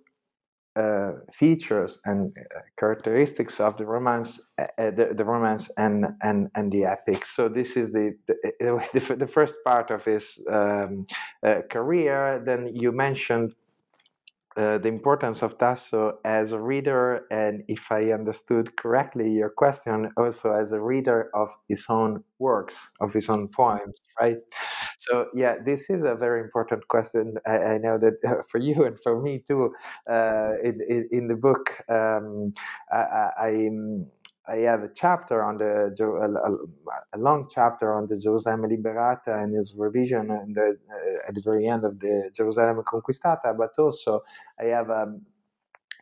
uh, 0.78 1.14
features 1.32 1.98
and 2.04 2.32
uh, 2.38 2.60
characteristics 2.78 3.58
of 3.58 3.76
the 3.78 3.84
romance, 3.84 4.48
uh, 4.60 4.90
the, 4.92 5.12
the, 5.12 5.24
romance 5.24 5.68
and, 5.76 6.06
and 6.22 6.48
and 6.54 6.70
the 6.70 6.84
epic. 6.84 7.26
So 7.26 7.48
this 7.48 7.76
is 7.76 7.90
the 7.90 8.14
the, 8.28 8.36
the, 8.94 9.16
the 9.16 9.26
first 9.26 9.56
part 9.64 9.90
of 9.90 10.04
his 10.04 10.38
um, 10.48 11.04
career. 11.68 12.40
Then 12.46 12.70
you 12.72 12.92
mentioned 12.92 13.54
uh, 14.58 14.76
the 14.76 14.88
importance 14.88 15.42
of 15.42 15.56
Tasso 15.56 16.18
as 16.24 16.50
a 16.50 16.60
reader, 16.60 17.26
and 17.30 17.62
if 17.68 17.92
I 17.92 18.10
understood 18.10 18.76
correctly 18.76 19.30
your 19.30 19.50
question, 19.50 20.10
also 20.16 20.52
as 20.52 20.72
a 20.72 20.80
reader 20.80 21.30
of 21.32 21.48
his 21.68 21.86
own 21.88 22.24
works, 22.40 22.90
of 23.00 23.12
his 23.12 23.28
own 23.28 23.46
poems, 23.48 24.00
right? 24.20 24.38
So, 24.98 25.26
yeah, 25.32 25.54
this 25.64 25.88
is 25.90 26.02
a 26.02 26.16
very 26.16 26.40
important 26.40 26.88
question. 26.88 27.34
I, 27.46 27.58
I 27.58 27.78
know 27.78 27.98
that 27.98 28.14
uh, 28.26 28.42
for 28.50 28.58
you 28.58 28.84
and 28.84 28.98
for 29.00 29.22
me 29.22 29.44
too. 29.46 29.72
Uh, 30.10 30.54
in, 30.62 30.80
in, 30.88 31.08
in, 31.12 31.28
the 31.28 31.36
book, 31.36 31.80
um, 31.88 32.52
I, 32.92 32.96
I 32.96 33.30
I 33.38 33.70
have 34.56 34.82
a 34.82 34.88
chapter 34.94 35.42
on 35.42 35.58
the 35.58 35.94
a, 37.12 37.18
long 37.18 37.48
chapter 37.50 37.92
on 37.94 38.06
the 38.06 38.14
Gerusalemme 38.14 38.66
Liberata 38.66 39.42
and 39.42 39.54
his 39.54 39.74
revision 39.76 40.28
the, 40.54 40.76
uh, 40.90 41.28
at 41.28 41.34
the 41.34 41.40
very 41.40 41.66
end 41.66 41.84
of 41.84 42.00
the 42.00 42.30
Gerusalemme 42.36 42.82
Conquistata, 42.84 43.56
but 43.56 43.70
also 43.78 44.20
I 44.60 44.64
have 44.66 44.90
a, 44.90 45.14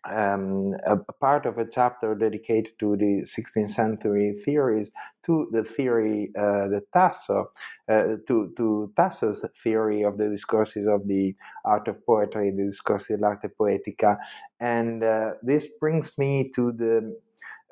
um, 0.08 0.70
a, 0.86 0.94
a, 0.94 1.12
part 1.14 1.46
of 1.46 1.58
a 1.58 1.68
chapter 1.68 2.14
dedicated 2.14 2.78
to 2.78 2.96
the 2.96 3.22
16th 3.22 3.70
century 3.70 4.34
theories 4.44 4.92
to 5.24 5.48
the 5.50 5.64
theory 5.64 6.30
uh, 6.38 6.68
the 6.68 6.82
Tasso 6.92 7.50
uh, 7.88 8.16
to 8.28 8.52
to 8.56 8.92
Tasso's 8.96 9.44
theory 9.62 10.02
of 10.02 10.18
the 10.18 10.28
discourses 10.28 10.86
of 10.86 11.08
the 11.08 11.34
art 11.64 11.88
of 11.88 12.04
poetry, 12.06 12.50
the 12.50 12.62
discorsi 12.62 13.18
dell'arte 13.18 13.50
poetica, 13.58 14.16
and 14.60 15.02
uh, 15.02 15.32
this 15.42 15.66
brings 15.80 16.16
me 16.18 16.50
to 16.54 16.70
the 16.70 17.16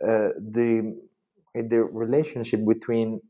uh, 0.02 0.28
the 0.38 0.96
the 1.54 1.84
relationship 1.84 2.66
between 2.66 3.20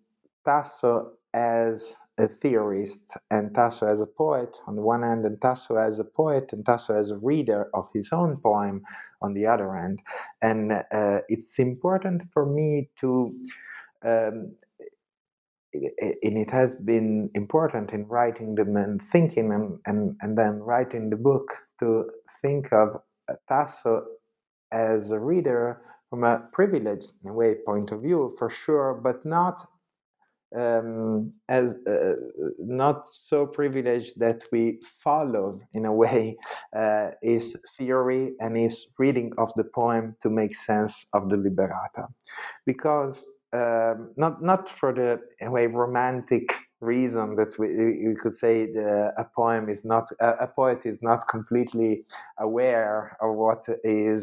Tasso 0.45 1.13
as 1.35 1.97
a 2.17 2.29
theorist 2.29 3.17
and 3.31 3.53
Tasso 3.55 3.87
as 3.89 4.01
a 4.01 4.07
poet 4.07 4.57
on 4.67 4.77
the 4.77 4.83
one 4.83 5.03
hand, 5.03 5.25
and 5.25 5.41
Tasso 5.41 5.77
as 5.77 5.99
a 5.99 6.05
poet 6.05 6.53
and 6.53 6.65
Tasso 6.65 6.99
as 6.99 7.11
a 7.11 7.19
reader 7.19 7.69
of 7.75 7.89
his 7.93 8.11
own 8.13 8.37
poem 8.37 8.83
on 9.21 9.35
the 9.35 9.47
other 9.47 9.75
hand. 9.75 9.99
And 10.41 10.73
uh, 10.73 11.21
it's 11.29 11.59
important 11.59 12.23
for 12.33 12.47
me 12.47 12.89
to, 13.01 13.35
um, 14.05 14.55
and 15.73 16.39
it 16.39 16.51
has 16.51 16.77
been 16.77 17.31
important 17.35 17.91
in 17.93 18.07
writing 18.07 18.55
them 18.55 18.77
and 18.77 19.03
thinking 19.03 19.53
and, 19.53 19.79
and, 19.87 20.17
and 20.21 20.39
then 20.39 20.61
writing 20.61 21.11
the 21.11 21.17
book 21.17 21.53
to 21.81 22.11
think 22.41 22.73
of 22.73 23.01
Tasso 23.49 24.05
as 24.71 25.11
a 25.11 25.19
reader 25.19 25.81
from 26.15 26.23
a 26.23 26.49
privileged 26.53 27.13
in 27.25 27.31
a 27.31 27.35
way 27.35 27.57
point 27.67 27.91
of 27.91 28.03
view 28.03 28.33
for 28.39 28.49
sure, 28.49 28.95
but 28.95 29.25
not 29.25 29.67
um, 30.55 31.33
as 31.49 31.75
uh, 31.89 32.15
not 32.61 33.09
so 33.09 33.45
privileged 33.45 34.21
that 34.21 34.45
we 34.53 34.79
followed 34.85 35.57
in 35.73 35.85
a 35.87 35.93
way 35.93 36.37
uh, 36.77 37.09
his 37.21 37.57
theory 37.77 38.35
and 38.39 38.57
his 38.57 38.87
reading 38.97 39.33
of 39.39 39.53
the 39.57 39.65
poem 39.65 40.15
to 40.23 40.31
make 40.31 40.55
sense 40.55 41.07
of 41.15 41.29
the 41.31 41.37
Liberata, 41.37 42.07
because 42.65 43.27
um, 43.53 44.13
not 44.17 44.41
not 44.41 44.69
for 44.69 44.93
the 44.93 45.21
way 45.51 45.67
romantic 45.67 46.55
reason 46.85 47.37
that 47.37 47.59
we, 47.59 48.09
we 48.09 48.15
could 48.15 48.33
say 48.33 48.67
the, 48.67 49.13
a 49.17 49.25
poem 49.25 49.69
is 49.69 49.85
not 49.85 50.09
a, 50.21 50.47
poet 50.47 50.87
is 50.87 51.03
not 51.03 51.27
completely 51.29 52.03
aware 52.39 53.17
of 53.21 53.35
what 53.35 53.67
he 53.83 54.17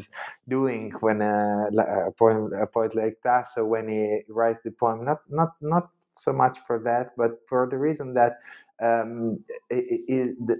doing 0.47 0.91
when 1.01 1.21
a, 1.21 1.67
a 2.07 2.11
poem 2.11 2.51
a 2.53 2.67
poet 2.67 2.95
like 2.95 3.17
Tasso 3.23 3.65
when 3.65 3.89
he 3.89 4.21
writes 4.29 4.61
the 4.63 4.71
poem. 4.71 5.03
Not 5.03 5.19
not 5.29 5.51
not 5.61 5.89
so 6.11 6.33
much 6.33 6.59
for 6.67 6.79
that, 6.79 7.11
but 7.17 7.31
for 7.47 7.67
the 7.69 7.77
reason 7.77 8.13
that 8.13 8.39
um, 8.81 9.39
it, 9.69 10.01
it, 10.07 10.45
the, 10.45 10.57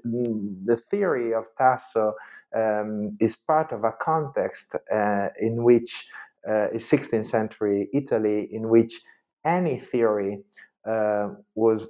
the, 0.66 0.76
theory 0.76 1.34
of 1.34 1.48
Tasso 1.58 2.14
um, 2.56 3.12
is 3.20 3.36
part 3.36 3.72
of 3.72 3.84
a 3.84 3.92
context 3.92 4.76
uh, 4.92 5.28
in 5.40 5.64
which 5.64 6.06
uh, 6.48 6.70
16th 6.74 7.26
century 7.26 7.90
Italy, 7.94 8.48
in 8.52 8.70
which 8.70 9.02
any 9.46 9.78
theory 9.78 10.42
was 11.56 11.90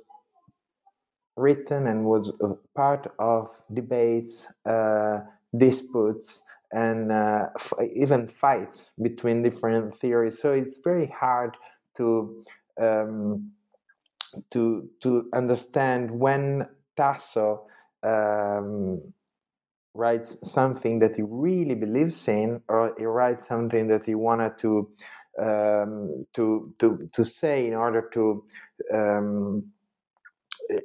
written 1.36 1.88
and 1.88 2.06
was 2.06 2.32
part 2.76 3.08
of 3.20 3.50
debates, 3.74 4.48
uh, 4.66 5.20
disputes, 5.58 6.44
and 6.72 7.12
uh, 7.12 7.48
f- 7.56 7.74
even 7.94 8.28
fights 8.28 8.94
between 9.02 9.44
different 9.44 9.94
theories. 9.94 10.40
So 10.40 10.54
it's 10.54 10.80
very 10.84 11.08
hard 11.08 11.58
to 11.98 12.42
um, 12.80 13.52
to 14.52 14.90
to 15.02 15.30
understand 15.34 16.12
when 16.12 16.68
Tasso 16.96 17.68
um, 18.04 19.02
writes 19.94 20.38
something 20.50 21.00
that 21.00 21.16
he 21.18 21.24
really 21.24 21.76
believes 21.76 22.28
in, 22.28 22.62
or 22.70 22.94
he 22.98 23.06
writes 23.06 23.48
something 23.48 23.88
that 23.88 24.06
he 24.06 24.16
wanted 24.16 24.58
to 24.60 24.90
um, 25.42 26.26
to 26.34 26.74
to 26.80 27.00
to 27.14 27.26
say 27.26 27.68
in 27.68 27.74
order 27.74 28.02
to 28.14 28.44
um, 28.94 29.64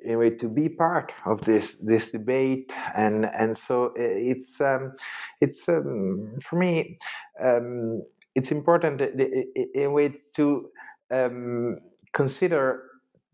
in 0.05 0.15
a 0.15 0.19
way 0.19 0.31
to 0.31 0.49
be 0.49 0.69
part 0.69 1.13
of 1.25 1.45
this 1.45 1.77
this 1.83 2.11
debate. 2.11 2.73
And 2.95 3.27
and 3.27 3.57
so 3.57 3.93
it's 3.97 4.61
um, 4.61 4.93
it's 5.41 5.69
um, 5.69 6.39
for 6.43 6.57
me 6.57 6.99
um, 7.41 8.03
it's 8.35 8.51
important 8.51 9.01
in 9.01 9.47
a 9.75 9.89
way 9.89 10.15
to 10.35 10.71
um, 11.11 11.79
consider 12.13 12.83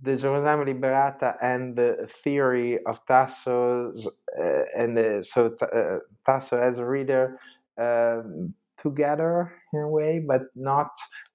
the 0.01 0.13
Gerusalemme 0.13 0.67
Liberata 0.67 1.37
and 1.41 1.77
the 1.77 2.09
theory 2.09 2.79
of 2.87 3.05
Tasso 3.07 3.93
uh, 4.39 4.63
and 4.77 4.99
uh, 4.99 5.23
so 5.23 5.55
uh, 5.63 5.99
Tasso 6.27 6.59
as 6.59 6.79
a 6.79 6.85
reader 6.85 7.39
um, 7.79 8.53
together 8.79 9.53
in 9.73 9.81
a 9.81 9.89
way, 9.89 10.21
but 10.27 10.43
not 10.55 10.91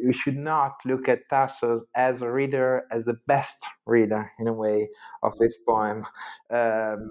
we 0.05 0.13
should 0.13 0.38
not 0.38 0.73
look 0.85 1.07
at 1.07 1.19
Tasso 1.29 1.81
as 1.95 2.21
a 2.21 2.31
reader 2.31 2.83
as 2.91 3.05
the 3.05 3.17
best 3.27 3.65
reader 3.85 4.31
in 4.39 4.47
a 4.47 4.53
way 4.53 4.89
of 5.23 5.38
this 5.38 5.57
poem. 5.67 6.03
Um, 6.51 7.09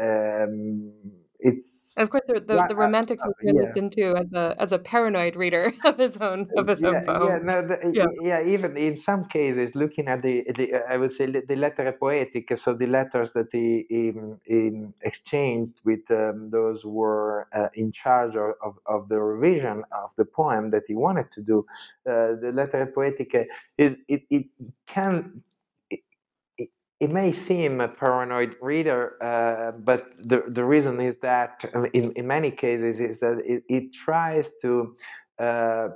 um, 0.00 0.92
it's 1.44 1.94
of 1.98 2.08
course 2.08 2.24
the, 2.26 2.40
the, 2.40 2.64
the 2.68 2.74
romantics 2.74 3.22
uh, 3.22 3.28
turn 3.42 3.54
yeah. 3.54 3.66
this 3.66 3.76
into 3.76 4.16
as 4.16 4.32
a 4.32 4.56
as 4.58 4.72
a 4.72 4.78
paranoid 4.78 5.36
reader 5.36 5.72
of 5.84 5.98
his 5.98 6.16
own 6.16 6.48
of 6.56 6.66
his 6.66 6.80
yeah, 6.80 6.88
own 6.88 7.04
poem. 7.04 7.28
Yeah, 7.28 7.38
no, 7.42 7.66
the, 7.68 7.76
yeah. 7.92 8.06
yeah, 8.22 8.54
even 8.54 8.76
in 8.78 8.96
some 8.96 9.26
cases, 9.26 9.74
looking 9.74 10.08
at 10.08 10.22
the, 10.22 10.42
the 10.56 10.82
I 10.88 10.96
would 10.96 11.12
say 11.12 11.26
the 11.26 11.56
lettere 11.64 11.92
poetiche, 11.98 12.58
so 12.58 12.72
the 12.72 12.86
letters 12.86 13.32
that 13.32 13.48
he, 13.52 13.84
he, 13.90 14.12
he 14.44 14.86
exchanged 15.02 15.80
with 15.84 16.10
um, 16.10 16.48
those 16.50 16.82
who 16.82 16.90
were 16.90 17.46
uh, 17.52 17.68
in 17.74 17.92
charge 17.92 18.36
of, 18.36 18.54
of, 18.62 18.78
of, 18.86 19.08
the 19.08 19.20
revision 19.20 19.82
of 19.92 20.14
the 20.16 20.24
poem 20.24 20.70
that 20.70 20.84
he 20.88 20.94
wanted 20.94 21.30
to 21.32 21.42
do. 21.42 21.66
Uh, 22.08 22.40
the 22.40 22.52
lettere 22.54 22.90
poetiche 22.90 23.44
is 23.76 23.96
it, 24.08 24.22
it 24.30 24.46
can 24.86 25.42
it 27.04 27.10
may 27.10 27.32
seem 27.32 27.82
a 27.82 27.88
paranoid 27.88 28.56
reader, 28.62 29.02
uh, 29.22 29.72
but 29.90 30.02
the, 30.30 30.42
the 30.48 30.64
reason 30.64 31.00
is 31.00 31.18
that 31.18 31.62
in, 31.92 32.12
in 32.12 32.26
many 32.26 32.50
cases 32.50 32.98
is 32.98 33.20
that 33.20 33.42
it, 33.44 33.62
it 33.68 33.92
tries 33.92 34.52
to, 34.62 34.96
uh, 35.38 35.88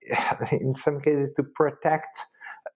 in 0.52 0.72
some 0.74 1.00
cases, 1.00 1.32
to 1.32 1.42
protect 1.42 2.18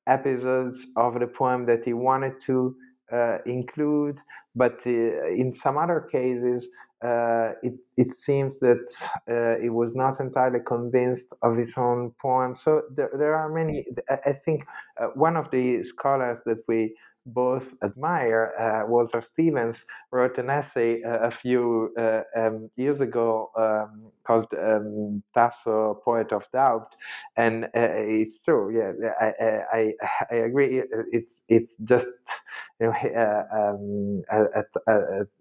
episodes 0.07 0.87
of 0.97 1.19
the 1.19 1.27
poem 1.27 1.65
that 1.65 1.83
he 1.83 1.95
wanted 1.95 2.39
to 2.43 2.77
uh, 3.11 3.39
include, 3.47 4.21
but 4.55 4.83
uh, 4.87 5.27
in 5.43 5.51
some 5.51 5.79
other 5.79 6.01
cases, 6.13 6.69
uh, 7.03 7.53
it, 7.63 7.75
it 7.97 8.11
seems 8.11 8.59
that 8.59 8.85
uh, 9.31 9.63
he 9.63 9.71
was 9.71 9.95
not 9.95 10.21
entirely 10.21 10.59
convinced 10.67 11.33
of 11.43 11.57
his 11.57 11.73
own 11.79 12.13
poem. 12.21 12.55
So 12.55 12.83
there, 12.93 13.11
there 13.17 13.35
are 13.35 13.49
many. 13.49 13.87
I 14.27 14.33
think 14.33 14.67
one 15.15 15.37
of 15.37 15.51
the 15.53 15.85
scholars 15.85 16.43
that 16.45 16.61
we 16.67 16.97
both 17.35 17.75
admire. 17.83 18.53
Uh, 18.59 18.89
Walter 18.89 19.23
Stephens 19.23 19.85
wrote 20.11 20.39
an 20.39 20.51
essay 20.51 21.03
uh, 21.03 21.19
a 21.19 21.31
few 21.31 21.95
uh, 21.99 22.23
um, 22.37 22.71
years 22.77 23.01
ago 23.01 23.51
um, 23.57 24.11
called 24.25 24.53
um, 24.55 25.23
Tasso, 25.35 26.01
Poet 26.05 26.33
of 26.33 26.51
Doubt, 26.53 26.95
and 27.37 27.65
uh, 27.65 27.69
it's 27.75 28.43
true. 28.43 28.75
Yeah, 28.77 28.93
I, 29.21 29.63
I, 29.73 29.93
I 30.31 30.35
agree. 30.35 30.83
It's 31.13 31.43
it's 31.49 31.77
just 31.79 32.09
you 32.81 32.87
know 32.87 32.93
uh, 33.23 33.45
um, 33.53 34.23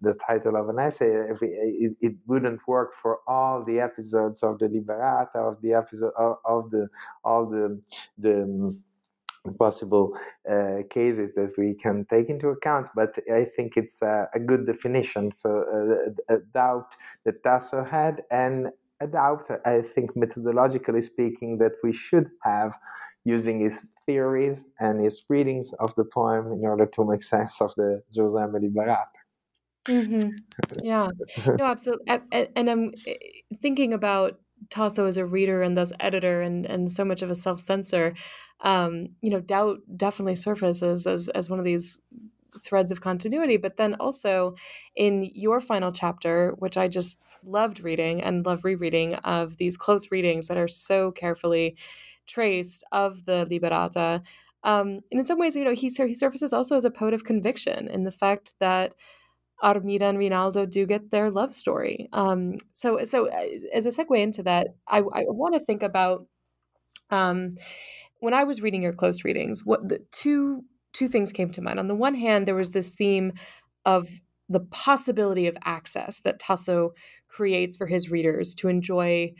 the 0.00 0.14
title 0.26 0.56
of 0.56 0.68
an 0.68 0.78
essay. 0.78 1.10
It, 1.40 1.96
it, 2.00 2.14
wouldn't 2.26 2.66
work 2.66 2.94
for 2.94 3.20
all 3.26 3.64
the 3.64 3.80
episodes 3.80 4.42
of 4.42 4.58
the 4.58 4.66
Liberata, 4.66 5.36
of 5.36 5.60
the 5.62 5.72
episode 5.72 6.12
of, 6.18 6.36
of 6.44 6.70
the 6.70 6.88
all 7.24 7.46
the 7.46 7.80
the 8.18 8.78
possible 9.52 10.16
uh, 10.48 10.78
cases 10.90 11.30
that 11.34 11.52
we 11.58 11.74
can 11.74 12.04
take 12.06 12.28
into 12.28 12.48
account, 12.48 12.88
but 12.94 13.18
I 13.32 13.44
think 13.44 13.76
it's 13.76 14.02
uh, 14.02 14.26
a 14.34 14.40
good 14.40 14.66
definition. 14.66 15.32
So, 15.32 15.50
uh, 16.28 16.34
a 16.34 16.38
doubt 16.52 16.94
that 17.24 17.42
Tasso 17.42 17.84
had, 17.84 18.22
and 18.30 18.68
a 19.00 19.06
doubt, 19.06 19.48
I 19.64 19.82
think, 19.82 20.14
methodologically 20.14 21.02
speaking, 21.02 21.58
that 21.58 21.72
we 21.82 21.92
should 21.92 22.30
have 22.42 22.76
using 23.24 23.60
his 23.60 23.94
theories 24.06 24.64
and 24.80 25.02
his 25.02 25.24
readings 25.28 25.72
of 25.80 25.94
the 25.96 26.04
poem 26.04 26.52
in 26.52 26.64
order 26.64 26.86
to 26.86 27.04
make 27.04 27.22
sense 27.22 27.60
of 27.60 27.74
the 27.76 28.02
Gerusalemme 28.14 28.58
Liberata. 28.64 29.04
Mm-hmm. 29.86 30.30
Yeah, 30.82 31.08
no, 31.46 31.64
absolutely. 31.64 32.20
And 32.56 32.70
I'm 32.70 32.92
eh, 33.06 33.14
thinking 33.60 33.92
about 33.92 34.38
Tasso 34.70 35.06
as 35.06 35.16
a 35.16 35.24
reader 35.24 35.62
and 35.62 35.76
thus 35.76 35.92
editor 36.00 36.40
and, 36.42 36.66
and 36.66 36.90
so 36.90 37.04
much 37.04 37.22
of 37.22 37.30
a 37.30 37.34
self 37.34 37.60
censor 37.60 38.14
um, 38.60 39.08
you 39.20 39.30
know, 39.30 39.40
doubt 39.40 39.78
definitely 39.96 40.36
surfaces 40.36 41.06
as 41.06 41.28
as 41.30 41.48
one 41.48 41.58
of 41.58 41.64
these 41.64 42.00
threads 42.64 42.90
of 42.90 43.00
continuity. 43.00 43.56
But 43.56 43.76
then 43.76 43.94
also 43.94 44.54
in 44.96 45.30
your 45.34 45.60
final 45.60 45.92
chapter, 45.92 46.54
which 46.58 46.76
I 46.76 46.88
just 46.88 47.18
loved 47.44 47.80
reading 47.80 48.22
and 48.22 48.44
love 48.44 48.64
rereading 48.64 49.14
of 49.16 49.56
these 49.58 49.76
close 49.76 50.10
readings 50.10 50.48
that 50.48 50.56
are 50.56 50.68
so 50.68 51.12
carefully 51.12 51.76
traced 52.26 52.84
of 52.92 53.24
the 53.24 53.46
Liberata. 53.50 54.22
Um, 54.64 55.00
and 55.10 55.20
in 55.20 55.26
some 55.26 55.38
ways, 55.38 55.54
you 55.56 55.64
know, 55.64 55.74
he, 55.74 55.88
he 55.88 56.14
surfaces 56.14 56.52
also 56.52 56.76
as 56.76 56.84
a 56.84 56.90
poet 56.90 57.14
of 57.14 57.24
conviction 57.24 57.88
in 57.88 58.04
the 58.04 58.10
fact 58.10 58.54
that 58.58 58.94
Armida 59.62 60.02
and 60.02 60.18
Rinaldo 60.18 60.66
do 60.66 60.86
get 60.86 61.10
their 61.10 61.30
love 61.30 61.52
story. 61.52 62.08
Um, 62.12 62.56
so, 62.74 63.04
so 63.04 63.28
uh, 63.28 63.44
as 63.72 63.86
a 63.86 63.90
segue 63.90 64.18
into 64.18 64.42
that, 64.44 64.68
I, 64.86 64.98
I 64.98 65.24
want 65.28 65.54
to 65.54 65.60
think 65.60 65.82
about 65.82 66.26
um, 67.10 67.56
when 68.20 68.34
I 68.34 68.44
was 68.44 68.60
reading 68.60 68.82
your 68.82 68.92
close 68.92 69.24
readings. 69.24 69.64
What 69.64 69.88
the 69.88 70.00
two 70.10 70.64
two 70.92 71.08
things 71.08 71.32
came 71.32 71.50
to 71.50 71.62
mind. 71.62 71.78
On 71.78 71.88
the 71.88 71.94
one 71.94 72.14
hand, 72.14 72.46
there 72.46 72.54
was 72.54 72.70
this 72.70 72.94
theme 72.94 73.32
of 73.84 74.08
the 74.48 74.60
possibility 74.60 75.46
of 75.46 75.56
access 75.64 76.20
that 76.20 76.38
Tasso 76.38 76.92
creates 77.28 77.76
for 77.76 77.86
his 77.86 78.10
readers 78.10 78.54
to 78.56 78.68
enjoy 78.68 79.34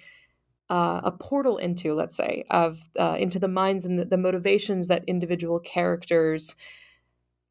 uh, 0.71 1.01
a 1.03 1.13
portal 1.13 1.57
into, 1.57 1.95
let's 1.95 2.17
say, 2.17 2.45
of 2.51 2.79
uh, 2.99 3.17
into 3.19 3.39
the 3.39 3.49
minds 3.49 3.85
and 3.85 3.99
the, 3.99 4.05
the, 4.05 4.19
motivations 4.19 4.87
that 4.87 5.03
individual 5.07 5.59
characters 5.59 6.57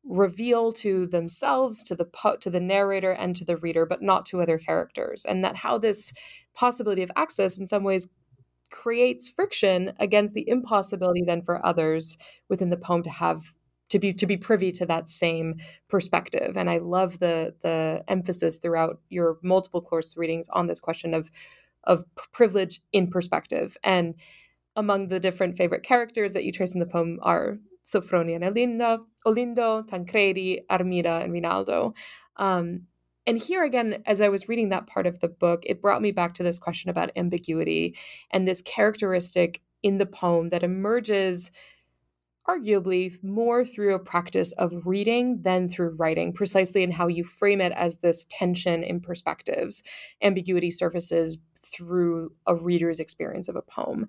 reveal 0.04 0.72
to 0.72 1.08
themselves, 1.08 1.84
to 1.84 1.96
the 1.96 2.06
po- 2.06 2.38
to 2.38 2.52
the 2.52 2.60
narrator, 2.60 3.12
and 3.12 3.36
to 3.36 3.44
the 3.44 3.58
reader, 3.58 3.88
but 3.88 4.04
not 4.04 4.28
to 4.28 4.40
other 4.40 4.60
characters, 4.60 5.26
and 5.28 5.44
that 5.44 5.58
how 5.58 5.80
this 5.80 6.14
possibility 6.54 7.02
of 7.02 7.12
access, 7.16 7.58
in 7.58 7.66
some 7.66 7.84
ways, 7.84 8.08
creates 8.70 9.30
friction 9.30 9.94
against 10.00 10.34
the 10.34 10.48
impossibility 10.48 11.24
then 11.26 11.42
for 11.42 11.66
others 11.66 12.18
within 12.50 12.70
the 12.70 12.78
poem 12.78 13.04
to 13.04 13.10
have 13.10 13.54
to 13.90 14.00
be 14.00 14.14
to 14.14 14.26
be 14.26 14.36
privy 14.36 14.72
to 14.72 14.86
that 14.86 15.10
same 15.10 15.56
perspective 15.88 16.58
and 16.58 16.70
i 16.70 16.78
love 16.78 17.20
the 17.20 17.54
the 17.62 18.04
emphasis 18.08 18.58
throughout 18.58 19.00
your 19.10 19.38
multiple 19.42 19.82
course 19.82 20.18
readings 20.18 20.50
on 20.50 20.68
this 20.68 20.80
question 20.80 21.14
of 21.14 21.32
of 21.86 22.04
privilege 22.34 22.82
in 22.92 23.08
perspective 23.08 23.78
and 23.84 24.16
among 24.76 25.08
the 25.08 25.20
different 25.20 25.58
favorite 25.58 25.84
characters 25.84 26.34
that 26.34 26.44
you 26.44 26.52
trace 26.52 26.74
in 26.74 26.80
the 26.80 26.86
poem 26.86 27.20
are 27.24 27.58
Sophronia 27.88 28.36
and 28.36 28.44
Olinda, 28.44 29.00
Olindo, 29.26 29.88
Tancredi, 29.88 30.60
Armida, 30.70 31.24
and 31.24 31.32
Rinaldo. 31.32 31.94
Um, 32.36 32.82
and 33.28 33.38
here 33.38 33.64
again, 33.64 34.02
as 34.06 34.22
I 34.22 34.30
was 34.30 34.48
reading 34.48 34.70
that 34.70 34.88
part 34.88 35.06
of 35.06 35.20
the 35.20 35.28
book, 35.28 35.64
it 35.66 35.82
brought 35.82 36.02
me 36.02 36.12
back 36.12 36.34
to 36.36 36.44
this 36.44 36.58
question 36.58 36.90
about 36.90 37.12
ambiguity 37.18 37.96
and 38.32 38.48
this 38.48 38.62
characteristic 38.62 39.62
in 39.84 39.98
the 39.98 40.06
poem 40.06 40.50
that 40.50 40.64
emerges 40.64 41.52
arguably 42.48 43.22
more 43.22 43.66
through 43.66 43.94
a 43.94 44.00
practice 44.00 44.54
of 44.54 44.88
reading 44.88 45.42
than 45.42 45.68
through 45.68 45.96
writing, 45.98 46.32
precisely 46.32 46.82
in 46.82 46.92
how 46.92 47.08
you 47.08 47.26
frame 47.26 47.60
it 47.60 47.74
as 47.74 47.98
this 47.98 48.26
tension 48.30 48.82
in 48.82 49.02
perspectives. 49.02 49.84
Ambiguity 50.22 50.72
surfaces 50.72 51.40
through 51.62 52.32
a 52.46 52.56
reader's 52.56 53.02
experience 53.02 53.50
of 53.50 53.58
a 53.58 53.62
poem. 53.62 54.08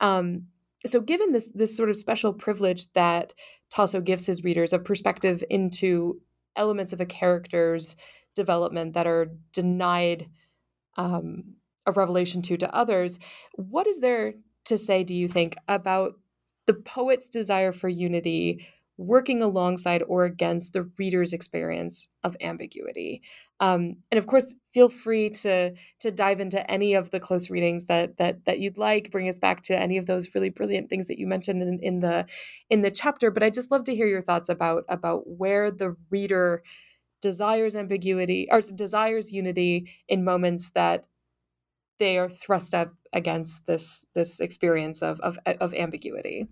Um, 0.00 0.48
so, 0.84 1.00
given 1.00 1.32
this 1.32 1.50
this 1.54 1.74
sort 1.74 1.88
of 1.88 1.96
special 1.96 2.34
privilege 2.34 2.92
that 2.92 3.32
Tasso 3.70 4.02
gives 4.02 4.26
his 4.26 4.44
readers 4.44 4.74
of 4.74 4.84
perspective 4.84 5.42
into 5.48 6.20
elements 6.54 6.92
of 6.92 7.00
a 7.00 7.06
character's 7.06 7.96
development 8.42 8.94
that 8.94 9.06
are 9.06 9.26
denied 9.52 10.28
um, 10.96 11.56
a 11.84 11.92
revelation 11.92 12.40
to 12.42 12.56
to 12.56 12.74
others, 12.74 13.18
what 13.54 13.86
is 13.86 14.00
there 14.00 14.34
to 14.64 14.78
say? 14.78 15.04
Do 15.04 15.14
you 15.14 15.28
think 15.28 15.56
about 15.66 16.14
the 16.66 16.74
poet's 16.74 17.28
desire 17.28 17.72
for 17.72 17.88
unity 17.88 18.66
working 18.98 19.40
alongside 19.40 20.02
or 20.02 20.24
against 20.24 20.72
the 20.72 20.90
reader's 20.98 21.32
experience 21.32 22.08
of 22.24 22.36
ambiguity. 22.40 23.22
Um, 23.60 23.96
and 24.10 24.18
of 24.18 24.26
course, 24.26 24.54
feel 24.72 24.88
free 24.88 25.30
to 25.30 25.74
to 26.00 26.10
dive 26.10 26.40
into 26.40 26.68
any 26.70 26.94
of 26.94 27.10
the 27.10 27.20
close 27.20 27.48
readings 27.48 27.86
that 27.86 28.18
that 28.18 28.44
that 28.44 28.58
you'd 28.58 28.78
like. 28.78 29.10
Bring 29.10 29.28
us 29.28 29.38
back 29.38 29.62
to 29.62 29.78
any 29.78 29.96
of 29.98 30.06
those 30.06 30.34
really 30.34 30.50
brilliant 30.50 30.90
things 30.90 31.08
that 31.08 31.18
you 31.18 31.26
mentioned 31.26 31.62
in, 31.62 31.78
in 31.80 32.00
the 32.00 32.26
in 32.70 32.82
the 32.82 32.90
chapter. 32.90 33.30
But 33.30 33.42
I 33.42 33.50
just 33.50 33.70
love 33.70 33.84
to 33.84 33.94
hear 33.94 34.06
your 34.06 34.22
thoughts 34.22 34.48
about 34.48 34.84
about 34.88 35.22
where 35.26 35.70
the 35.70 35.96
reader 36.10 36.62
desires 37.20 37.74
ambiguity 37.74 38.48
or 38.50 38.60
desires 38.60 39.32
unity 39.32 39.90
in 40.08 40.24
moments 40.24 40.70
that 40.70 41.06
they 41.98 42.16
are 42.18 42.28
thrust 42.28 42.74
up 42.74 42.94
against 43.12 43.66
this 43.66 44.06
this 44.14 44.40
experience 44.40 45.02
of 45.02 45.20
of, 45.20 45.38
of 45.60 45.74
ambiguity. 45.74 46.46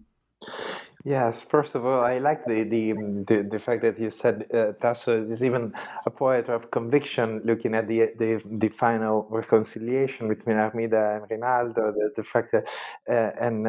Yes, 1.04 1.40
first 1.40 1.76
of 1.76 1.86
all, 1.86 2.00
I 2.00 2.18
like 2.18 2.44
the 2.46 2.64
the 2.64 2.92
the, 3.28 3.46
the 3.48 3.58
fact 3.60 3.82
that 3.82 3.96
you 3.96 4.10
said 4.10 4.46
uh, 4.52 4.72
Tasso 4.72 5.12
is 5.30 5.42
even 5.44 5.72
a 6.04 6.10
poet 6.10 6.48
of 6.48 6.72
conviction, 6.72 7.40
looking 7.44 7.76
at 7.76 7.86
the 7.86 8.12
the, 8.18 8.42
the 8.44 8.68
final 8.68 9.28
reconciliation 9.30 10.26
between 10.28 10.56
Armida 10.56 11.16
and 11.16 11.30
Rinaldo. 11.30 11.92
The, 11.92 12.10
the 12.16 12.22
fact 12.24 12.50
that, 12.50 12.66
uh, 13.08 13.30
and 13.40 13.68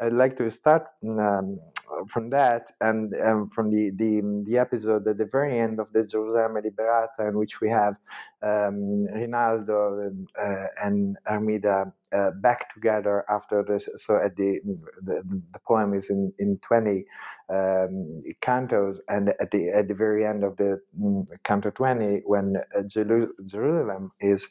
I'd 0.00 0.14
like 0.14 0.38
to 0.38 0.50
start 0.50 0.86
um, 1.06 1.60
from 2.06 2.30
that 2.30 2.70
and 2.80 3.14
um, 3.20 3.46
from 3.46 3.70
the, 3.70 3.90
the 3.90 4.20
the 4.44 4.58
episode 4.58 5.06
at 5.06 5.18
the 5.18 5.26
very 5.26 5.58
end 5.58 5.78
of 5.80 5.92
the 5.92 6.00
Gerusalemme 6.00 6.62
Liberata, 6.64 7.28
in 7.28 7.36
which 7.38 7.60
we 7.60 7.68
have 7.68 7.98
um, 8.42 9.04
Rinaldo 9.04 10.00
and, 10.00 10.28
uh, 10.40 10.66
and 10.82 11.16
Armida 11.26 11.92
uh, 12.12 12.30
back 12.40 12.72
together 12.74 13.24
after 13.28 13.64
this. 13.66 13.88
So 13.96 14.16
at 14.16 14.36
the 14.36 14.60
the, 15.02 15.22
the 15.52 15.60
poem 15.66 15.94
is 15.94 16.10
in 16.10 16.32
in 16.38 16.58
twenty 16.58 17.06
um, 17.48 18.22
cantos, 18.40 18.98
and 19.08 19.30
at 19.40 19.50
the 19.50 19.70
at 19.70 19.88
the 19.88 19.94
very 19.94 20.24
end 20.26 20.44
of 20.44 20.56
the 20.56 20.80
um, 21.02 21.24
canto 21.44 21.70
twenty, 21.70 22.22
when 22.26 22.56
uh, 22.76 22.82
Jerusalem 23.46 24.12
is 24.20 24.48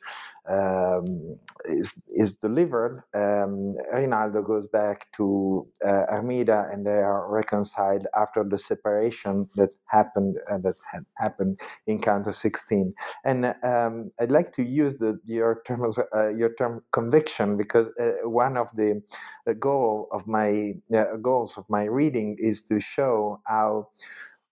um, 0.49 1.37
is 1.65 2.01
is 2.07 2.35
delivered, 2.35 3.03
um, 3.13 3.73
Rinaldo 3.93 4.41
goes 4.41 4.67
back 4.67 5.11
to 5.17 5.67
uh, 5.85 6.05
Armida, 6.11 6.71
and 6.71 6.85
they 6.85 6.91
are 6.91 7.29
reconciled 7.31 8.07
after 8.15 8.43
the 8.43 8.57
separation 8.57 9.49
that 9.55 9.73
happened 9.87 10.37
uh, 10.49 10.57
that 10.59 10.75
had 10.91 11.05
happened 11.17 11.59
in 11.87 11.99
canto 11.99 12.31
sixteen. 12.31 12.93
And 13.25 13.45
um, 13.63 14.09
I'd 14.19 14.31
like 14.31 14.51
to 14.53 14.63
use 14.63 14.97
the 14.97 15.19
your 15.25 15.61
term 15.65 15.81
uh, 16.15 16.29
your 16.29 16.53
term 16.55 16.81
conviction 16.91 17.48
because 17.57 17.89
uh, 17.99 18.27
one 18.27 18.57
of 18.57 18.73
the, 18.75 19.01
the 19.45 19.55
goal 19.55 20.07
of 20.11 20.27
my 20.27 20.73
uh, 20.93 21.17
goals 21.17 21.57
of 21.57 21.69
my 21.69 21.83
reading 21.83 22.35
is 22.39 22.63
to 22.63 22.79
show 22.79 23.41
how 23.45 23.87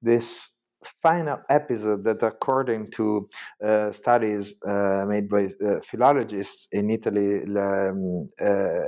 this 0.02 0.57
final 0.84 1.40
episode 1.50 2.04
that 2.04 2.22
according 2.24 2.88
to 2.92 3.28
uh, 3.66 3.92
studies 3.92 4.56
uh, 4.68 5.06
made 5.08 5.30
by 5.30 5.46
uh, 5.66 5.80
philologists 5.84 6.68
in 6.72 6.90
Italy 6.90 7.44
um, 7.58 8.30
uh, 8.40 8.80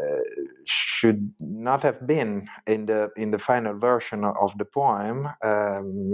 should 0.66 1.34
not 1.40 1.82
have 1.84 2.06
been 2.06 2.48
in 2.68 2.86
the 2.86 3.10
in 3.18 3.32
the 3.32 3.40
final 3.40 3.74
version 3.74 4.24
of 4.24 4.56
the 4.58 4.66
poem. 4.66 5.28
Um, 5.44 6.12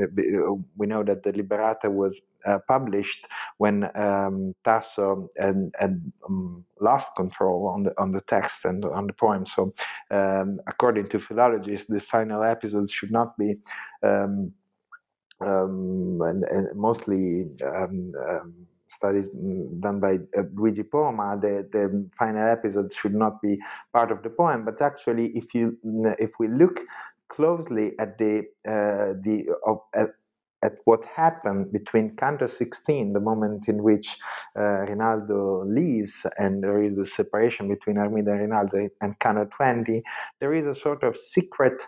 we 0.78 0.88
know 0.88 1.03
that 1.03 1.23
the 1.23 1.34
Liberata 1.34 1.91
was 1.91 2.21
uh, 2.45 2.59
published 2.67 3.26
when 3.57 3.89
um, 3.97 4.53
Tasso 4.63 5.30
had, 5.38 5.71
had 5.80 6.11
um, 6.28 6.63
lost 6.80 7.09
control 7.15 7.67
on 7.67 7.84
the 7.84 7.93
on 7.99 8.11
the 8.11 8.21
text 8.21 8.65
and 8.65 8.86
on 8.86 9.07
the 9.07 9.13
poem. 9.13 9.45
So 9.45 9.73
um, 10.11 10.59
according 10.67 11.07
to 11.07 11.19
philologists 11.19 11.89
the 11.89 11.99
final 11.99 12.43
episode 12.43 12.89
should 12.89 13.11
not 13.11 13.38
be 13.38 13.55
um, 15.41 16.19
and, 16.21 16.43
and, 16.45 16.75
mostly 16.75 17.47
um, 17.63 18.13
um, 18.29 18.53
studies 18.88 19.29
done 19.79 19.99
by 19.99 20.19
uh, 20.38 20.43
Luigi 20.53 20.83
Poma, 20.83 21.38
the, 21.41 21.67
the 21.71 22.09
final 22.17 22.47
episodes 22.47 22.95
should 22.95 23.13
not 23.13 23.41
be 23.41 23.59
part 23.93 24.11
of 24.11 24.23
the 24.23 24.29
poem. 24.29 24.65
But 24.65 24.81
actually, 24.81 25.27
if 25.36 25.53
you 25.53 25.77
if 26.19 26.31
we 26.39 26.47
look 26.47 26.79
closely 27.29 27.93
at 27.99 28.17
the 28.17 28.39
uh, 28.67 29.13
the 29.21 29.47
at, 29.93 30.09
at 30.63 30.77
what 30.86 31.05
happened 31.05 31.71
between 31.71 32.15
Canto 32.15 32.47
16, 32.47 33.13
the 33.13 33.19
moment 33.19 33.67
in 33.67 33.83
which 33.83 34.17
uh, 34.57 34.86
Rinaldo 34.89 35.63
leaves, 35.65 36.25
and 36.38 36.63
there 36.63 36.81
is 36.81 36.95
the 36.95 37.05
separation 37.05 37.67
between 37.67 37.97
Armida 37.97 38.31
and 38.31 38.41
Rinaldo, 38.41 38.89
and 39.01 39.19
Canto 39.19 39.45
20, 39.45 40.01
there 40.39 40.53
is 40.53 40.65
a 40.65 40.79
sort 40.79 41.03
of 41.03 41.15
secret 41.15 41.83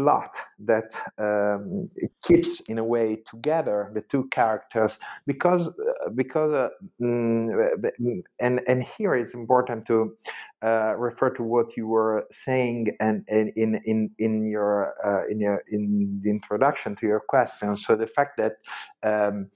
plot 0.00 0.34
that 0.58 0.90
um, 1.18 1.84
keeps 2.26 2.60
in 2.60 2.78
a 2.78 2.84
way 2.84 3.16
together 3.16 3.90
the 3.94 4.00
two 4.00 4.26
characters 4.28 4.98
because 5.26 5.68
uh, 5.68 6.08
because 6.14 6.52
uh, 6.52 6.68
mm, 7.02 8.22
and 8.38 8.60
and 8.66 8.84
here 8.96 9.14
it's 9.14 9.34
important 9.34 9.86
to 9.86 10.16
uh, 10.62 10.94
refer 10.96 11.28
to 11.28 11.42
what 11.42 11.76
you 11.76 11.86
were 11.86 12.24
saying 12.30 12.86
and, 12.98 13.24
and 13.28 13.52
in 13.56 13.80
in 13.84 14.10
in 14.18 14.48
your 14.48 14.94
uh, 15.04 15.26
in 15.30 15.38
your 15.38 15.62
in 15.70 16.18
the 16.22 16.30
introduction 16.30 16.94
to 16.94 17.06
your 17.06 17.20
question. 17.20 17.76
So 17.76 17.94
the 17.94 18.06
fact 18.06 18.38
that 18.38 18.54
um, 19.02 19.50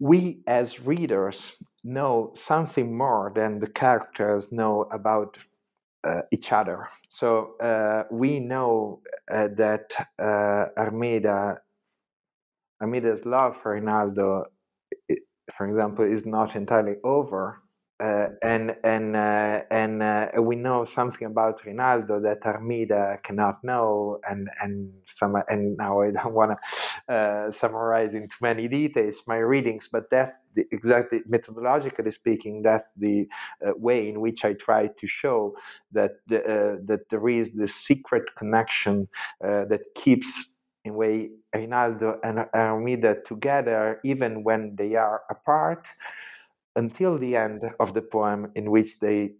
we 0.00 0.42
as 0.46 0.80
readers 0.80 1.62
know 1.82 2.30
something 2.34 2.96
more 2.96 3.32
than 3.34 3.58
the 3.58 3.70
characters 3.70 4.52
know 4.52 4.86
about 4.92 5.38
uh, 6.04 6.22
each 6.32 6.52
other. 6.52 6.88
So 7.08 7.56
uh, 7.60 8.04
we 8.10 8.40
know 8.40 9.02
uh, 9.32 9.48
that 9.56 9.92
uh, 10.18 10.66
Armida, 10.78 11.58
Armida's 12.80 13.26
love 13.26 13.56
for 13.62 13.72
Rinaldo, 13.72 14.46
for 15.56 15.68
example, 15.68 16.04
is 16.06 16.26
not 16.26 16.56
entirely 16.56 16.96
over 17.04 17.62
and 18.00 18.74
and 18.82 19.16
uh, 19.16 19.62
and 19.70 20.02
uh, 20.02 20.28
we 20.40 20.56
know 20.56 20.84
something 20.84 21.26
about 21.26 21.64
Rinaldo 21.64 22.20
that 22.20 22.40
Armida 22.40 23.22
cannot 23.22 23.62
know, 23.62 24.18
and 24.28 24.48
and 24.60 24.92
some 25.06 25.36
and 25.48 25.76
now 25.76 26.00
I 26.00 26.10
don't 26.10 26.34
want 26.34 26.58
to 27.08 27.14
uh, 27.14 27.50
summarize 27.50 28.14
in 28.14 28.28
too 28.28 28.42
many 28.42 28.66
details 28.66 29.22
my 29.26 29.36
readings, 29.36 29.88
but 29.90 30.10
that's 30.10 30.34
the 30.54 30.64
exactly 30.72 31.20
methodologically 31.30 32.12
speaking, 32.12 32.62
that's 32.62 32.92
the 32.94 33.28
uh, 33.64 33.72
way 33.76 34.08
in 34.08 34.20
which 34.20 34.44
I 34.44 34.54
try 34.54 34.88
to 34.88 35.06
show 35.06 35.56
that 35.92 36.12
the, 36.26 36.42
uh, 36.42 36.76
that 36.86 37.08
there 37.10 37.28
is 37.28 37.52
this 37.52 37.74
secret 37.74 38.24
connection 38.36 39.08
that 39.40 39.82
keeps 39.94 40.50
in 40.84 40.94
way 40.94 41.30
Rinaldo 41.54 42.18
and 42.24 42.40
Armida 42.54 43.22
together 43.24 44.00
even 44.04 44.42
when 44.44 44.74
they 44.76 44.96
are 44.96 45.22
apart 45.30 45.86
until 46.76 47.18
the 47.18 47.36
end 47.36 47.62
of 47.80 47.94
the 47.94 48.02
poem 48.02 48.50
in 48.54 48.70
which 48.70 48.98
they 49.00 49.32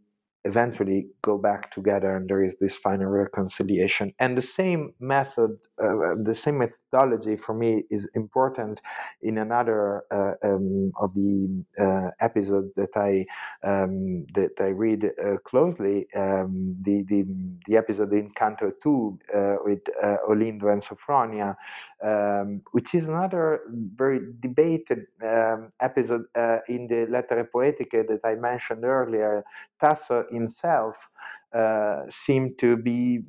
eventually 0.45 1.07
go 1.23 1.39
back 1.39 1.71
together 1.71 2.17
and 2.17 2.29
there 2.29 2.43
is 2.43 2.57
this 2.59 2.77
final 2.77 3.07
reconciliation. 3.07 4.13
And 4.19 4.37
the 4.37 4.43
same 4.43 4.93
method 5.01 5.53
uh, 5.83 6.15
the 6.23 6.35
same 6.35 6.59
methodology 6.59 7.37
for 7.37 7.55
me 7.55 7.85
is 7.91 8.11
important 8.15 8.81
in 9.23 9.39
another 9.39 10.05
uh, 10.11 10.35
um, 10.43 10.93
of 11.01 11.15
the 11.15 11.65
uh, 11.79 12.11
episodes 12.21 12.75
that 12.75 12.97
i 12.97 13.25
um, 13.67 14.27
that 14.35 14.53
i 14.61 14.69
read 14.69 15.11
uh, 15.25 15.37
closely. 15.45 16.07
Um, 16.15 16.77
the, 16.83 17.05
the 17.09 17.25
the 17.67 17.77
episode 17.77 18.13
in 18.13 18.31
canto 18.31 18.73
2 18.83 19.19
uh, 19.35 19.57
with 19.65 19.81
uh, 20.03 20.17
olindo 20.29 20.71
and 20.73 20.83
sophronia 20.83 21.57
um, 22.05 22.61
which 22.73 22.95
is 22.95 23.09
another 23.09 23.61
very 23.97 24.21
debated 24.41 25.07
um, 25.23 25.73
episode 25.81 26.25
in 26.69 26.87
the 26.87 27.07
lettere 27.09 27.45
poetiche 27.45 28.07
that 28.07 28.21
i 28.25 28.35
mentioned 28.35 28.85
earlier. 28.85 29.45
Tasso 29.81 30.27
himself 30.35 31.09
uh, 31.55 32.03
seemed 32.09 32.59
to 32.59 32.77
be 32.77 33.21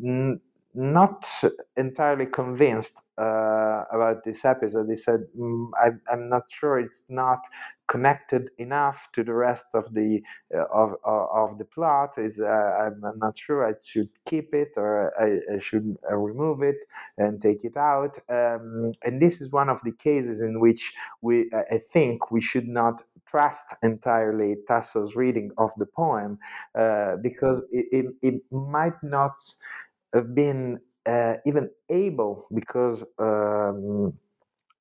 not 0.75 1.25
entirely 1.77 2.25
convinced 2.25 3.01
uh, 3.17 3.83
about 3.91 4.23
this 4.25 4.43
episode. 4.43 4.89
He 4.89 4.95
said, 4.95 5.21
mm, 5.39 5.69
I, 5.81 5.91
am 6.11 6.29
not 6.29 6.43
sure 6.49 6.79
it's 6.79 7.05
not 7.09 7.39
connected 7.87 8.49
enough 8.57 9.07
to 9.13 9.23
the 9.23 9.33
rest 9.33 9.67
of 9.73 9.93
the 9.93 10.21
uh, 10.53 10.65
of, 10.73 10.95
of 11.05 11.57
the 11.57 11.65
plot. 11.65 12.17
Is 12.17 12.39
uh, 12.39 12.45
I'm 12.45 13.01
not 13.17 13.37
sure 13.37 13.65
I 13.65 13.73
should 13.83 14.09
keep 14.25 14.53
it 14.53 14.73
or 14.75 15.13
I, 15.19 15.55
I 15.55 15.59
should 15.59 15.95
uh, 16.11 16.17
remove 16.17 16.61
it 16.61 16.77
and 17.17 17.41
take 17.41 17.63
it 17.63 17.77
out. 17.77 18.17
Um, 18.29 18.91
and 19.03 19.21
this 19.21 19.41
is 19.41 19.51
one 19.51 19.69
of 19.69 19.81
the 19.83 19.93
cases 19.93 20.41
in 20.41 20.59
which 20.59 20.93
we 21.21 21.49
I 21.53 21.77
think 21.77 22.31
we 22.31 22.41
should 22.41 22.67
not 22.67 23.03
trust 23.25 23.75
entirely 23.83 24.55
Tasso's 24.67 25.15
reading 25.15 25.51
of 25.57 25.71
the 25.77 25.85
poem 25.85 26.37
uh, 26.75 27.17
because 27.17 27.61
it, 27.71 27.85
it, 27.91 28.05
it 28.21 28.41
might 28.51 29.01
not 29.03 29.33
have 30.15 30.33
been 30.33 30.79
uh, 31.05 31.35
even 31.45 31.69
able 31.89 32.45
because 32.53 33.03
um, 33.19 34.13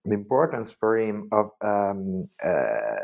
the 0.04 0.14
importance 0.14 0.72
for 0.72 0.98
him 0.98 1.28
of 1.32 1.50
um, 1.60 2.28
uh, 2.42 2.96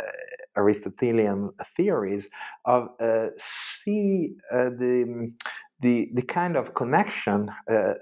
Aristotelian 0.57 1.51
theories 1.76 2.28
of 2.64 2.89
uh, 3.01 3.28
see 3.39 4.35
uh, 4.53 4.70
the 4.70 5.33
the, 5.83 6.11
the 6.12 6.22
kind 6.22 6.57
of 6.57 6.74
connection 6.74 7.49
uh, 7.70 7.95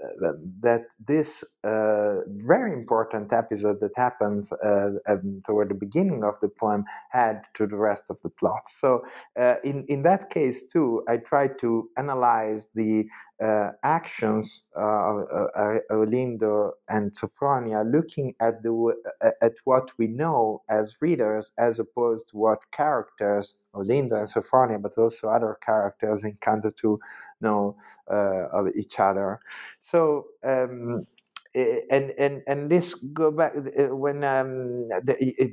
that 0.61 0.87
this 1.07 1.45
uh, 1.63 2.17
very 2.27 2.73
important 2.73 3.33
episode 3.33 3.79
that 3.81 3.93
happens 3.97 4.53
uh, 4.53 4.91
um, 5.07 5.43
toward 5.47 5.71
the 5.71 5.75
beginning 5.75 6.25
of 6.25 6.39
the 6.41 6.49
poem 6.49 6.85
had 7.11 7.43
to 7.55 7.67
the 7.67 7.77
rest 7.77 8.05
of 8.11 8.21
the 8.23 8.31
plot. 8.31 8.69
So, 8.69 9.05
uh, 9.39 9.57
in, 9.63 9.85
in 9.89 10.03
that 10.03 10.31
case, 10.31 10.67
too, 10.67 11.05
I 11.09 11.19
tried 11.19 11.59
to 11.61 11.89
analyze 11.97 12.69
the 12.75 13.09
uh, 13.43 13.71
actions 13.85 14.69
uh, 14.77 15.81
Olindo 15.93 16.73
and 16.89 17.13
Sophronia, 17.13 17.85
looking 17.91 18.35
at, 18.41 18.63
the, 18.63 18.95
at 19.43 19.55
what 19.65 19.93
we 19.99 20.09
know 20.09 20.63
as 20.69 20.97
readers 21.01 21.53
as 21.59 21.79
opposed 21.79 22.29
to 22.29 22.37
what 22.37 22.59
characters, 22.73 23.57
Olindo 23.75 24.15
and 24.19 24.29
Sophronia, 24.29 24.81
but 24.81 24.99
also 24.99 25.29
other 25.29 25.59
characters 25.65 26.25
in 26.25 26.33
Canto 26.41 26.71
2 26.71 26.99
know 27.41 27.77
of 28.09 28.69
each 28.77 28.99
other. 29.01 29.41
So, 29.79 30.27
um, 30.45 31.07
and 31.55 32.13
and 32.19 32.43
and 32.47 32.71
this 32.71 32.95
go 32.95 33.31
back 33.31 33.53
when 33.55 34.23
um, 34.25 34.89
the, 35.05 35.17
it, 35.21 35.53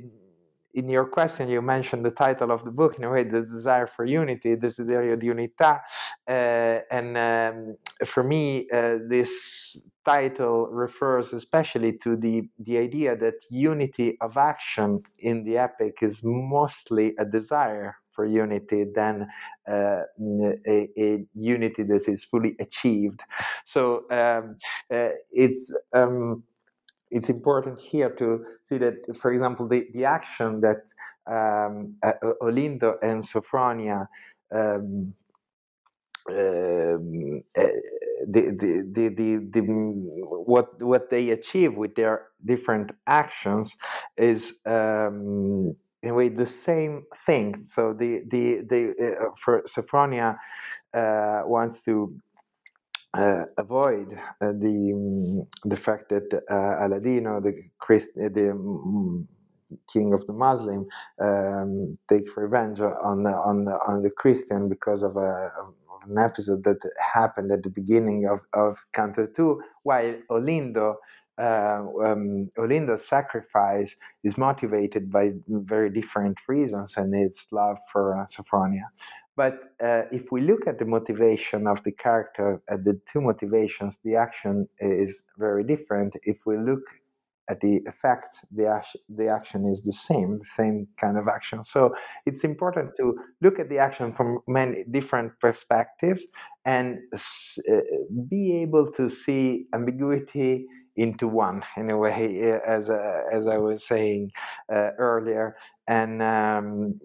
in 0.76 0.90
your 0.90 1.06
question, 1.06 1.48
you 1.48 1.62
mentioned 1.62 2.04
the 2.04 2.10
title 2.10 2.52
of 2.52 2.62
the 2.64 2.70
book 2.70 2.98
in 2.98 3.04
a 3.04 3.10
way, 3.10 3.24
the 3.24 3.40
desire 3.40 3.86
for 3.86 4.04
unity, 4.04 4.54
desiderio 4.56 5.18
di 5.18 5.26
unità, 5.26 5.80
uh, 6.28 6.80
and 6.90 7.16
um, 7.16 7.76
for 8.04 8.22
me, 8.22 8.68
uh, 8.70 8.98
this 9.08 9.82
title 10.04 10.68
refers 10.68 11.32
especially 11.32 11.92
to 11.98 12.14
the 12.14 12.48
the 12.60 12.76
idea 12.76 13.16
that 13.16 13.34
unity 13.50 14.16
of 14.20 14.36
action 14.36 15.02
in 15.18 15.42
the 15.44 15.56
epic 15.56 15.98
is 16.02 16.22
mostly 16.22 17.14
a 17.18 17.24
desire 17.24 17.96
for 18.10 18.26
unity 18.26 18.84
than 18.94 19.26
uh, 19.68 20.02
a, 20.66 20.88
a, 20.96 21.24
unity 21.34 21.82
that 21.82 22.06
is 22.06 22.24
fully 22.24 22.54
achieved. 22.60 23.22
So 23.64 24.04
um, 24.10 24.56
uh, 24.90 25.16
it's. 25.32 25.74
Um, 25.94 26.44
it's 27.16 27.30
important 27.30 27.78
here 27.78 28.10
to 28.10 28.44
see 28.62 28.78
that, 28.78 29.16
for 29.16 29.32
example, 29.32 29.66
the, 29.66 29.86
the 29.94 30.04
action 30.04 30.60
that 30.60 30.82
um, 31.26 31.94
uh, 32.02 32.12
Olindo 32.42 32.94
and 33.02 33.22
Sophronia 33.22 34.06
um, 34.54 35.14
um, 36.28 37.42
uh, 37.56 37.62
the, 38.26 38.42
the, 38.60 38.88
the, 38.92 39.08
the, 39.08 39.36
the, 39.52 39.60
what 39.60 40.82
what 40.82 41.08
they 41.10 41.30
achieve 41.30 41.74
with 41.74 41.94
their 41.94 42.26
different 42.44 42.90
actions 43.06 43.76
is 44.16 44.54
um, 44.66 45.76
in 46.02 46.10
a 46.10 46.14
way 46.14 46.28
the 46.28 46.46
same 46.46 47.04
thing. 47.14 47.54
So 47.64 47.92
the 47.92 48.22
the 48.28 48.62
the 48.62 48.80
uh, 49.20 49.34
for 49.36 49.62
Sophronia 49.62 50.36
uh, 50.94 51.42
wants 51.44 51.82
to 51.84 52.14
uh, 53.16 53.44
avoid 53.58 54.14
uh, 54.40 54.52
the 54.52 54.92
um, 54.94 55.46
the 55.64 55.76
fact 55.76 56.10
that 56.10 56.28
uh, 56.50 56.84
Aladino, 56.84 57.42
the 57.42 57.54
Christ, 57.78 58.14
the 58.16 58.50
um, 58.52 59.28
king 59.92 60.12
of 60.12 60.26
the 60.26 60.32
Muslim, 60.32 60.86
um, 61.20 61.98
takes 62.08 62.36
revenge 62.36 62.80
on 62.80 63.24
the, 63.24 63.30
on 63.30 63.64
the, 63.64 63.72
on 63.88 64.02
the 64.02 64.10
Christian 64.10 64.68
because 64.68 65.02
of 65.02 65.16
a 65.16 65.50
of 65.60 65.74
an 66.10 66.18
episode 66.18 66.64
that 66.64 66.78
happened 67.14 67.50
at 67.52 67.62
the 67.64 67.70
beginning 67.70 68.26
of 68.26 68.40
of 68.52 68.76
Canto 68.94 69.26
Two, 69.26 69.60
while 69.82 70.14
Olindo. 70.30 70.96
Uh, 71.38 71.82
um, 72.02 72.50
Olindo's 72.58 73.06
sacrifice 73.06 73.96
is 74.24 74.38
motivated 74.38 75.10
by 75.10 75.32
very 75.48 75.90
different 75.90 76.38
reasons, 76.48 76.96
and 76.96 77.14
it's 77.14 77.46
love 77.52 77.76
for 77.92 78.18
uh, 78.18 78.26
Sophronia. 78.26 78.86
But 79.36 79.58
uh, 79.84 80.02
if 80.10 80.32
we 80.32 80.40
look 80.40 80.66
at 80.66 80.78
the 80.78 80.86
motivation 80.86 81.66
of 81.66 81.82
the 81.84 81.92
character, 81.92 82.62
at 82.70 82.84
the 82.84 82.98
two 83.06 83.20
motivations, 83.20 83.98
the 84.02 84.16
action 84.16 84.66
is 84.80 85.24
very 85.36 85.62
different. 85.62 86.16
If 86.22 86.46
we 86.46 86.56
look 86.56 86.80
at 87.48 87.60
the 87.60 87.82
effect, 87.86 88.44
the, 88.50 88.66
action, 88.66 89.00
the 89.08 89.28
action 89.28 89.66
is 89.66 89.82
the 89.82 89.92
same, 89.92 90.38
the 90.38 90.44
same 90.44 90.88
kind 90.98 91.16
of 91.16 91.28
action. 91.28 91.62
So 91.62 91.94
it's 92.24 92.44
important 92.44 92.94
to 92.96 93.14
look 93.42 93.58
at 93.58 93.68
the 93.68 93.78
action 93.78 94.10
from 94.10 94.40
many 94.48 94.84
different 94.90 95.32
perspectives 95.40 96.26
and 96.64 96.98
uh, 97.14 97.80
be 98.28 98.56
able 98.62 98.90
to 98.92 99.08
see 99.08 99.66
ambiguity 99.74 100.66
into 100.96 101.28
one 101.28 101.62
in 101.76 101.90
a 101.90 101.98
way, 101.98 102.58
as 102.66 102.90
uh, 102.90 103.22
as 103.32 103.46
I 103.46 103.58
was 103.58 103.84
saying 103.86 104.32
uh, 104.72 104.90
earlier, 104.98 105.56
and 105.86 106.22
um, 106.22 107.00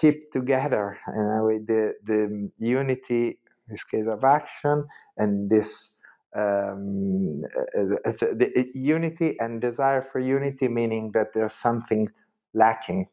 keep 0.00 0.30
together 0.30 0.98
and 1.06 1.44
with 1.44 1.66
the 1.66 1.94
the 2.04 2.50
unity 2.58 3.38
this 3.68 3.84
case 3.84 4.06
of 4.08 4.24
action 4.24 4.84
and 5.16 5.48
this 5.48 5.96
um, 6.34 7.28
uh, 7.76 8.12
the 8.12 8.70
unity 8.74 9.36
and 9.40 9.60
desire 9.60 10.02
for 10.02 10.20
unity 10.20 10.68
meaning 10.68 11.10
that 11.12 11.32
there's 11.34 11.54
something 11.54 12.08
lacking 12.54 13.06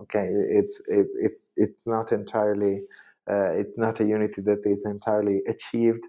okay? 0.00 0.28
It's 0.30 0.82
it, 0.88 1.06
it's 1.20 1.52
it's 1.56 1.86
not 1.86 2.12
entirely 2.12 2.82
uh, 3.30 3.50
it's 3.52 3.78
not 3.78 4.00
a 4.00 4.04
unity 4.04 4.42
that 4.42 4.60
is 4.64 4.84
entirely 4.84 5.42
achieved 5.48 6.04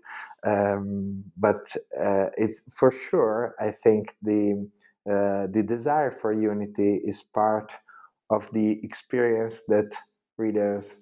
um, 0.45 1.23
but 1.37 1.71
uh, 1.99 2.27
it's 2.37 2.61
for 2.77 2.91
sure 2.91 3.55
i 3.59 3.71
think 3.71 4.15
the 4.21 4.69
uh, 5.09 5.45
the 5.51 5.63
desire 5.63 6.11
for 6.11 6.33
unity 6.33 6.99
is 7.03 7.21
part 7.21 7.71
of 8.31 8.49
the 8.53 8.79
experience 8.83 9.61
that 9.67 9.91
readers 10.37 10.97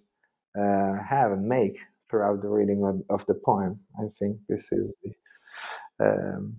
uh, 0.60 0.94
have 1.08 1.32
and 1.32 1.46
make 1.48 1.80
throughout 2.10 2.42
the 2.42 2.50
reading 2.50 2.84
of, 2.84 3.02
of, 3.10 3.26
the 3.28 3.34
poem. 3.34 3.80
I 3.98 4.08
think 4.20 4.38
this 4.50 4.72
is 4.72 4.96
the. 5.04 6.06
Um, 6.06 6.58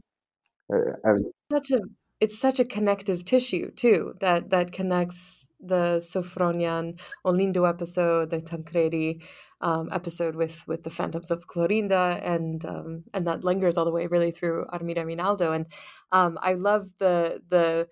uh, 0.72 1.12
such 1.52 1.70
a 1.72 1.80
it's 2.24 2.38
such 2.38 2.58
a 2.58 2.64
connective 2.64 3.22
tissue 3.22 3.70
too 3.72 4.14
that 4.20 4.48
that 4.48 4.72
connects 4.72 5.50
the 5.60 5.98
Sofronian 6.00 6.98
Olindo 7.24 7.68
episode, 7.68 8.30
the 8.30 8.40
Tancredi 8.40 9.20
um, 9.60 9.90
episode 9.92 10.34
with 10.34 10.66
with 10.66 10.84
the 10.84 10.90
Phantoms 10.98 11.30
of 11.30 11.46
Clorinda, 11.46 12.18
and 12.24 12.64
um, 12.64 13.04
and 13.12 13.26
that 13.26 13.44
lingers 13.44 13.76
all 13.76 13.84
the 13.84 13.90
way 13.98 14.06
really 14.06 14.30
through 14.30 14.64
Armida 14.72 15.04
Rinaldo. 15.04 15.52
And 15.52 15.66
um, 16.12 16.38
I 16.40 16.54
love 16.54 16.88
the 16.98 17.42
the 17.50 17.88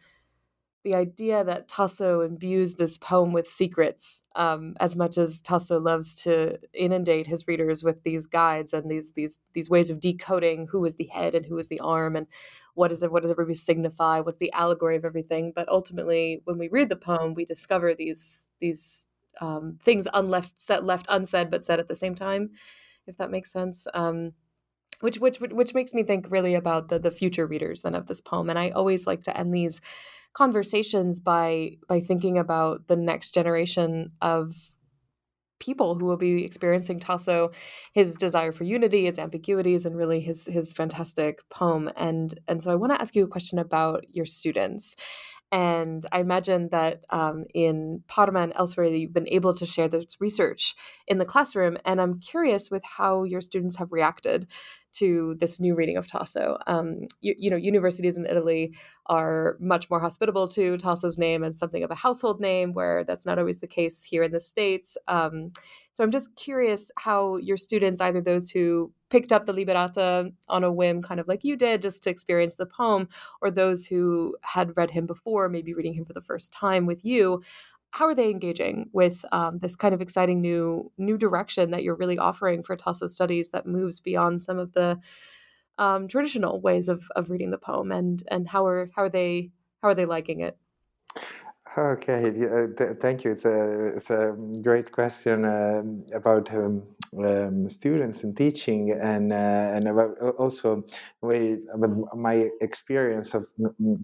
the 0.84 0.94
idea 0.94 1.44
that 1.44 1.68
Tasso 1.68 2.22
imbues 2.22 2.74
this 2.74 2.98
poem 2.98 3.32
with 3.32 3.46
secrets 3.46 4.22
um, 4.34 4.74
as 4.80 4.96
much 4.96 5.16
as 5.16 5.40
Tasso 5.40 5.78
loves 5.78 6.14
to 6.24 6.58
inundate 6.74 7.28
his 7.28 7.46
readers 7.46 7.84
with 7.84 8.02
these 8.02 8.26
guides 8.26 8.72
and 8.72 8.90
these 8.90 9.12
these 9.12 9.40
these 9.52 9.70
ways 9.70 9.90
of 9.90 10.00
decoding 10.00 10.68
who 10.72 10.84
is 10.84 10.96
the 10.96 11.10
head 11.12 11.34
and 11.34 11.46
who 11.46 11.58
is 11.58 11.68
the 11.68 11.80
arm 11.80 12.16
and 12.16 12.26
what 12.74 12.88
does 12.88 13.02
it 13.02 13.12
what 13.12 13.22
does 13.22 13.30
everybody 13.30 13.54
signify? 13.54 14.20
What's 14.20 14.38
the 14.38 14.52
allegory 14.52 14.96
of 14.96 15.04
everything? 15.04 15.52
But 15.54 15.68
ultimately 15.68 16.40
when 16.44 16.58
we 16.58 16.68
read 16.68 16.88
the 16.88 16.96
poem 16.96 17.34
we 17.34 17.44
discover 17.44 17.94
these 17.94 18.48
these 18.60 19.06
um, 19.40 19.78
things 19.82 20.06
unleft 20.12 20.52
set 20.56 20.84
left 20.84 21.06
unsaid 21.08 21.50
but 21.50 21.64
said 21.64 21.80
at 21.80 21.88
the 21.88 21.96
same 21.96 22.14
time 22.14 22.50
if 23.06 23.16
that 23.16 23.30
makes 23.30 23.50
sense 23.50 23.86
um, 23.94 24.32
which 25.02 25.18
which 25.18 25.40
which 25.40 25.74
makes 25.74 25.92
me 25.94 26.04
think 26.04 26.26
really 26.30 26.54
about 26.54 26.88
the 26.88 26.98
the 26.98 27.10
future 27.10 27.46
readers 27.46 27.82
then 27.82 27.94
of 27.94 28.06
this 28.06 28.20
poem. 28.20 28.48
And 28.48 28.58
I 28.58 28.70
always 28.70 29.06
like 29.06 29.24
to 29.24 29.36
end 29.36 29.52
these 29.52 29.80
conversations 30.32 31.20
by 31.20 31.78
by 31.88 32.00
thinking 32.00 32.38
about 32.38 32.86
the 32.86 32.96
next 32.96 33.32
generation 33.32 34.12
of 34.22 34.54
people 35.62 35.94
who 35.94 36.04
will 36.04 36.16
be 36.16 36.44
experiencing 36.44 36.98
Tasso, 36.98 37.52
his 37.92 38.16
desire 38.16 38.52
for 38.52 38.64
unity, 38.64 39.04
his 39.04 39.18
ambiguities, 39.18 39.86
and 39.86 39.96
really 39.96 40.20
his 40.20 40.46
his 40.46 40.72
fantastic 40.72 41.48
poem. 41.48 41.90
And 41.96 42.38
and 42.48 42.62
so 42.62 42.70
I 42.72 42.74
want 42.74 42.92
to 42.92 43.00
ask 43.00 43.14
you 43.14 43.24
a 43.24 43.28
question 43.28 43.58
about 43.58 44.04
your 44.10 44.26
students. 44.26 44.96
And 45.52 46.06
I 46.10 46.20
imagine 46.20 46.70
that 46.70 47.02
um, 47.10 47.44
in 47.54 48.02
Parma 48.08 48.40
and 48.40 48.54
elsewhere, 48.56 48.86
you've 48.86 49.12
been 49.12 49.28
able 49.28 49.54
to 49.54 49.66
share 49.66 49.86
this 49.86 50.16
research 50.18 50.74
in 51.06 51.18
the 51.18 51.26
classroom. 51.26 51.76
And 51.84 52.00
I'm 52.00 52.20
curious 52.20 52.70
with 52.70 52.82
how 52.96 53.24
your 53.24 53.42
students 53.42 53.76
have 53.76 53.92
reacted 53.92 54.46
to 54.92 55.36
this 55.38 55.58
new 55.58 55.74
reading 55.74 55.96
of 55.96 56.06
Tasso. 56.06 56.58
Um, 56.66 57.06
you, 57.20 57.34
you, 57.38 57.50
know, 57.50 57.56
universities 57.56 58.18
in 58.18 58.26
Italy 58.26 58.74
are 59.06 59.56
much 59.60 59.90
more 59.90 60.00
hospitable 60.00 60.48
to 60.48 60.76
Tasso's 60.76 61.18
name 61.18 61.42
as 61.44 61.58
something 61.58 61.82
of 61.82 61.90
a 61.90 61.96
household 61.96 62.40
name, 62.40 62.72
where 62.72 63.04
that's 63.04 63.26
not 63.26 63.38
always 63.38 63.58
the 63.58 63.66
case 63.66 64.04
here 64.04 64.22
in 64.22 64.32
the 64.32 64.40
States. 64.40 64.96
Um, 65.08 65.52
so 65.94 66.02
I'm 66.02 66.10
just 66.10 66.34
curious 66.36 66.90
how 66.96 67.36
your 67.36 67.56
students, 67.56 68.00
either 68.00 68.20
those 68.20 68.50
who 68.50 68.92
picked 69.10 69.30
up 69.30 69.44
the 69.44 69.52
Liberata 69.52 70.32
on 70.48 70.64
a 70.64 70.72
whim, 70.72 71.02
kind 71.02 71.20
of 71.20 71.28
like 71.28 71.44
you 71.44 71.54
did, 71.54 71.82
just 71.82 72.02
to 72.04 72.10
experience 72.10 72.54
the 72.54 72.64
poem, 72.64 73.08
or 73.42 73.50
those 73.50 73.86
who 73.86 74.34
had 74.40 74.74
read 74.74 74.90
him 74.90 75.06
before, 75.06 75.50
maybe 75.50 75.74
reading 75.74 75.92
him 75.92 76.06
for 76.06 76.14
the 76.14 76.22
first 76.22 76.50
time 76.50 76.86
with 76.86 77.04
you, 77.04 77.42
how 77.92 78.06
are 78.06 78.14
they 78.14 78.30
engaging 78.30 78.88
with 78.92 79.24
um, 79.32 79.58
this 79.58 79.76
kind 79.76 79.94
of 79.94 80.00
exciting 80.00 80.40
new 80.40 80.90
new 80.98 81.16
direction 81.16 81.70
that 81.70 81.82
you're 81.82 81.94
really 81.94 82.18
offering 82.18 82.62
for 82.62 82.74
Tasso 82.74 83.06
studies 83.06 83.50
that 83.50 83.66
moves 83.66 84.00
beyond 84.00 84.42
some 84.42 84.58
of 84.58 84.72
the 84.72 84.98
um, 85.78 86.08
traditional 86.08 86.60
ways 86.60 86.88
of, 86.88 87.04
of 87.16 87.30
reading 87.30 87.50
the 87.50 87.58
poem 87.58 87.92
and 87.92 88.22
and 88.30 88.48
how 88.48 88.66
are 88.66 88.90
how 88.96 89.02
are 89.02 89.08
they 89.10 89.50
how 89.82 89.88
are 89.88 89.94
they 89.94 90.06
liking 90.06 90.40
it? 90.40 90.56
Okay, 91.76 92.26
uh, 92.26 92.66
th- 92.76 92.98
thank 93.00 93.24
you. 93.24 93.30
It's 93.30 93.46
a, 93.46 93.96
it's 93.96 94.10
a 94.10 94.36
great 94.60 94.92
question 94.92 95.46
uh, 95.46 95.82
about 96.14 96.52
um, 96.52 96.82
um, 97.24 97.66
students 97.66 98.24
and 98.24 98.36
teaching, 98.36 98.92
and 98.92 99.32
uh, 99.32 99.70
and 99.74 99.88
about 99.88 100.18
also 100.36 100.84
way 101.22 101.58
about 101.72 102.14
my 102.14 102.50
experience 102.60 103.32
of 103.32 103.48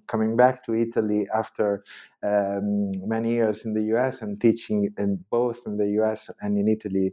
coming 0.06 0.34
back 0.34 0.64
to 0.64 0.74
Italy 0.74 1.28
after 1.34 1.84
um, 2.22 2.90
many 3.06 3.30
years 3.30 3.64
in 3.64 3.74
the 3.74 3.82
U.S. 3.94 4.22
and 4.22 4.40
teaching 4.40 4.92
in 4.98 5.24
both 5.30 5.60
in 5.66 5.76
the 5.76 5.88
U.S. 6.00 6.30
and 6.40 6.58
in 6.58 6.68
Italy 6.68 7.12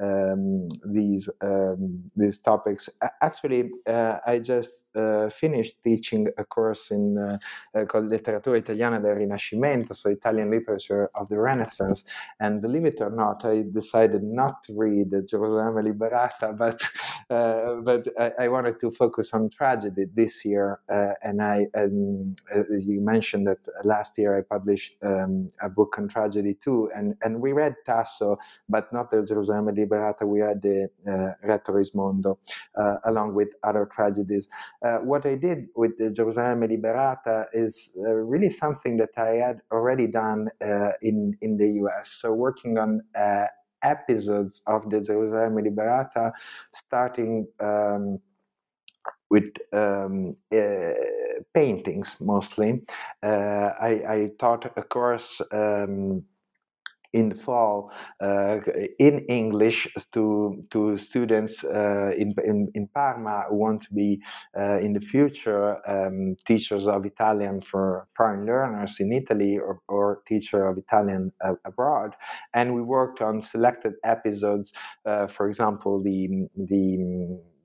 um, 0.00 0.68
these 0.84 1.28
um, 1.40 2.02
these 2.16 2.40
topics. 2.40 2.88
Actually, 3.22 3.70
uh, 3.86 4.18
I 4.26 4.38
just 4.38 4.86
uh, 4.94 5.28
finished 5.28 5.76
teaching 5.84 6.28
a 6.38 6.44
course 6.44 6.90
in 6.90 7.18
uh, 7.18 7.84
called 7.86 8.10
Letteratura 8.10 8.58
Italiana 8.58 9.00
del 9.00 9.16
Rinascimento 9.16 9.94
so 9.94 10.10
Italian 10.10 10.50
literature 10.50 11.10
of 11.14 11.28
the 11.28 11.38
Renaissance. 11.38 12.04
And 12.40 12.62
believe 12.62 12.84
it 12.84 13.00
or 13.00 13.10
not, 13.10 13.44
I 13.44 13.64
decided 13.72 14.22
not 14.22 14.62
to 14.64 14.74
read 14.76 15.10
Gerusalemme 15.10 15.82
Liberata, 15.82 16.56
but 16.56 16.80
uh, 17.30 17.76
but 17.82 18.06
I, 18.18 18.44
I, 18.44 18.48
wanted 18.48 18.78
to 18.80 18.90
focus 18.90 19.34
on 19.34 19.50
tragedy 19.50 20.06
this 20.14 20.44
year. 20.44 20.78
Uh, 20.88 21.14
and 21.22 21.42
I, 21.42 21.66
um, 21.74 22.36
as 22.54 22.86
you 22.86 23.00
mentioned, 23.00 23.46
that 23.48 23.66
last 23.84 24.16
year 24.16 24.38
I 24.38 24.42
published 24.48 24.96
um, 25.02 25.48
a 25.60 25.68
book 25.68 25.96
on 25.98 26.08
tragedy 26.08 26.54
too, 26.54 26.90
and 26.94 27.14
and 27.22 27.40
we 27.40 27.52
read 27.52 27.74
Tasso, 27.84 28.38
but 28.68 28.92
not 28.92 29.10
the 29.10 29.18
Gerusalemme 29.18 29.76
Liberata. 29.76 30.26
We 30.26 30.42
read 30.42 30.62
the 30.62 30.88
uh, 31.06 31.32
uh, 32.76 32.96
along 33.04 33.34
with 33.34 33.54
other 33.62 33.86
tragedies. 33.86 34.48
Uh, 34.84 34.98
what 34.98 35.26
I 35.26 35.34
did 35.34 35.68
with 35.76 35.96
the 35.98 36.04
Gerusalemme 36.04 36.66
Liberata 36.68 37.46
is 37.52 37.96
uh, 38.04 38.10
really 38.12 38.50
something 38.50 38.96
that 38.98 39.10
I 39.16 39.46
had 39.46 39.60
already 39.72 40.06
done 40.06 40.48
uh, 40.64 40.92
in 41.02 41.36
in 41.40 41.56
the 41.56 41.68
US. 41.82 42.12
So 42.12 42.32
working 42.32 42.78
on 42.78 43.02
uh, 43.14 43.46
episodes 43.82 44.62
of 44.66 44.88
the 44.90 44.98
Gerusalemme 44.98 45.62
Liberata, 45.66 46.32
starting. 46.72 47.46
Um, 47.60 48.20
with 49.36 49.50
um, 49.72 50.36
uh, 50.52 50.92
paintings 51.52 52.20
mostly. 52.20 52.70
Uh, 53.22 53.70
I, 53.88 53.92
I, 54.14 54.30
taught 54.38 54.72
a 54.76 54.82
course 54.82 55.42
um, 55.52 56.24
in 57.12 57.28
the 57.30 57.34
fall 57.34 57.90
uh, 58.22 58.58
in 58.98 59.14
English 59.28 59.88
to 60.12 60.62
to 60.70 60.96
students 60.96 61.64
uh, 61.64 62.10
in, 62.16 62.34
in, 62.50 62.68
in 62.74 62.88
Parma 62.94 63.44
who 63.48 63.56
want 63.56 63.82
to 63.82 63.92
be 63.94 64.20
uh, 64.60 64.78
in 64.86 64.92
the 64.92 65.00
future 65.00 65.66
um, 65.88 66.36
teachers 66.46 66.86
of 66.86 67.06
Italian 67.06 67.60
for 67.60 68.06
foreign 68.16 68.44
learners 68.46 68.96
in 69.00 69.12
Italy 69.12 69.58
or, 69.58 69.80
or 69.88 70.22
teacher 70.26 70.66
of 70.66 70.78
Italian 70.78 71.32
uh, 71.44 71.54
abroad, 71.64 72.10
and 72.54 72.74
we 72.74 72.82
worked 72.82 73.20
on 73.20 73.42
selected 73.42 73.94
episodes. 74.04 74.72
Uh, 75.04 75.26
for 75.26 75.48
example, 75.48 76.02
the 76.02 76.48
the 76.72 76.82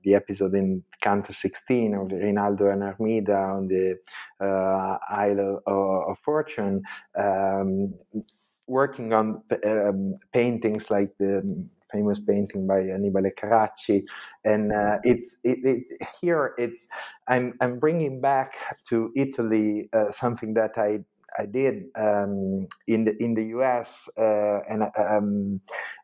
the 0.04 0.14
episode 0.14 0.54
in 0.54 0.82
Canto 1.02 1.32
16 1.32 1.94
of 1.94 2.12
Rinaldo 2.12 2.70
and 2.70 2.82
Armida 2.82 3.36
on 3.36 3.68
the 3.68 3.98
uh, 4.40 4.98
Isle 5.10 5.60
of, 5.66 6.10
of 6.10 6.18
Fortune. 6.18 6.82
Um, 7.16 7.94
working 8.66 9.12
on 9.12 9.42
um, 9.66 10.16
paintings 10.32 10.90
like 10.90 11.10
the 11.18 11.68
famous 11.92 12.18
painting 12.18 12.66
by 12.66 12.80
Annibale 12.80 13.30
Carracci, 13.36 14.02
and 14.44 14.72
uh, 14.72 14.98
it's 15.04 15.38
it, 15.44 15.58
it, 15.64 15.84
here 16.20 16.54
it's 16.56 16.88
I'm 17.28 17.54
I'm 17.60 17.78
bringing 17.78 18.20
back 18.20 18.54
to 18.88 19.12
Italy 19.14 19.88
uh, 19.92 20.10
something 20.10 20.54
that 20.54 20.78
I 20.78 21.00
I 21.38 21.46
did 21.46 21.84
um, 21.96 22.66
in 22.86 23.04
the 23.04 23.22
in 23.22 23.34
the 23.34 23.44
U.S. 23.56 24.08
Uh, 24.18 24.60
and 24.68 24.84
um, 24.98 25.60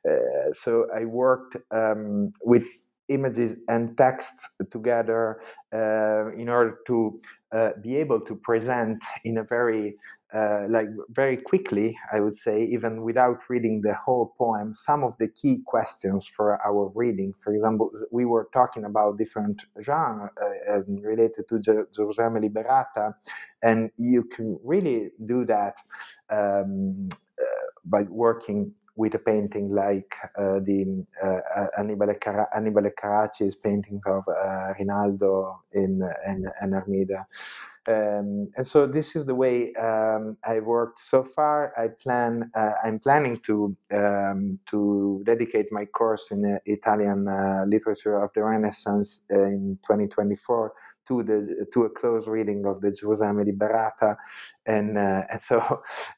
uh, 0.08 0.52
so 0.52 0.86
I 0.94 1.04
worked 1.04 1.56
um, 1.70 2.32
with 2.44 2.64
images 3.08 3.56
and 3.68 3.96
texts 3.96 4.50
together 4.70 5.40
uh, 5.72 6.30
in 6.36 6.48
order 6.48 6.78
to 6.86 7.18
uh, 7.52 7.70
be 7.82 7.96
able 7.96 8.20
to 8.20 8.36
present 8.36 9.02
in 9.24 9.38
a 9.38 9.44
very 9.44 9.96
uh, 10.34 10.66
like 10.68 10.88
very 11.08 11.38
quickly, 11.38 11.96
I 12.12 12.20
would 12.20 12.36
say, 12.36 12.62
even 12.64 13.02
without 13.02 13.48
reading 13.48 13.80
the 13.80 13.94
whole 13.94 14.34
poem, 14.36 14.74
some 14.74 15.02
of 15.02 15.16
the 15.16 15.28
key 15.28 15.62
questions 15.64 16.26
for 16.26 16.60
our 16.66 16.92
reading. 16.94 17.32
For 17.40 17.54
example, 17.54 17.90
we 18.10 18.26
were 18.26 18.50
talking 18.52 18.84
about 18.84 19.16
different 19.16 19.64
genres 19.82 20.30
uh, 20.68 20.82
related 20.86 21.48
to 21.48 21.54
Gerusalemme 21.54 22.44
Liberata, 22.44 23.14
and 23.62 23.90
you 23.96 24.24
can 24.24 24.58
really 24.62 25.12
do 25.24 25.46
that 25.46 25.78
um, 26.28 27.08
uh, 27.40 27.66
by 27.86 28.02
working 28.02 28.74
with 28.98 29.14
a 29.14 29.18
painting 29.18 29.72
like 29.72 30.12
uh, 30.36 30.58
the 30.60 31.06
uh, 31.22 31.66
Annibale, 31.78 32.20
Car- 32.20 32.48
Annibale 32.54 32.90
Carracci's 33.00 33.54
paintings 33.54 34.02
of 34.06 34.24
uh, 34.28 34.74
Rinaldo 34.78 35.62
in, 35.72 36.02
in, 36.26 36.44
in 36.62 36.70
Armida. 36.74 37.24
Um, 37.86 38.50
and 38.56 38.66
so 38.66 38.86
this 38.86 39.16
is 39.16 39.24
the 39.24 39.34
way 39.34 39.72
um, 39.76 40.36
I 40.44 40.60
worked 40.60 40.98
so 40.98 41.22
far. 41.24 41.72
I 41.78 41.88
plan. 41.88 42.50
Uh, 42.54 42.72
I'm 42.84 42.98
planning 42.98 43.38
to 43.46 43.74
um, 43.94 44.58
to 44.66 45.22
dedicate 45.24 45.68
my 45.72 45.86
course 45.86 46.30
in 46.30 46.44
uh, 46.44 46.58
Italian 46.66 47.28
uh, 47.28 47.64
literature 47.66 48.22
of 48.22 48.30
the 48.34 48.42
Renaissance 48.42 49.24
in 49.30 49.78
2024 49.86 50.72
to 51.08 51.22
the 51.22 51.66
to 51.72 51.84
a 51.84 51.90
close 51.90 52.28
reading 52.28 52.64
of 52.66 52.80
the 52.80 52.90
Gerusalemme 52.92 53.44
Liberata, 53.44 54.16
and 54.66 54.96
uh, 54.96 55.22
and 55.30 55.40
so 55.40 55.58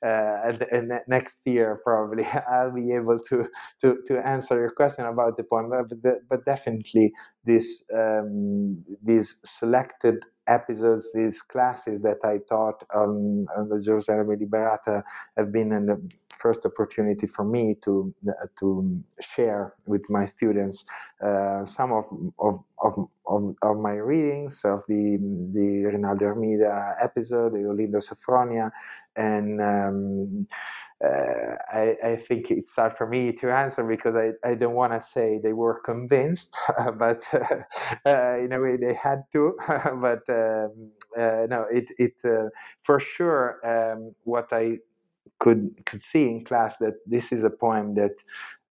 uh, 0.05 0.37
and, 0.45 0.63
and, 0.71 0.93
next 1.09 1.41
year 1.47 1.81
probably 1.85 2.25
I'll 2.51 2.73
be 2.73 2.93
able 2.93 3.19
to 3.31 3.49
to 3.81 3.99
to 4.07 4.27
answer 4.27 4.59
your 4.59 4.71
question 4.71 5.07
about 5.07 5.37
the 5.37 5.45
poem, 5.45 5.71
but, 5.71 6.19
but 6.29 6.45
definitely 6.45 7.13
these 7.45 7.85
um, 7.95 8.85
these 9.03 9.39
selected 9.45 10.25
episodes, 10.47 11.13
these 11.15 11.41
classes 11.43 12.01
that 12.01 12.19
I 12.25 12.39
taught 12.49 12.83
on, 12.95 13.47
the 13.69 13.77
Gerusalemme 13.77 14.37
Liberata 14.37 15.03
have 15.37 15.53
been 15.53 15.73
a 15.73 15.97
first 16.41 16.65
opportunity 16.65 17.27
for 17.27 17.45
me 17.45 17.77
to 17.85 18.15
uh, 18.29 18.47
to 18.59 19.03
share 19.21 19.75
with 19.87 20.03
my 20.09 20.25
students 20.27 20.85
uh, 21.23 21.65
some 21.65 21.93
of, 21.93 22.05
of, 22.39 22.55
of, 22.83 23.09
of, 23.27 23.55
of 23.63 23.77
my 23.79 23.93
readings 23.93 24.65
of 24.65 24.83
the 24.89 25.19
the 25.53 25.87
Rinaldo 25.87 26.27
Armida 26.27 26.97
episode, 27.01 27.53
the 27.53 27.65
Olindo 27.71 28.01
Sophronia, 28.01 28.71
and 29.17 29.61
um, 29.61 30.47
uh, 31.03 31.57
I, 31.73 31.97
I, 32.05 32.17
think 32.17 32.51
it's 32.51 32.77
hard 32.77 32.93
for 32.93 33.07
me 33.07 33.33
to 33.33 33.51
answer 33.51 33.83
because 33.83 34.17
I, 34.17 34.33
I 34.45 34.55
don't 34.55 34.75
want 34.75 34.93
to 34.93 35.01
say 35.01 35.41
they 35.43 35.55
were 35.55 35.81
convinced, 35.81 36.55
but 36.99 37.27
uh, 38.07 38.37
in 38.39 38.53
a 38.53 38.61
way 38.61 38.77
they 38.77 38.93
had 38.93 39.23
to. 39.33 39.57
but 39.69 40.29
um, 40.29 40.91
uh, 41.17 41.47
no, 41.49 41.67
it 41.73 41.91
it 41.99 42.21
uh, 42.25 42.51
for 42.83 43.01
sure 43.01 43.61
um, 43.65 44.15
what 44.25 44.49
I 44.53 44.79
could 45.39 45.75
could 45.87 46.03
see 46.03 46.25
in 46.25 46.45
class 46.45 46.77
that 46.79 46.97
this 47.07 47.33
is 47.33 47.45
a 47.45 47.51
poem 47.51 47.95
that 47.95 48.17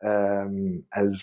um, 0.06 0.84
as 0.96 1.20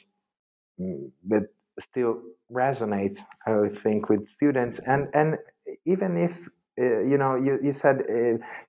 mm, 0.80 1.08
that 1.28 1.44
still 1.78 2.20
resonate. 2.52 3.20
I 3.46 3.68
think 3.68 4.08
with 4.08 4.26
students 4.26 4.80
and 4.80 5.06
and 5.14 5.36
even 5.84 6.16
if 6.16 6.48
uh, 6.80 6.98
you 7.02 7.16
know 7.16 7.36
you 7.36 7.60
you 7.62 7.72
said 7.72 8.02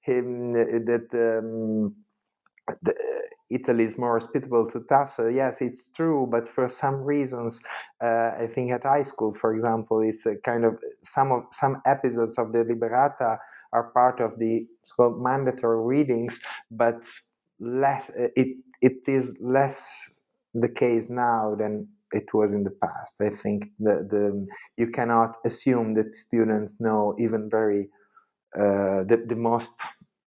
him 0.02 0.52
that. 0.52 1.94
The, 2.82 2.93
Italy 3.49 3.86
is 3.86 3.97
more 3.97 4.20
hospitable 4.20 4.65
to 4.68 4.82
Tasso. 4.82 5.30
Yes, 5.30 5.61
it's 5.61 5.88
true, 5.91 6.28
but 6.30 6.47
for 6.47 6.68
some 6.68 6.95
reasons, 6.95 7.63
uh, 8.03 8.32
I 8.38 8.47
think 8.47 8.72
at 8.72 8.84
high 8.84 9.03
school, 9.03 9.34
for 9.34 9.53
example, 9.53 10.01
it's 10.01 10.26
a 10.26 10.36
kind 10.36 10.65
of 10.65 10.78
some 11.03 11.32
of 11.32 11.43
some 11.51 11.82
episodes 11.86 12.38
of 12.38 12.51
the 12.51 12.59
Liberata 12.65 13.38
are 13.72 13.91
part 13.91 14.20
of 14.20 14.38
the 14.39 14.68
so 14.84 15.11
mandatory 15.11 15.82
readings, 15.86 16.39
but 16.72 17.01
less. 17.59 18.11
It 18.15 18.57
it 18.82 19.07
is 19.07 19.38
less 19.39 20.22
the 20.53 20.70
case 20.70 21.09
now 21.09 21.55
than 21.57 21.88
it 22.13 22.34
was 22.34 22.53
in 22.53 22.63
the 22.63 22.72
past. 22.72 23.22
I 23.22 23.30
think 23.30 23.72
the 23.80 24.05
the 24.09 24.45
you 24.76 24.88
cannot 24.88 25.38
assume 25.45 25.93
that 25.95 26.15
students 26.15 26.82
know 26.82 27.15
even 27.18 27.49
very 27.49 27.89
uh, 28.57 29.03
the 29.09 29.24
the 29.28 29.36
most 29.36 29.74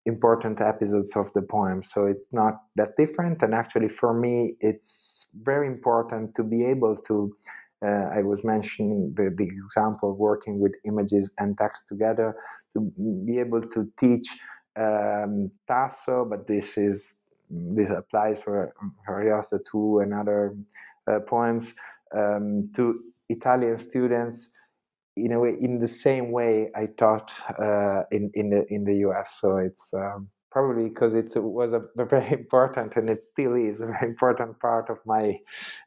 important 0.08 0.60
episodes 0.60 1.14
of 1.14 1.32
the 1.34 1.42
poem. 1.42 1.82
So 1.82 2.06
it's 2.06 2.28
not 2.32 2.54
that 2.76 2.96
different. 2.96 3.42
And 3.42 3.54
actually, 3.54 3.88
for 3.88 4.12
me, 4.12 4.56
it's 4.60 5.28
very 5.42 5.66
important 5.66 6.34
to 6.36 6.42
be 6.42 6.64
able 6.64 6.96
to. 7.08 7.16
Uh, 7.86 8.08
I 8.18 8.22
was 8.22 8.42
mentioning 8.44 9.14
the, 9.16 9.26
the 9.40 9.44
example 9.44 10.10
of 10.10 10.16
working 10.16 10.58
with 10.58 10.74
images 10.84 11.32
and 11.38 11.56
text 11.56 11.86
together 11.86 12.34
to 12.72 12.80
be 13.24 13.38
able 13.38 13.62
to 13.74 13.88
teach 14.00 14.26
um, 14.74 15.52
Tasso, 15.68 16.24
but 16.24 16.48
this 16.48 16.76
is 16.76 17.06
this 17.50 17.90
applies 17.90 18.42
for 18.42 18.74
Ariosto 19.08 19.58
too 19.70 20.00
and 20.00 20.12
other 20.12 20.56
uh, 21.10 21.20
poems 21.20 21.74
um, 22.14 22.70
to 22.74 23.00
Italian 23.28 23.78
students 23.78 24.52
in 25.24 25.32
a 25.32 25.40
way 25.40 25.56
in 25.60 25.78
the 25.78 25.88
same 25.88 26.30
way 26.30 26.70
I 26.74 26.86
taught 26.86 27.32
uh, 27.58 28.02
in 28.10 28.30
in 28.34 28.50
the 28.50 28.66
in 28.72 28.84
the 28.84 28.96
US. 29.08 29.38
So 29.40 29.56
it's 29.56 29.92
um, 29.94 30.28
probably 30.50 30.88
because 30.88 31.14
it 31.14 31.32
was 31.36 31.72
a, 31.72 31.82
very 31.96 32.32
important 32.32 32.96
and 32.96 33.10
it 33.10 33.22
still 33.24 33.54
is 33.54 33.80
a 33.80 33.86
very 33.86 34.08
important 34.08 34.58
part 34.60 34.90
of 34.90 34.98
my 35.04 35.38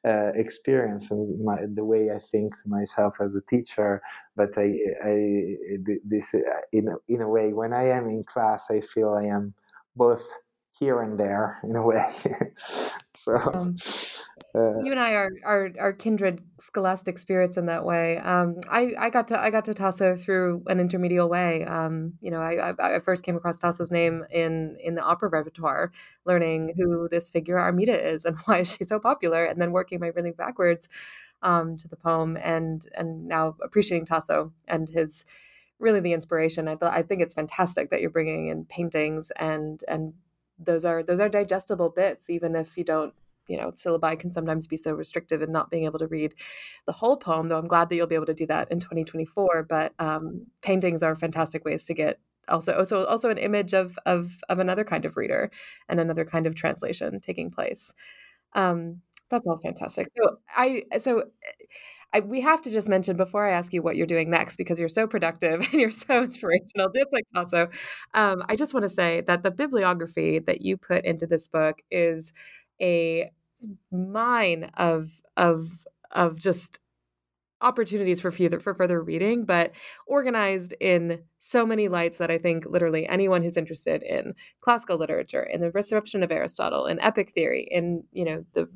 uh, 0.05 0.31
experience 0.35 1.11
and 1.11 1.43
my, 1.43 1.57
the 1.73 1.83
way 1.83 2.11
I 2.11 2.19
think 2.19 2.55
to 2.61 2.69
myself 2.69 3.17
as 3.19 3.35
a 3.35 3.41
teacher. 3.41 4.01
But 4.35 4.57
I, 4.57 4.77
I 5.03 5.57
this 6.05 6.33
in 6.71 6.95
in 7.07 7.21
a 7.21 7.29
way 7.29 7.53
when 7.53 7.73
I 7.73 7.89
am 7.89 8.07
in 8.07 8.23
class, 8.23 8.69
I 8.69 8.81
feel 8.81 9.13
I 9.13 9.25
am 9.25 9.53
both 9.95 10.25
here 10.81 11.01
and 11.01 11.17
there 11.17 11.59
in 11.63 11.75
a 11.75 11.81
way. 11.81 12.13
so. 13.13 13.37
Um 13.37 13.75
uh, 14.53 14.81
you 14.81 14.91
and 14.91 14.99
I 14.99 15.11
are, 15.11 15.29
are 15.45 15.71
are 15.79 15.93
kindred 15.93 16.41
scholastic 16.59 17.17
spirits 17.17 17.55
in 17.55 17.67
that 17.67 17.85
way. 17.85 18.17
Um, 18.17 18.57
I 18.69 18.93
I 18.99 19.09
got 19.09 19.29
to 19.29 19.39
I 19.39 19.49
got 19.49 19.63
to 19.65 19.73
Tasso 19.73 20.17
through 20.17 20.63
an 20.67 20.79
intermediate 20.79 21.29
way. 21.29 21.63
Um, 21.63 22.13
you 22.19 22.31
know, 22.31 22.41
I, 22.41 22.71
I, 22.71 22.95
I 22.95 22.99
first 22.99 23.23
came 23.23 23.37
across 23.37 23.59
Tasso's 23.59 23.91
name 23.91 24.25
in 24.29 24.77
in 24.83 24.95
the 24.95 25.01
opera 25.01 25.29
repertoire, 25.29 25.93
learning 26.25 26.73
who 26.75 27.07
this 27.09 27.29
figure 27.29 27.57
Armida 27.57 27.97
is 27.97 28.25
and 28.25 28.37
why 28.45 28.59
is 28.59 28.75
she 28.75 28.83
so 28.83 28.99
popular, 28.99 29.45
and 29.45 29.61
then 29.61 29.71
working 29.71 30.01
my 30.01 30.11
way 30.11 30.31
backwards 30.31 30.89
um, 31.41 31.77
to 31.77 31.87
the 31.87 31.95
poem, 31.95 32.37
and 32.41 32.89
and 32.93 33.27
now 33.27 33.55
appreciating 33.63 34.05
Tasso 34.05 34.51
and 34.67 34.89
his 34.89 35.23
really 35.79 36.01
the 36.01 36.13
inspiration. 36.13 36.67
I 36.67 36.75
th- 36.75 36.91
I 36.91 37.03
think 37.03 37.21
it's 37.21 37.33
fantastic 37.33 37.89
that 37.89 38.01
you're 38.01 38.09
bringing 38.09 38.49
in 38.49 38.65
paintings 38.65 39.31
and 39.37 39.81
and 39.87 40.13
those 40.63 40.85
are 40.85 41.03
those 41.03 41.19
are 41.19 41.29
digestible 41.29 41.89
bits, 41.89 42.29
even 42.29 42.55
if 42.55 42.77
you 42.77 42.83
don't 42.83 43.13
you 43.47 43.57
know, 43.57 43.71
syllabi 43.71 44.17
can 44.17 44.31
sometimes 44.31 44.67
be 44.67 44.77
so 44.77 44.93
restrictive 44.93 45.41
and 45.41 45.51
not 45.51 45.69
being 45.69 45.83
able 45.85 45.99
to 45.99 46.07
read 46.07 46.33
the 46.85 46.93
whole 46.93 47.17
poem, 47.17 47.47
though 47.47 47.57
I'm 47.57 47.67
glad 47.67 47.89
that 47.89 47.95
you'll 47.95 48.07
be 48.07 48.15
able 48.15 48.27
to 48.27 48.33
do 48.33 48.45
that 48.47 48.71
in 48.71 48.79
2024. 48.79 49.63
But 49.63 49.93
um, 49.99 50.47
paintings 50.61 51.03
are 51.03 51.15
fantastic 51.15 51.65
ways 51.65 51.85
to 51.87 51.93
get 51.93 52.19
also 52.47 52.77
also 52.77 53.05
also 53.05 53.29
an 53.29 53.37
image 53.37 53.73
of 53.73 53.99
of 54.05 54.37
of 54.49 54.59
another 54.59 54.83
kind 54.83 55.05
of 55.05 55.17
reader 55.17 55.51
and 55.89 55.99
another 55.99 56.25
kind 56.25 56.47
of 56.47 56.55
translation 56.55 57.19
taking 57.19 57.51
place. 57.51 57.93
Um, 58.53 59.01
that's 59.29 59.47
all 59.47 59.59
fantastic. 59.59 60.07
So 60.17 60.37
I 60.55 60.83
so 60.99 61.25
I, 62.13 62.19
we 62.21 62.41
have 62.41 62.61
to 62.63 62.71
just 62.71 62.89
mention 62.89 63.15
before 63.15 63.47
I 63.47 63.51
ask 63.51 63.73
you 63.73 63.81
what 63.81 63.95
you're 63.95 64.07
doing 64.07 64.29
next 64.29 64.57
because 64.57 64.79
you're 64.79 64.89
so 64.89 65.07
productive 65.07 65.61
and 65.71 65.81
you're 65.81 65.91
so 65.91 66.23
inspirational, 66.23 66.89
just 66.93 67.11
like 67.11 67.25
Tasso. 67.33 67.69
Um, 68.13 68.43
I 68.47 68.55
just 68.55 68.73
want 68.73 68.83
to 68.83 68.89
say 68.89 69.21
that 69.27 69.43
the 69.43 69.51
bibliography 69.51 70.39
that 70.39 70.61
you 70.61 70.77
put 70.77 71.05
into 71.05 71.25
this 71.25 71.47
book 71.47 71.81
is 71.89 72.33
a 72.81 73.31
mine 73.91 74.71
of 74.75 75.11
of 75.37 75.69
of 76.11 76.37
just 76.37 76.79
opportunities 77.61 78.19
for 78.19 78.31
further 78.31 78.59
for 78.59 78.73
further 78.73 79.01
reading, 79.01 79.45
but 79.45 79.71
organized 80.07 80.73
in 80.79 81.19
so 81.37 81.65
many 81.65 81.87
lights 81.87 82.17
that 82.17 82.31
I 82.31 82.37
think 82.37 82.65
literally 82.65 83.07
anyone 83.07 83.43
who's 83.43 83.57
interested 83.57 84.03
in 84.03 84.33
classical 84.61 84.97
literature, 84.97 85.43
in 85.43 85.61
the 85.61 85.71
reception 85.71 86.23
of 86.23 86.31
Aristotle, 86.31 86.87
in 86.87 86.99
epic 86.99 87.31
theory, 87.33 87.67
in 87.69 88.03
you 88.11 88.25
know 88.25 88.45
the 88.53 88.67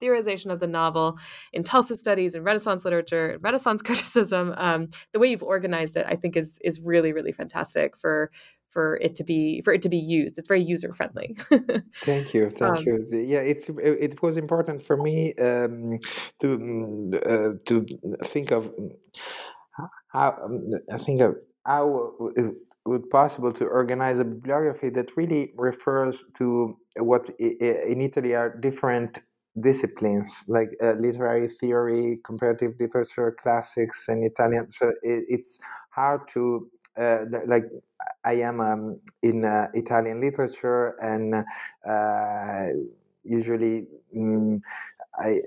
theorization 0.00 0.50
of 0.50 0.60
the 0.60 0.66
novel, 0.66 1.18
in 1.52 1.62
Tasso 1.62 1.94
studies, 1.94 2.34
and 2.34 2.44
Renaissance 2.44 2.84
literature, 2.84 3.38
Renaissance 3.40 3.82
criticism, 3.88 4.54
um, 4.56 4.88
the 5.12 5.18
way 5.18 5.28
you've 5.28 5.42
organized 5.42 5.96
it, 5.96 6.06
I 6.08 6.16
think 6.16 6.36
is 6.36 6.58
is 6.64 6.80
really 6.80 7.12
really 7.12 7.32
fantastic 7.32 7.96
for 7.96 8.30
for 8.70 8.98
it 9.02 9.14
to 9.16 9.24
be 9.24 9.60
for 9.62 9.72
it 9.72 9.82
to 9.82 9.88
be 9.88 9.98
used. 9.98 10.38
It's 10.38 10.48
very 10.48 10.62
user 10.62 10.92
friendly. 10.92 11.36
thank 12.04 12.32
you, 12.32 12.50
thank 12.50 12.78
um, 12.78 12.84
you. 12.86 13.06
Yeah, 13.10 13.40
it's 13.40 13.68
it 13.68 14.22
was 14.22 14.36
important 14.36 14.82
for 14.82 14.96
me 14.96 15.34
um, 15.34 15.98
to 16.40 16.58
mm, 16.58 17.14
uh, 17.14 17.58
to 17.66 17.86
think 18.24 18.52
of 18.52 18.72
how 20.08 20.38
um, 20.42 20.70
I 20.90 20.98
think 20.98 21.20
of 21.20 21.36
how 21.66 22.12
it 22.36 22.54
would 22.86 23.10
possible 23.10 23.52
to 23.52 23.64
organize 23.66 24.18
a 24.18 24.24
bibliography 24.24 24.88
that 24.90 25.16
really 25.16 25.52
refers 25.56 26.24
to 26.34 26.76
what 26.96 27.28
in 27.38 28.00
Italy 28.00 28.34
are 28.34 28.56
different 28.56 29.18
disciplines 29.58 30.44
like 30.48 30.70
uh, 30.82 30.92
literary 30.92 31.48
theory, 31.48 32.20
comparative 32.24 32.74
literature, 32.78 33.34
classics, 33.38 34.08
and 34.08 34.24
Italian. 34.24 34.70
So 34.70 34.90
it, 35.02 35.24
it's 35.28 35.60
hard 35.90 36.28
to 36.28 36.68
uh, 36.96 37.24
like 37.46 37.64
I 38.24 38.34
am 38.34 38.60
um, 38.60 39.00
in 39.22 39.44
uh, 39.44 39.68
Italian 39.74 40.20
literature, 40.20 40.96
and 41.00 41.44
uh, 41.88 42.66
usually 43.24 43.86
um, 44.16 44.60
I 45.18 45.40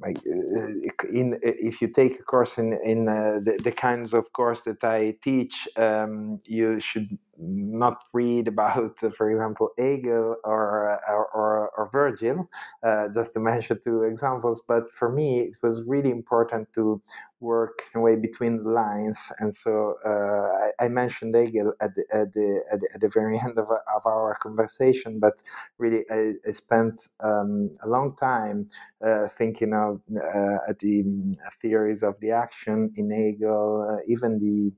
like 0.00 0.18
uh, 0.18 0.68
in 1.10 1.38
if 1.42 1.80
you 1.82 1.88
take 1.88 2.20
a 2.20 2.22
course 2.22 2.58
in 2.58 2.78
in 2.84 3.08
uh, 3.08 3.40
the, 3.42 3.58
the, 3.62 3.72
kinds 3.72 4.14
of 4.14 4.32
course 4.32 4.62
that 4.62 4.84
I 4.84 5.16
teach, 5.22 5.68
um, 5.76 6.38
you 6.44 6.80
should 6.80 7.18
not 7.38 8.04
read 8.12 8.48
about, 8.48 8.98
for 9.16 9.30
example, 9.30 9.70
Hegel 9.78 10.36
or 10.44 11.00
or, 11.08 11.28
or, 11.34 11.70
or 11.76 11.88
Virgil, 11.90 12.48
uh, 12.82 13.08
just 13.12 13.32
to 13.34 13.40
mention 13.40 13.80
two 13.82 14.02
examples. 14.02 14.62
But 14.66 14.90
for 14.90 15.10
me, 15.10 15.40
it 15.40 15.56
was 15.62 15.84
really 15.86 16.10
important 16.10 16.72
to 16.74 17.00
work 17.40 17.82
in 17.94 18.00
a 18.00 18.02
way 18.02 18.16
between 18.16 18.62
the 18.62 18.70
lines, 18.70 19.32
and 19.38 19.52
so 19.52 19.94
uh, 20.04 20.70
I, 20.80 20.86
I, 20.86 20.88
mentioned 20.88 21.34
Hegel 21.34 21.72
at 21.80 21.94
the, 21.94 22.04
at 22.12 22.32
the 22.32 22.64
at 22.72 22.80
the, 22.80 22.88
at 22.94 23.00
the 23.00 23.08
very 23.08 23.38
end 23.44 23.58
of, 23.58 23.68
of 23.70 24.06
our 24.06 24.36
conversation. 24.42 25.18
But 25.20 25.42
really, 25.78 26.04
I, 26.10 26.32
I 26.46 26.50
spent 26.50 27.08
um, 27.20 27.70
a 27.82 27.88
long 27.88 28.16
time 28.16 28.68
uh, 29.04 29.28
thinking 29.28 29.72
of 29.72 30.00
uh, 30.16 30.72
the 30.80 31.02
um, 31.02 31.34
theories 31.52 32.02
of 32.02 32.18
the 32.20 32.32
action 32.32 32.92
in 32.96 33.10
Hegel, 33.10 33.98
uh, 33.98 34.02
even 34.06 34.38
the 34.38 34.72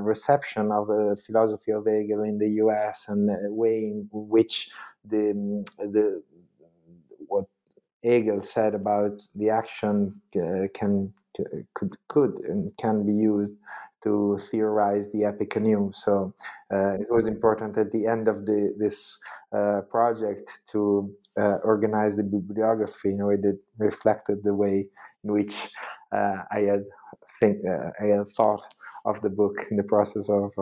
reception 0.00 0.72
of 0.72 0.88
the 0.88 1.16
philosophy 1.24 1.72
of 1.72 1.86
Hegel 1.86 2.22
in 2.22 2.38
the 2.38 2.50
U.S. 2.64 3.08
and 3.08 3.28
the 3.28 3.52
way 3.52 3.78
in 3.78 4.08
which 4.12 4.70
the 5.04 5.32
the 5.78 6.22
what 7.26 7.44
Hegel 8.02 8.42
said 8.42 8.74
about 8.74 9.22
the 9.34 9.50
action 9.50 10.20
uh, 10.36 10.68
can 10.74 11.12
to, 11.34 11.44
could 11.74 11.92
could 12.08 12.38
and 12.40 12.72
can 12.78 13.04
be 13.06 13.12
used 13.12 13.56
to 14.02 14.38
theorize 14.50 15.10
the 15.12 15.24
epic 15.24 15.56
anew. 15.56 15.90
So 15.92 16.34
uh, 16.72 16.94
it 16.94 17.10
was 17.10 17.26
important 17.26 17.78
at 17.78 17.90
the 17.90 18.06
end 18.06 18.28
of 18.28 18.44
the, 18.44 18.74
this 18.78 19.18
uh, 19.56 19.80
project 19.90 20.60
to 20.72 21.10
uh, 21.38 21.56
organize 21.64 22.16
the 22.16 22.22
bibliography 22.22 23.10
in 23.10 23.20
a 23.20 23.26
way 23.26 23.36
that 23.36 23.58
reflected 23.78 24.42
the 24.42 24.54
way 24.54 24.86
in 25.24 25.32
which 25.32 25.54
uh, 26.12 26.42
I 26.50 26.60
had 26.60 26.84
think 27.40 27.58
I 28.00 28.06
had 28.06 28.28
thought 28.28 28.66
of 29.06 29.20
the 29.22 29.30
book 29.30 29.56
in 29.70 29.76
the 29.76 29.84
process 29.84 30.28
of 30.28 30.52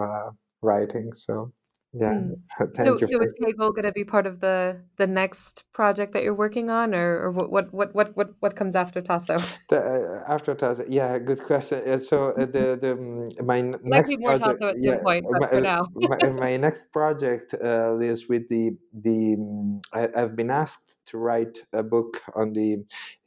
writing. 0.63 1.13
So 1.13 1.53
yeah. 1.95 2.15
Mm. 2.15 2.37
so, 2.59 2.97
so 2.97 3.23
is 3.23 3.35
Hegel 3.45 3.71
going 3.73 3.85
to 3.85 3.93
be 3.93 4.05
part 4.05 4.27
of 4.27 4.41
the 4.41 4.81
the 4.97 5.07
next 5.07 5.65
project 5.75 6.13
that 6.15 6.23
you're 6.23 6.35
working 6.35 6.71
on, 6.71 6.95
or, 6.95 7.25
or 7.25 7.31
what, 7.31 7.73
what 7.73 7.95
what 7.95 8.17
what 8.17 8.31
what 8.41 8.57
comes 8.57 8.75
after 8.75 9.03
Tasso? 9.03 9.39
The, 9.69 9.79
uh, 9.79 10.33
after 10.33 10.55
Tasso, 10.55 10.85
yeah, 10.89 11.19
good 11.19 11.43
question. 11.43 11.99
So 11.99 12.31
uh, 12.31 12.47
the 12.47 12.79
the 12.81 12.93
um, 12.93 13.47
my 13.47 13.61
next 13.61 14.09
more 14.19 14.39
project, 14.39 14.61
Tasso 14.61 14.69
at 14.69 14.81
yeah, 14.81 15.03
point, 15.03 15.27
my, 15.29 15.47
for 15.49 15.61
now, 15.61 15.87
my, 15.95 16.29
my, 16.31 16.57
next 16.67 16.93
project 16.93 17.55
uh, 17.55 17.99
is 17.99 18.27
with 18.27 18.49
the 18.49 18.77
the 18.95 19.35
um, 19.35 19.81
I, 19.93 20.09
I've 20.17 20.35
been 20.35 20.51
asked 20.51 20.92
to 21.07 21.19
write 21.19 21.63
a 21.73 21.83
book 21.83 22.21
on 22.35 22.53
the 22.53 22.85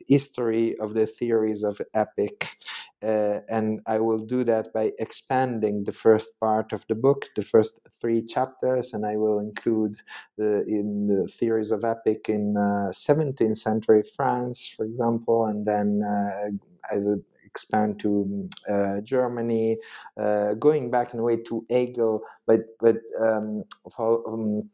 history 0.08 0.78
of 0.80 0.94
the 0.94 1.06
theories 1.06 1.64
of 1.64 1.82
epic. 1.94 2.56
Uh, 3.04 3.40
and 3.50 3.82
I 3.86 4.00
will 4.00 4.20
do 4.20 4.44
that 4.46 4.74
by 4.74 4.92
expanding 5.00 5.84
the 5.84 5.92
first 5.92 6.40
part 6.40 6.74
of 6.74 6.86
the 6.88 6.96
book, 6.96 7.28
the 7.36 7.44
first 7.44 7.80
three 8.02 8.22
chapters, 8.22 8.94
and 8.94 9.06
I 9.06 9.16
will 9.18 9.40
include 9.40 9.98
the 10.38 10.64
in 10.66 11.06
the 11.06 11.28
theories 11.28 11.72
of 11.72 11.84
epic 11.84 12.30
in 12.30 12.58
uh, 12.58 12.92
17th 12.92 13.58
century 13.58 14.04
France, 14.16 14.68
for 14.68 14.86
example, 14.86 15.46
and 15.46 15.66
then 15.66 16.02
uh, 16.04 16.50
I 16.92 16.98
will 16.98 17.22
expand 17.44 18.00
to 18.02 18.50
uh, 18.70 19.00
Germany, 19.02 19.78
uh, 20.18 20.54
going 20.56 20.92
back 20.92 21.14
in 21.14 21.20
a 21.20 21.24
way 21.24 21.38
to 21.38 21.66
Hegel, 21.70 22.22
but 22.46 22.62
but 22.80 22.98
um, 23.20 23.64
um, 23.98 24.70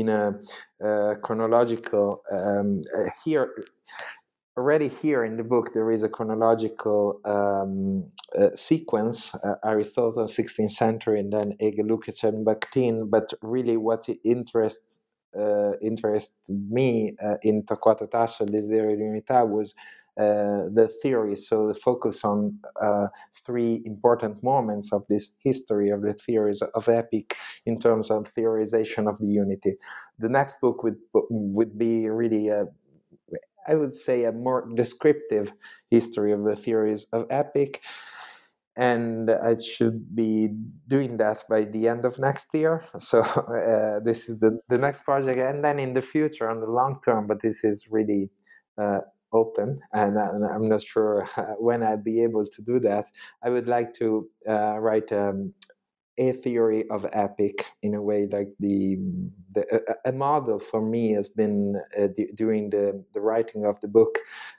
in 0.00 0.08
a 0.08 1.16
chronological 1.22 2.22
um, 2.30 2.78
here 3.24 3.54
already 4.56 4.88
here 4.88 5.24
in 5.24 5.36
the 5.36 5.44
book 5.44 5.72
there 5.72 5.90
is 5.90 6.02
a 6.02 6.08
chronological 6.08 7.20
um, 7.24 8.04
uh, 8.36 8.50
sequence 8.54 9.34
uh, 9.36 9.54
aristotle 9.64 10.24
16th 10.24 10.72
century 10.72 11.20
and 11.20 11.32
then 11.32 11.52
hegel 11.60 11.86
lukács 11.86 12.24
and 12.24 12.46
bakhtin. 12.46 13.08
But 13.08 13.32
really 13.40 13.76
what 13.76 14.08
interests 14.24 15.00
uh, 15.38 15.72
interested 15.80 16.54
me 16.70 17.14
uh, 17.22 17.36
in 17.42 17.62
Torquato 17.62 18.10
Tasso 18.10 18.44
Desiderio 18.44 18.96
di 18.96 19.02
Unità 19.02 19.46
was 19.46 19.74
the 20.18 20.90
theory. 21.02 21.36
So 21.36 21.68
the 21.68 21.74
focus 21.74 22.24
on 22.24 22.58
uh, 22.82 23.08
three 23.46 23.82
important 23.84 24.42
moments 24.42 24.92
of 24.92 25.04
this 25.08 25.30
history 25.42 25.90
of 25.90 26.02
the 26.02 26.12
theories 26.12 26.62
of 26.62 26.88
epic 26.88 27.36
in 27.66 27.78
terms 27.78 28.10
of 28.10 28.24
theorization 28.24 29.08
of 29.08 29.18
the 29.18 29.26
unity. 29.26 29.74
The 30.18 30.28
next 30.28 30.60
book 30.60 30.82
would 30.82 30.96
would 31.14 31.78
be 31.78 32.08
really 32.08 32.48
a 32.48 32.66
I 33.66 33.74
would 33.74 33.94
say 33.94 34.24
a 34.24 34.32
more 34.32 34.66
descriptive 34.74 35.52
history 35.90 36.32
of 36.32 36.44
the 36.44 36.56
theories 36.56 37.06
of 37.12 37.26
epic 37.28 37.82
and 38.78 39.28
I 39.28 39.56
should 39.58 40.14
be 40.14 40.50
doing 40.86 41.16
that 41.16 41.44
by 41.50 41.64
the 41.64 41.88
end 41.88 42.04
of 42.04 42.18
next 42.20 42.46
year. 42.54 42.80
So 42.98 43.20
uh, 43.22 43.98
this 44.04 44.28
is 44.28 44.38
the, 44.38 44.60
the 44.68 44.78
next 44.78 45.02
project, 45.04 45.36
and 45.36 45.64
then 45.64 45.80
in 45.80 45.94
the 45.94 46.00
future, 46.00 46.48
on 46.48 46.60
the 46.60 46.70
long 46.70 47.00
term. 47.04 47.26
But 47.26 47.42
this 47.42 47.64
is 47.64 47.88
really 47.90 48.30
uh, 48.80 49.00
open, 49.32 49.78
and, 49.92 50.16
and, 50.16 50.44
I'm 50.44 50.68
not 50.68 50.82
sure 50.82 51.28
when 51.58 51.82
I'll 51.82 51.96
be 51.96 52.22
able 52.22 52.46
to 52.46 52.62
do 52.62 52.78
that. 52.80 53.06
I 53.42 53.50
would 53.50 53.68
like 53.68 53.92
to 53.94 54.28
uh, 54.48 54.78
write 54.78 55.12
um, 55.12 55.54
a 56.18 56.32
theory 56.32 56.84
of 56.90 57.06
epic 57.12 57.64
in 57.82 57.94
a 57.94 58.02
way 58.02 58.26
like 58.30 58.48
the, 58.58 58.98
the 59.52 59.64
a, 60.04 60.10
a 60.10 60.12
model 60.12 60.58
for 60.58 60.82
me 60.82 61.12
has 61.12 61.28
been 61.28 61.80
uh, 61.96 62.08
d- 62.08 62.30
during 62.34 62.70
the, 62.70 63.04
the 63.14 63.20
writing 63.20 63.64
of 63.64 63.80
the 63.80 63.88
book 63.88 64.18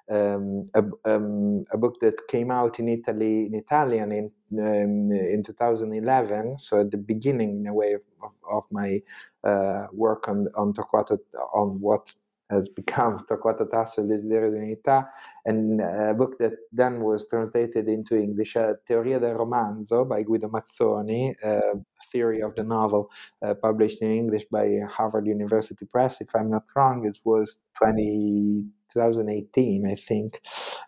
um, 0.09 0.63
a, 0.73 0.83
um, 1.05 1.65
a, 1.71 1.77
book 1.77 1.99
that 1.99 2.15
came 2.29 2.49
out 2.49 2.79
in 2.79 2.87
Italy 2.87 3.45
in 3.45 3.55
Italian 3.55 4.11
in 4.11 4.31
um, 4.57 5.11
in 5.11 5.43
2011 5.43 6.57
so 6.57 6.79
at 6.79 6.91
the 6.91 6.97
beginning 6.97 7.59
in 7.59 7.67
a 7.67 7.73
way 7.73 7.91
of, 7.91 8.01
of, 8.23 8.31
of 8.49 8.63
my 8.71 9.01
uh, 9.43 9.87
work 9.91 10.29
on 10.29 10.47
on 10.55 10.73
Torquato 10.73 11.17
on 11.53 11.79
what 11.81 12.13
has 12.49 12.67
become 12.69 13.19
Torquato 13.30 13.67
Tasso, 13.67 14.03
desiderio 14.03 14.49
di 14.51 14.57
unità, 14.57 15.09
and 15.45 15.80
a 15.81 16.13
book 16.13 16.38
that 16.38 16.53
then 16.71 17.01
was 17.01 17.27
translated 17.27 17.88
into 17.88 18.15
English, 18.17 18.55
uh, 18.55 18.73
Teoria 18.88 19.19
del 19.19 19.35
romanzo 19.35 20.05
by 20.07 20.23
Guido 20.23 20.49
Mazzoni, 20.49 21.34
uh, 21.43 21.77
Theory 22.11 22.41
of 22.41 22.55
the 22.55 22.63
Novel, 22.63 23.09
uh, 23.41 23.53
published 23.53 24.01
in 24.01 24.11
English 24.11 24.45
by 24.51 24.80
Harvard 24.88 25.27
University 25.27 25.85
Press. 25.85 26.21
If 26.21 26.35
I'm 26.35 26.49
not 26.49 26.63
wrong, 26.76 27.05
it 27.05 27.19
was 27.23 27.59
20, 27.77 28.65
2018, 28.91 29.88
I 29.88 29.95
think, 29.95 30.41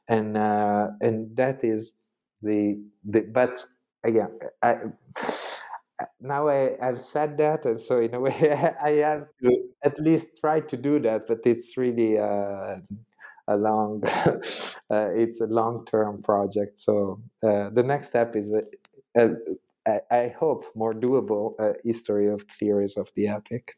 and 0.07 0.37
uh, 0.37 0.87
and 1.01 1.35
that 1.37 1.63
is 1.63 1.93
the 2.41 2.81
the 3.03 3.21
but 3.21 3.65
again. 4.03 4.39
I, 4.61 4.77
now 6.19 6.47
I, 6.47 6.75
have 6.81 6.99
said 6.99 7.37
that, 7.37 7.65
and 7.65 7.79
so 7.79 7.99
in 7.99 8.13
a 8.13 8.19
way, 8.25 8.33
I 8.83 8.91
have 8.97 9.27
to 9.43 9.57
at 9.83 9.99
least 9.99 10.39
try 10.39 10.59
to 10.61 10.77
do 10.77 10.99
that. 10.99 11.27
But 11.27 11.39
it's 11.45 11.77
really 11.77 12.17
uh, 12.17 12.77
a 13.47 13.57
long, 13.57 14.03
uh, 14.25 15.09
it's 15.13 15.41
a 15.41 15.47
long-term 15.47 16.21
project. 16.23 16.79
So 16.79 17.21
uh, 17.43 17.69
the 17.69 17.83
next 17.83 18.07
step 18.07 18.35
is, 18.35 18.53
a, 18.53 19.31
a, 19.87 19.99
I 20.11 20.33
hope, 20.37 20.65
more 20.75 20.93
doable 20.93 21.53
uh, 21.59 21.73
history 21.83 22.27
of 22.29 22.43
theories 22.43 22.97
of 22.97 23.11
the 23.15 23.27
epic. 23.27 23.73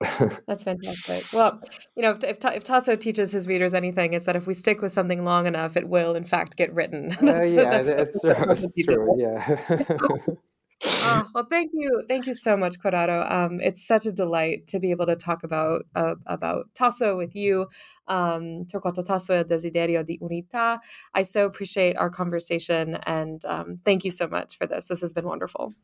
That's 0.46 0.62
fantastic. 0.62 1.32
Well, 1.32 1.60
you 1.96 2.02
know, 2.02 2.16
if, 2.22 2.38
if, 2.44 2.64
Tasso 2.64 2.94
teaches 2.94 3.32
his 3.32 3.48
readers 3.48 3.74
anything, 3.74 4.12
it's 4.12 4.26
that 4.26 4.36
if 4.36 4.46
we 4.46 4.54
stick 4.54 4.80
with 4.80 4.92
something 4.92 5.24
long 5.24 5.46
enough, 5.46 5.76
it 5.76 5.88
will, 5.88 6.14
in 6.14 6.24
fact, 6.24 6.56
get 6.56 6.72
written. 6.72 7.08
that's, 7.20 7.52
yeah, 7.52 7.82
that's, 7.82 8.22
that's 8.22 8.22
true. 8.22 8.84
true. 8.84 9.16
Yeah 9.18 10.34
oh, 10.84 11.28
well, 11.34 11.46
thank 11.50 11.70
you, 11.74 12.02
thank 12.08 12.26
you 12.26 12.34
so 12.34 12.56
much, 12.56 12.78
Corrado. 12.78 13.26
Um, 13.28 13.60
it's 13.60 13.86
such 13.86 14.06
a 14.06 14.12
delight 14.12 14.66
to 14.68 14.78
be 14.78 14.90
able 14.90 15.06
to 15.06 15.16
talk 15.16 15.42
about 15.42 15.82
uh, 15.94 16.14
about 16.26 16.66
Tasso 16.74 17.16
with 17.16 17.34
you, 17.34 17.66
um, 18.06 18.64
Torquato 18.66 19.04
Tasso 19.04 19.42
Desiderio 19.44 20.06
di 20.06 20.18
Unità. 20.20 20.78
I 21.14 21.22
so 21.22 21.46
appreciate 21.46 21.96
our 21.96 22.10
conversation, 22.10 22.98
and 23.06 23.44
um, 23.44 23.80
thank 23.84 24.04
you 24.04 24.10
so 24.10 24.28
much 24.28 24.56
for 24.56 24.66
this. 24.66 24.86
This 24.86 25.00
has 25.00 25.12
been 25.12 25.26
wonderful. 25.26 25.74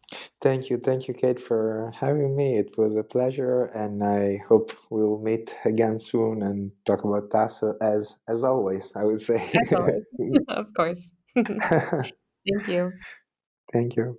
Thank 0.40 0.70
you, 0.70 0.78
thank 0.78 1.08
you, 1.08 1.14
Kate, 1.14 1.40
for 1.40 1.92
having 1.94 2.36
me. 2.36 2.56
It 2.56 2.76
was 2.78 2.96
a 2.96 3.04
pleasure, 3.04 3.64
and 3.74 4.04
I 4.04 4.40
hope 4.46 4.70
we'll 4.90 5.18
meet 5.18 5.54
again 5.64 5.98
soon 5.98 6.42
and 6.42 6.72
talk 6.84 7.04
about 7.04 7.30
Tasso 7.30 7.74
as 7.80 8.18
as 8.28 8.44
always. 8.44 8.92
I 8.94 9.04
would 9.04 9.20
say, 9.20 9.50
of 10.48 10.72
course. 10.74 11.12
thank 11.34 12.68
you. 12.68 12.92
Thank 13.72 13.96
you. 13.96 14.18